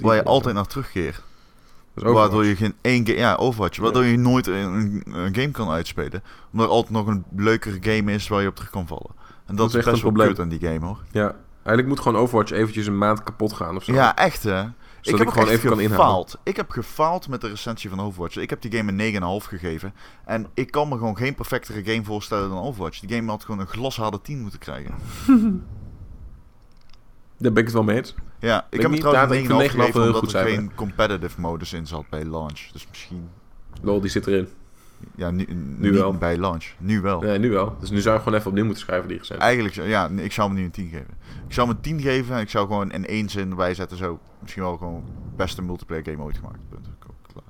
waar 0.00 0.14
je 0.16 0.24
altijd 0.24 0.54
naar 0.54 0.66
terugkeert. 0.66 1.22
Waardoor 1.94 2.44
je 2.44 2.56
geen 2.56 2.74
één 2.80 3.06
game... 3.06 3.18
Ja, 3.18 3.34
Overwatch. 3.34 3.78
Waardoor 3.78 4.04
je 4.04 4.16
nooit 4.16 4.46
een, 4.46 5.02
een 5.06 5.34
game 5.34 5.50
kan 5.50 5.70
uitspelen. 5.70 6.22
Omdat 6.52 6.66
er 6.66 6.72
altijd 6.72 6.92
nog 6.92 7.06
een 7.06 7.24
leukere 7.36 7.78
game 7.80 8.12
is 8.12 8.28
waar 8.28 8.42
je 8.42 8.48
op 8.48 8.54
terug 8.54 8.70
kan 8.70 8.86
vallen. 8.86 9.10
En 9.46 9.56
dat, 9.56 9.68
is 9.68 9.74
is 9.74 9.78
echt 9.78 9.90
best 9.90 10.04
een 10.04 10.14
wel 10.14 10.24
probleem. 10.24 10.40
aan 10.40 10.58
die 10.58 10.68
game, 10.68 10.86
hoor. 10.86 10.98
Ja, 11.10 11.34
eigenlijk 11.54 11.88
moet 11.88 12.00
gewoon 12.00 12.22
Overwatch 12.22 12.52
eventjes 12.52 12.86
een 12.86 12.98
maand 12.98 13.22
kapot 13.22 13.52
gaan 13.52 13.76
of 13.76 13.84
zo. 13.84 13.92
Ja, 13.92 14.16
echt, 14.16 14.42
hè. 14.42 14.64
Zodat 15.00 15.18
heb 15.18 15.28
ik, 15.28 15.34
gewoon 15.34 15.48
even 15.48 15.68
kan 15.68 15.80
inhalen. 15.80 16.04
gefaald. 16.04 16.38
Ik 16.42 16.56
heb 16.56 16.70
gefaald 16.70 17.28
met 17.28 17.40
de 17.40 17.48
recensie 17.48 17.90
van 17.90 18.00
Overwatch. 18.00 18.36
Ik 18.36 18.50
heb 18.50 18.62
die 18.62 18.72
game 18.76 18.92
een 18.92 19.40
9,5 19.42 19.48
gegeven. 19.48 19.94
En 20.24 20.46
ik 20.54 20.70
kan 20.70 20.88
me 20.88 20.96
gewoon 20.96 21.16
geen 21.16 21.34
perfectere 21.34 21.84
game 21.84 22.04
voorstellen 22.04 22.48
dan 22.48 22.62
Overwatch. 22.62 23.00
Die 23.00 23.16
game 23.16 23.30
had 23.30 23.44
gewoon 23.44 23.60
een 23.60 23.66
glasharde 23.66 24.20
10 24.20 24.40
moeten 24.40 24.58
krijgen. 24.58 24.94
Daar 27.38 27.52
ben 27.52 27.56
ik 27.56 27.64
het 27.64 27.72
wel 27.72 27.82
mee 27.82 27.96
eens. 27.96 28.14
Ja, 28.42 28.66
ik 28.70 28.74
ik 28.76 28.80
heb 28.80 28.90
niet. 28.90 29.00
trouwens 29.00 29.32
Ja, 29.32 29.38
een 29.38 29.44
ik 29.44 29.50
9,5 29.50 29.54
vind 29.56 29.72
9,5 29.72 29.76
gegeven 29.76 30.02
heel 30.02 30.14
omdat 30.14 30.32
er 30.32 30.46
geen 30.46 30.74
competitive 30.74 31.40
modus 31.40 31.72
in 31.72 31.86
zat 31.86 32.04
bij 32.10 32.24
launch. 32.24 32.68
Dus 32.72 32.86
misschien... 32.88 33.28
Lol, 33.82 34.00
die 34.00 34.10
zit 34.10 34.26
erin. 34.26 34.48
Ja, 35.14 35.30
nu, 35.30 35.44
Nu 35.48 35.90
niet 35.90 36.00
wel. 36.00 36.12
bij 36.14 36.36
launch. 36.38 36.64
Nu 36.78 37.00
wel. 37.00 37.20
Nee, 37.20 37.38
nu 37.38 37.50
wel. 37.50 37.76
Dus 37.80 37.90
nu 37.90 38.00
zou 38.00 38.14
je 38.16 38.22
gewoon 38.22 38.38
even 38.38 38.48
opnieuw 38.48 38.64
moeten 38.64 38.82
schrijven 38.82 39.08
die 39.08 39.18
recensie. 39.18 39.44
Eigenlijk, 39.44 39.74
ja, 39.74 40.08
ik 40.08 40.32
zou 40.32 40.48
hem 40.48 40.58
nu 40.58 40.64
een 40.64 40.70
10 40.70 40.88
geven. 40.88 41.14
Ik 41.46 41.52
zou 41.54 41.68
hem 41.68 41.76
een 41.76 41.82
10 41.82 42.00
geven 42.00 42.34
en 42.34 42.40
ik 42.40 42.50
zou 42.50 42.66
gewoon 42.66 42.90
in 42.92 43.06
één 43.06 43.28
zin 43.28 43.50
erbij 43.50 43.74
zetten. 43.74 43.96
Zo, 43.96 44.20
misschien 44.40 44.62
wel 44.62 44.76
gewoon 44.76 45.04
beste 45.36 45.62
multiplayer 45.62 46.04
game 46.04 46.22
ooit 46.22 46.36
gemaakt. 46.36 46.58
Punt. 46.68 46.88
Go, 46.98 47.14
klaar. 47.32 47.44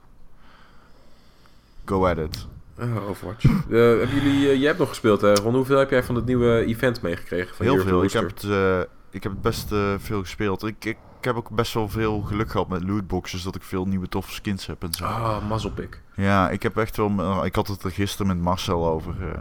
Go 1.85 2.07
at 2.07 2.19
it. 2.19 2.47
Ah, 2.79 3.09
Overwatch. 3.09 3.45
Eh, 3.45 3.51
hebben 3.71 4.15
jullie, 4.15 4.49
eh, 4.49 4.57
jij 4.57 4.67
hebt 4.67 4.79
nog 4.79 4.89
gespeeld, 4.89 5.21
hè? 5.21 5.35
Ron, 5.35 5.55
hoeveel 5.55 5.79
heb 5.79 5.91
jij 5.91 6.03
van 6.03 6.15
het 6.15 6.25
nieuwe 6.25 6.65
event 6.67 7.03
meegekregen? 7.03 7.57
Van 7.57 7.67
Heel 7.67 7.79
veel. 7.79 8.03
Ik 8.03 8.13
heb, 8.13 8.29
het, 8.29 8.45
eh, 8.45 8.81
ik 9.13 9.23
heb 9.23 9.33
het 9.33 9.43
best 9.43 9.73
eh, 9.73 9.95
veel 9.99 10.21
gespeeld. 10.21 10.63
Ik, 10.63 10.85
ik, 10.85 10.97
ik 11.19 11.25
heb 11.25 11.37
ook 11.37 11.51
best 11.51 11.75
wel 11.75 11.89
veel 11.89 12.21
geluk 12.21 12.51
gehad 12.51 12.69
met 12.69 12.83
lootboxes. 12.85 13.43
Dat 13.43 13.55
ik 13.55 13.63
veel 13.63 13.87
nieuwe 13.87 14.09
toffe 14.09 14.33
skins 14.33 14.67
heb 14.67 14.83
en 14.83 14.93
zo. 14.93 15.05
Ah, 15.05 15.49
mazzelpik. 15.49 16.03
Ja, 16.17 16.51
ik 16.51 16.63
heb 16.63 16.77
echt 16.77 16.97
wel... 16.97 17.11
eh, 17.19 17.41
Ik 17.45 17.55
had 17.55 17.69
het 17.69 17.83
er 17.83 17.91
gisteren 17.91 18.27
met 18.27 18.41
Marcel 18.41 18.87
over. 18.89 19.33
eh, 19.33 19.41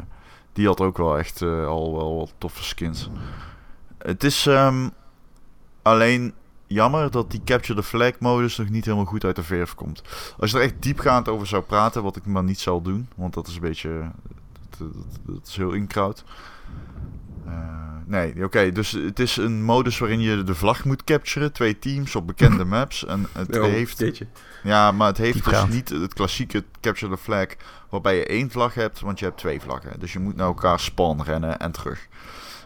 die 0.53 0.67
had 0.67 0.81
ook 0.81 0.97
wel 0.97 1.17
echt 1.17 1.41
al 1.41 1.95
wel 1.95 2.15
wat 2.17 2.33
toffe 2.37 2.63
skins. 2.63 3.09
Het 3.97 4.23
is 4.23 4.45
ehm, 4.47 4.89
alleen 5.81 6.33
jammer 6.67 7.11
dat 7.11 7.31
die 7.31 7.41
Capture 7.45 7.79
the 7.81 7.83
Flag 7.87 8.11
modus 8.19 8.57
nog 8.57 8.69
niet 8.69 8.85
helemaal 8.85 9.05
goed 9.05 9.23
uit 9.25 9.35
de 9.35 9.43
verf 9.43 9.75
komt. 9.75 10.01
Als 10.39 10.51
je 10.51 10.57
er 10.57 10.63
echt 10.63 10.81
diepgaand 10.81 11.27
over 11.27 11.47
zou 11.47 11.63
praten, 11.63 12.03
wat 12.03 12.15
ik 12.15 12.25
maar 12.25 12.43
niet 12.43 12.59
zal 12.59 12.81
doen, 12.81 13.07
want 13.15 13.33
dat 13.33 13.47
is 13.47 13.55
een 13.55 13.61
beetje... 13.61 14.11
Dat, 14.77 14.93
dat, 14.93 15.19
dat 15.25 15.47
is 15.47 15.55
heel 15.55 15.71
inkraut. 15.71 16.23
Eh, 17.45 17.53
nee, 18.05 18.43
oké. 18.43 18.71
dus 18.71 18.91
het 18.91 19.19
is 19.19 19.37
een 19.37 19.63
modus 19.63 19.97
waarin 19.97 20.19
je 20.19 20.43
de 20.43 20.55
vlag 20.55 20.85
moet 20.85 21.03
capturen. 21.03 21.51
Twee 21.51 21.79
teams 21.79 22.15
op 22.15 22.27
bekende 22.27 22.65
maps. 22.75 23.05
En 23.05 23.27
het 23.31 23.57
Oh, 23.59 23.63
heeft 23.63 24.21
ja, 24.63 24.91
maar 24.91 25.07
het 25.07 25.17
heeft 25.17 25.45
dus 25.45 25.67
niet 25.67 25.89
het 25.89 26.13
klassieke 26.13 26.63
capture 26.81 27.11
the 27.11 27.21
flag 27.21 27.47
waarbij 27.89 28.15
je 28.15 28.25
één 28.25 28.51
vlag 28.51 28.73
hebt, 28.73 28.99
want 28.99 29.19
je 29.19 29.25
hebt 29.25 29.37
twee 29.37 29.61
vlaggen. 29.61 29.99
Dus 29.99 30.13
je 30.13 30.19
moet 30.19 30.35
naar 30.35 30.47
elkaar 30.47 30.79
spawn 30.79 31.21
rennen 31.21 31.59
en 31.59 31.71
terug. 31.71 32.07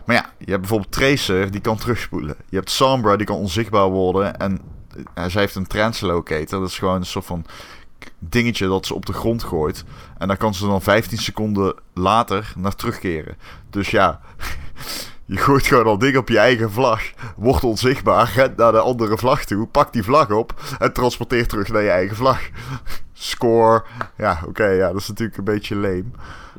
Maar 0.05 0.15
ja, 0.15 0.29
je 0.37 0.45
hebt 0.45 0.59
bijvoorbeeld 0.59 0.91
Tracer, 0.91 1.51
die 1.51 1.61
kan 1.61 1.77
terugspoelen. 1.77 2.35
Je 2.49 2.55
hebt 2.55 2.69
Sombra, 2.69 3.15
die 3.15 3.25
kan 3.25 3.37
onzichtbaar 3.37 3.89
worden. 3.89 4.37
En 4.37 4.59
eh, 5.13 5.25
zij 5.25 5.41
heeft 5.41 5.55
een 5.55 5.67
translocator. 5.67 6.59
Dat 6.59 6.69
is 6.69 6.77
gewoon 6.77 6.95
een 6.95 7.05
soort 7.05 7.25
van 7.25 7.45
dingetje 8.19 8.67
dat 8.67 8.85
ze 8.85 8.93
op 8.95 9.05
de 9.05 9.13
grond 9.13 9.43
gooit. 9.43 9.83
En 10.17 10.27
dan 10.27 10.37
kan 10.37 10.53
ze 10.53 10.67
dan 10.67 10.81
15 10.81 11.17
seconden 11.17 11.75
later 11.93 12.53
naar 12.57 12.75
terugkeren. 12.75 13.37
Dus 13.69 13.89
ja, 13.91 14.19
je 15.25 15.37
gooit 15.37 15.65
gewoon 15.67 15.85
al 15.85 15.97
ding 15.97 16.17
op 16.17 16.29
je 16.29 16.39
eigen 16.39 16.71
vlag. 16.71 17.01
Wordt 17.35 17.63
onzichtbaar, 17.63 18.31
rent 18.35 18.57
naar 18.57 18.71
de 18.71 18.79
andere 18.79 19.17
vlag 19.17 19.45
toe. 19.45 19.67
Pakt 19.67 19.93
die 19.93 20.03
vlag 20.03 20.31
op 20.31 20.61
en 20.79 20.93
transporteert 20.93 21.49
terug 21.49 21.67
naar 21.67 21.81
je 21.81 21.89
eigen 21.89 22.15
vlag. 22.15 22.39
Score. 23.13 23.83
Ja, 24.17 24.39
oké, 24.47 24.65
ja, 24.65 24.91
dat 24.91 25.01
is 25.01 25.07
natuurlijk 25.07 25.37
een 25.37 25.43
beetje 25.43 25.75
lame. 25.75 26.03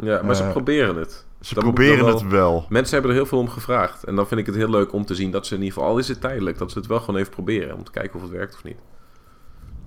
Ja, 0.00 0.22
maar 0.22 0.34
ze 0.36 0.42
Eh, 0.42 0.50
proberen 0.50 0.96
het. 0.96 1.24
Ze 1.40 1.54
proberen 1.54 2.04
wel- 2.04 2.14
het 2.14 2.26
wel. 2.28 2.66
Mensen 2.68 2.92
hebben 2.92 3.10
er 3.10 3.16
heel 3.16 3.26
veel 3.26 3.38
om 3.38 3.48
gevraagd. 3.48 4.04
En 4.04 4.16
dan 4.16 4.26
vind 4.26 4.40
ik 4.40 4.46
het 4.46 4.54
heel 4.54 4.70
leuk 4.70 4.92
om 4.92 5.04
te 5.06 5.14
zien 5.14 5.30
dat 5.30 5.46
ze 5.46 5.54
in 5.54 5.60
ieder 5.62 5.74
geval, 5.74 5.90
al 5.90 5.98
is 5.98 6.08
het 6.08 6.20
tijdelijk, 6.20 6.58
dat 6.58 6.70
ze 6.72 6.78
het 6.78 6.86
wel 6.86 7.00
gewoon 7.00 7.16
even 7.20 7.32
proberen. 7.32 7.74
Om 7.76 7.84
te 7.84 7.90
kijken 7.90 8.14
of 8.16 8.22
het 8.22 8.30
werkt 8.30 8.54
of 8.54 8.64
niet. 8.64 8.76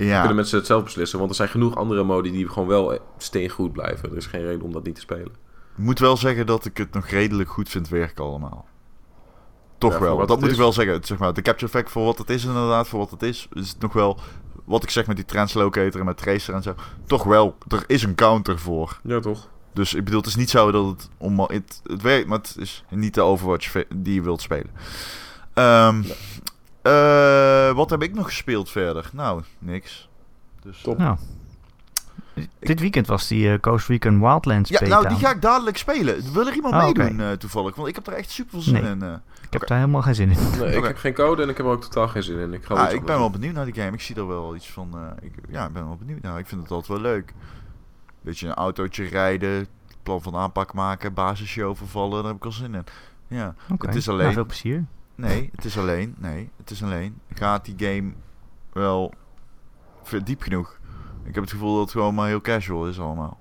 Ja, 0.06 0.18
Kunnen 0.18 0.36
mensen 0.36 0.58
het 0.58 0.68
zelf 0.68 0.84
beslissen. 0.84 1.18
Want 1.18 1.30
er 1.30 1.36
zijn 1.36 1.50
genoeg 1.50 1.76
andere 1.76 2.04
modi 2.04 2.32
die 2.32 2.50
gewoon 2.50 2.68
wel 2.68 2.98
steengoed 3.18 3.72
blijven. 3.72 4.10
Er 4.12 4.18
is 4.18 4.26
geen 4.26 4.42
reden 4.42 4.62
om 4.62 4.72
dat 4.72 4.84
niet 4.84 4.96
te 4.96 5.02
spelen. 5.02 5.26
ik 5.78 5.84
moet 5.84 6.00
wel 6.00 6.18
zeggen 6.18 6.46
dat 6.46 6.66
ik 6.66 6.78
het 6.78 6.94
nog 6.94 7.08
redelijk 7.08 7.50
goed 7.50 7.70
vind 7.70 7.90
werken 7.90 8.24
allemaal. 8.24 8.68
Toch 9.78 9.94
Ja, 9.94 10.00
wel, 10.00 10.18
wat 10.18 10.28
dat 10.28 10.40
moet 10.40 10.52
ik 10.52 10.56
wel 10.58 10.74
zeggen. 10.74 10.94
Het, 10.94 11.08
Zeg 11.08 11.18
maar, 11.18 11.34
de 11.34 11.42
capture 11.42 11.66
effect 11.72 11.92
voor 11.92 12.04
wat 12.04 12.18
het 12.18 12.30
is 12.30 12.46
inderdaad, 12.46 12.88
voor 12.88 13.00
wat 13.00 13.12
het 13.12 13.22
is, 13.24 13.48
is 13.54 13.70
het 13.70 13.80
nog 13.80 13.94
wel... 13.94 14.20
Wat 14.66 14.84
ik 14.84 14.90
zeg 14.90 15.08
met 15.08 15.16
die 15.16 15.26
translocator 15.26 16.00
en 16.00 16.06
met 16.06 16.18
tracer 16.18 16.54
en 16.54 16.64
zo. 16.64 16.76
Toch 17.06 17.24
wel, 17.24 17.56
er 17.68 17.84
is 17.88 18.04
een 18.04 18.16
counter 18.16 18.60
voor. 18.60 19.00
Ja, 19.04 19.20
toch? 19.20 19.50
Dus 19.74 19.94
ik 19.94 20.04
bedoel, 20.04 20.20
het 20.20 20.30
is 20.30 20.36
niet 20.36 20.50
zo 20.50 20.72
dat 20.72 20.86
het... 20.86 21.10
Om, 21.18 21.40
het, 21.40 21.82
het 21.84 22.02
werkt, 22.02 22.28
maar 22.28 22.38
het 22.38 22.56
is 22.60 22.84
niet 22.90 23.14
de 23.14 23.22
Overwatch 23.22 23.70
ve- 23.70 23.88
die 23.96 24.14
je 24.14 24.22
wilt 24.22 24.42
spelen. 24.42 24.70
Ehm, 25.54 26.04
eh, 26.82 27.72
wat 27.76 27.90
heb 27.90 28.04
ik 28.04 28.14
nog 28.14 28.26
gespeeld 28.26 28.70
verder? 28.70 29.10
Nou, 29.14 29.42
niks. 29.60 30.10
Dus, 30.62 30.82
Top. 30.82 30.98
eh, 30.98 31.00
Nou. 31.06 31.18
Dit 32.60 32.80
weekend 32.80 33.08
was 33.08 33.28
die 33.28 33.52
eh, 33.52 33.60
Coast 33.60 33.88
Recon 33.88 34.20
Wildlands 34.20 34.70
ja, 34.70 34.84
nou, 34.88 35.08
die 35.08 35.18
ga 35.18 35.32
ik 35.32 35.42
dadelijk 35.42 35.78
spelen. 35.78 36.34
Wil 36.34 36.48
er 36.48 36.54
iemand 36.54 36.74
Oh, 36.74 36.88
oké. 36.88 37.04
meedoen 37.04 37.20
eh, 37.20 37.32
toevallig? 37.32 37.76
Want 37.76 37.88
ik 37.88 37.96
heb 37.96 38.08
er 38.08 38.14
echt 38.14 38.30
super 38.30 38.52
veel 38.52 38.62
zin 38.62 38.74
Nee. 38.74 38.92
in. 38.92 39.02
eh. 39.04 39.14
Ik 39.42 39.54
heb 39.54 39.68
daar 39.68 39.78
helemaal 39.78 40.02
geen 40.02 40.16
zin 40.16 40.30
in. 40.32 40.38
Nee, 40.60 40.76
ik 40.76 40.84
heb 40.84 40.98
geen 40.98 41.14
code 41.14 41.42
en 41.44 41.50
ik 41.50 41.58
heb 41.58 41.66
er 41.66 41.72
ook 41.72 41.82
totaal 41.82 42.08
geen 42.08 42.24
zin 42.24 42.40
in. 42.40 42.54
Ik, 42.54 42.64
ga 42.66 42.74
wel 42.76 42.84
Ah, 42.86 42.92
ik 42.94 43.06
ben 43.06 43.18
wel 43.18 43.30
benieuwd 43.30 43.54
naar 43.54 43.66
die 43.66 43.74
game. 43.74 43.92
Ik 43.92 44.02
zie 44.02 44.16
er 44.16 44.28
wel 44.28 44.56
iets 44.56 44.72
van. 44.72 44.90
eh, 44.94 45.26
ik, 45.28 45.34
ja, 45.50 45.66
ik 45.66 45.74
ben 45.74 45.86
wel 45.88 45.98
benieuwd 45.98 46.22
naar. 46.22 46.40
Ik 46.40 46.48
vind 46.48 46.62
het 46.62 46.72
altijd 46.72 47.02
wel 47.02 47.12
leuk. 47.12 47.34
Beetje 48.22 48.48
een 48.48 48.54
autootje 48.54 49.04
rijden, 49.04 49.68
plan 50.04 50.22
van 50.22 50.36
aanpak 50.36 50.74
maken, 50.74 51.14
basisshow 51.14 51.76
vervallen. 51.76 52.18
Daar 52.18 52.28
heb 52.32 52.36
ik 52.36 52.46
al 52.46 52.52
zin 52.52 52.74
in. 52.76 52.84
Ja, 53.28 53.56
het 53.80 53.96
is 53.96 54.06
Nou, 54.06 54.20
alleen. 54.20 54.34
veel 54.34 54.46
plezier. 54.46 54.84
Nee, 55.20 55.50
het 55.56 55.66
is 55.66 55.78
alleen. 55.78 56.16
Nee, 56.18 56.50
het 56.58 56.72
is 56.72 56.84
alleen. 56.84 57.20
Gaat 57.34 57.66
die 57.66 57.76
game 57.78 58.14
wel 58.74 59.14
ver- 60.04 60.24
diep 60.24 60.42
genoeg? 60.42 60.80
Ik 61.24 61.34
heb 61.34 61.44
het 61.44 61.52
gevoel 61.54 61.74
dat 61.74 61.82
het 61.82 61.92
gewoon 61.92 62.16
maar 62.16 62.28
heel 62.28 62.42
casual 62.42 62.88
is 62.88 63.00
allemaal. 63.00 63.40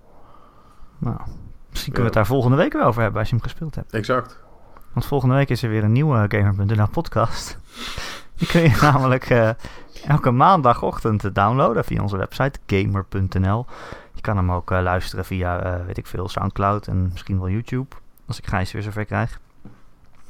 Nou, 0.99 1.17
misschien 1.71 1.93
kunnen 1.93 2.13
we 2.13 2.19
het 2.19 2.27
daar 2.27 2.27
volgende 2.37 2.57
week 2.57 2.73
wel 2.73 2.87
over 2.87 3.03
hebben 3.03 3.21
als 3.21 3.29
je 3.31 3.35
hem 3.35 3.45
gespeeld 3.45 3.75
hebt. 3.75 3.93
Exact. 3.93 4.39
Want 4.93 5.07
volgende 5.07 5.35
week 5.35 5.49
is 5.49 5.63
er 5.63 5.69
weer 5.69 5.85
een 5.85 5.93
nieuwe 5.93 6.25
Gamer.nl 6.29 6.89
podcast. 6.89 7.59
Die 8.37 8.49
kun 8.49 8.63
je 8.63 8.79
namelijk 8.81 9.31
eh, 9.31 9.51
elke 10.07 10.31
maandagochtend 10.31 11.35
downloaden 11.35 11.85
via 11.85 12.03
onze 12.03 12.17
website 12.17 12.59
gamer.nl. 12.67 13.67
Je 14.13 14.21
kan 14.21 14.37
hem 14.37 14.53
ook 14.53 14.71
eh, 14.71 14.83
luisteren 14.83 15.25
via, 15.25 15.61
eh, 15.63 15.87
weet 15.87 15.99
ik 15.99 16.07
veel, 16.07 16.29
Soundcloud 16.29 16.87
en 16.87 17.09
misschien 17.13 17.39
wel 17.39 17.49
YouTube. 17.51 17.97
Als 18.27 18.39
ik 18.39 18.47
Gijs 18.47 18.73
weer 18.73 18.83
zover 18.83 19.05
krijg. 19.05 19.41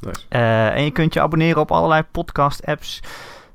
Nice. 0.01 0.21
Eh, 0.29 0.77
en 0.77 0.85
je 0.85 0.91
kunt 0.91 1.15
je 1.15 1.21
abonneren 1.21 1.61
op 1.61 1.71
allerlei 1.71 2.03
podcast-apps 2.03 3.03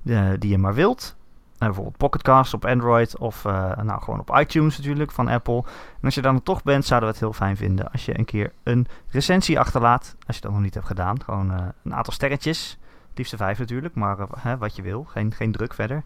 eh, 0.06 0.30
die 0.40 0.50
je 0.50 0.58
maar 0.58 0.74
wilt. 0.74 1.16
Eh, 1.58 1.68
bijvoorbeeld 1.68 1.98
Pocketcast 1.98 2.54
op 2.54 2.66
Android 2.66 3.18
of 3.18 3.44
nou, 3.84 4.02
gewoon 4.02 4.20
op 4.20 4.38
iTunes 4.38 4.78
natuurlijk 4.78 5.12
van 5.12 5.28
Apple. 5.28 5.58
En 5.58 6.04
als 6.04 6.16
je 6.16 6.22
dan 6.22 6.44
toch 6.44 6.64
bent, 6.64 6.86
zouden 6.86 7.10
we 7.10 7.16
het 7.16 7.24
heel 7.24 7.34
fijn 7.34 7.58
vinden 7.58 7.92
als 7.92 8.06
je 8.06 8.18
een 8.18 8.26
keer 8.26 8.52
een 8.64 8.88
recensie 9.10 9.60
achterlaat. 9.60 10.16
Als 10.28 10.36
je 10.36 10.42
dat 10.42 10.52
nog 10.52 10.62
niet 10.62 10.74
hebt 10.74 10.86
gedaan. 10.86 11.24
Gewoon 11.24 11.74
een 11.84 11.96
aantal 11.96 12.14
sterretjes. 12.14 12.78
Het 13.10 13.18
liefste 13.18 13.38
vijf 13.38 13.60
natuurlijk, 13.60 13.96
maar 13.96 14.18
hè, 14.40 14.58
wat 14.58 14.76
je 14.76 14.82
wil. 14.82 15.04
Geen, 15.04 15.34
geen 15.34 15.52
druk 15.52 15.74
verder. 15.74 16.04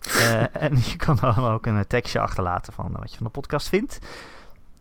En 0.52 0.76
je 0.76 0.96
kan 0.96 1.16
dan 1.20 1.38
ook 1.38 1.66
een 1.66 1.86
tekstje 1.86 2.20
achterlaten 2.20 2.72
van 2.72 2.92
wat 2.92 3.10
je 3.10 3.16
van 3.16 3.26
de 3.26 3.32
podcast 3.32 3.68
vindt. 3.68 3.98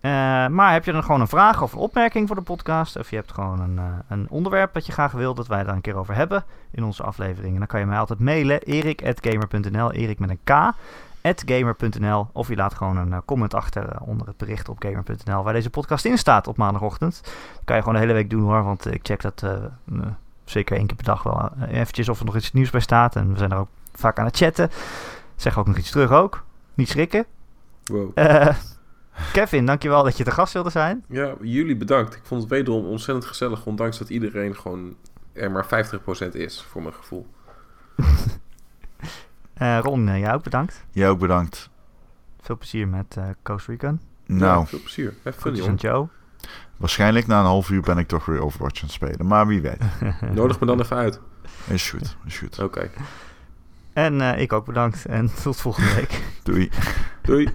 Eh, 0.02 0.12
maar 0.48 0.72
heb 0.72 0.86
je 0.86 0.92
dan 0.92 1.04
gewoon 1.04 1.22
een 1.22 1.28
vraag 1.28 1.62
of 1.62 1.74
een 1.74 1.80
opmerking 1.80 2.28
voor 2.28 2.36
de 2.36 2.42
podcast? 2.42 2.98
Of 2.98 3.10
je 3.10 3.16
hebt 3.16 3.32
gewoon 3.32 3.60
een, 3.60 3.78
eh, 3.78 3.86
een 4.08 4.28
onderwerp 4.30 4.74
dat 4.74 4.86
je 4.86 4.92
graag 4.92 5.12
wil 5.12 5.34
dat 5.34 5.48
wij 5.48 5.64
daar 5.64 5.76
een 5.76 5.82
keer 5.82 5.96
over 5.96 6.16
hebben 6.16 6.44
in 6.72 6.84
onze 6.84 7.04
afleveringen. 7.04 7.58
Dan 7.58 7.68
kan 7.68 7.80
je 7.80 7.86
mij 7.86 7.98
altijd 7.98 8.20
mailen. 8.20 8.62
erik.gamer.nl 8.62 9.92
Erik 9.92 10.20
met 10.20 10.30
een 10.30 10.40
K. 10.44 10.74
gamer.nl 11.46 12.28
Of 12.32 12.48
je 12.48 12.56
laat 12.56 12.74
gewoon 12.74 12.98
een 12.98 13.14
eh, 13.14 13.20
comment 13.26 13.54
achter 13.54 14.02
onder 14.02 14.28
het 14.28 14.38
bericht 14.38 14.70
op 14.70 14.84
gamer.nl 14.84 15.44
waar 15.44 15.54
deze 15.54 15.70
podcast 15.70 16.06
in 16.06 16.18
staat 16.18 16.48
op 16.48 16.58
maandagochtend. 16.58 17.22
Dat 17.24 17.62
kan 17.66 17.76
je 17.76 17.82
gewoon 17.82 17.98
de 17.98 18.06
hele 18.06 18.18
week 18.18 18.30
doen 18.30 18.44
hoor, 18.44 18.64
want 18.64 18.94
ik 18.94 19.00
check 19.04 19.22
dat 19.22 19.44
zeker 20.44 20.78
één 20.78 20.88
keer 20.88 20.96
per 20.96 21.06
dag 21.06 21.24
wel 21.24 21.50
eventjes 21.70 22.10
of 22.10 22.20
er 22.20 22.26
nog 22.26 22.36
iets 22.36 22.54
nieuws 22.54 22.70
bij 22.70 22.82
staat. 22.82 23.16
En 23.16 23.32
we 23.32 23.38
zijn 23.38 23.52
er 23.52 23.58
ook 23.58 23.70
vaak 23.94 24.20
aan 24.20 24.26
het 24.26 24.38
chatten. 24.38 24.70
Zeg 25.36 25.58
ook 25.58 25.68
nog 25.68 25.78
iets 25.78 25.92
terug 25.92 26.12
ook. 26.12 26.44
Niet 26.74 26.90
schrikken. 26.90 27.26
Wow. 27.86 28.18
Kevin, 29.34 29.66
dankjewel 29.66 30.04
dat 30.04 30.18
je 30.18 30.24
te 30.24 30.32
gast 30.32 30.54
wilde 30.54 30.70
zijn. 30.70 31.04
Ja, 31.08 31.34
jullie 31.42 31.76
bedankt. 31.78 32.16
Ik 32.16 32.22
vond 32.24 32.42
het 32.42 32.50
wederom 32.50 32.86
ontzettend 32.86 33.26
gezellig, 33.28 33.66
ondanks 33.66 33.98
dat 33.98 34.10
iedereen 34.10 34.56
gewoon 34.56 34.96
er 35.34 35.52
maar 35.52 35.66
50% 35.66 36.32
is, 36.32 36.66
voor 36.70 36.82
mijn 36.82 36.94
gevoel. 36.94 37.28
Eh, 39.54 39.80
Ron, 39.82 40.08
eh, 40.10 40.20
jij 40.20 40.34
ook 40.34 40.44
bedankt. 40.44 40.86
Jij 40.92 41.10
ook 41.10 41.20
bedankt. 41.20 41.70
Veel 42.42 42.58
plezier 42.58 42.88
met 42.88 43.16
eh 43.18 43.24
Coast 43.44 43.68
Recon. 43.68 44.00
Nou, 44.26 44.60
Ja, 44.60 44.66
veel 44.66 44.80
plezier. 44.80 45.14
Jongen. 45.54 45.76
Joe. 45.76 46.08
waarschijnlijk 46.78 47.28
na 47.28 47.40
een 47.40 47.46
half 47.46 47.70
uur 47.70 47.82
ben 47.82 47.98
ik 47.98 48.08
toch 48.08 48.26
weer 48.26 48.40
Overwatch 48.42 48.82
aan 48.82 48.86
het 48.86 48.92
spelen. 48.92 49.26
Maar 49.26 49.48
wie 49.48 49.62
weet. 49.62 49.82
Nodig 50.34 50.60
me 50.60 50.66
dan 50.66 50.80
even 50.80 50.98
uit. 50.98 51.20
Is 51.68 51.90
goed, 51.90 52.18
is 52.26 52.38
goed. 52.38 52.60
Oké. 52.60 52.90
En 53.94 54.22
eh, 54.22 54.42
ik 54.42 54.54
ook 54.54 54.66
bedankt. 54.66 55.06
En 55.06 55.34
tot 55.44 55.58
volgende 55.62 55.94
week. 55.96 56.24
Doei. 56.44 56.70
Doei. 57.22 57.50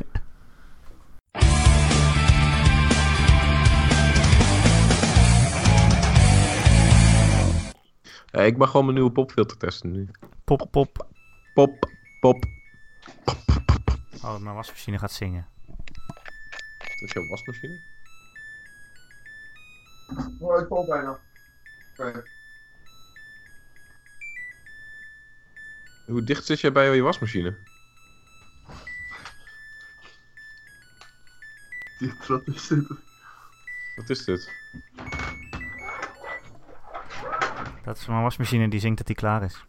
Ja, 8.35 8.41
ik 8.43 8.57
mag 8.57 8.71
gewoon 8.71 8.85
mijn 8.85 8.97
nieuwe 8.97 9.13
popfilter 9.13 9.57
testen 9.57 9.91
nu. 9.91 10.09
Pop, 10.45 10.69
pop. 10.71 11.07
Pop, 11.55 11.89
pop, 12.21 12.45
Oh, 14.25 14.39
mijn 14.39 14.55
wasmachine 14.55 14.99
gaat 14.99 15.13
zingen. 15.13 15.47
Dat 16.79 17.01
is 17.01 17.13
jouw 17.13 17.29
wasmachine? 17.29 17.81
Oh, 20.39 20.61
ik 20.61 20.67
val 20.69 20.87
bijna. 20.87 21.19
Oké. 21.97 22.23
Hoe 26.07 26.25
dicht 26.25 26.45
zit 26.47 26.61
jij 26.61 26.73
bij 26.73 26.95
je 26.95 27.03
wasmachine? 27.03 27.57
Wat 31.99 32.47
is 32.47 32.67
dit? 32.69 32.89
Wat 33.97 34.11
is 34.11 34.25
dit? 34.25 34.53
Dat 37.85 37.97
is 37.97 38.07
mijn 38.07 38.23
wasmachine 38.23 38.69
die 38.69 38.81
zingt 38.81 38.99
dat 38.99 39.07
hij 39.07 39.17
klaar 39.17 39.43
is. 39.43 39.65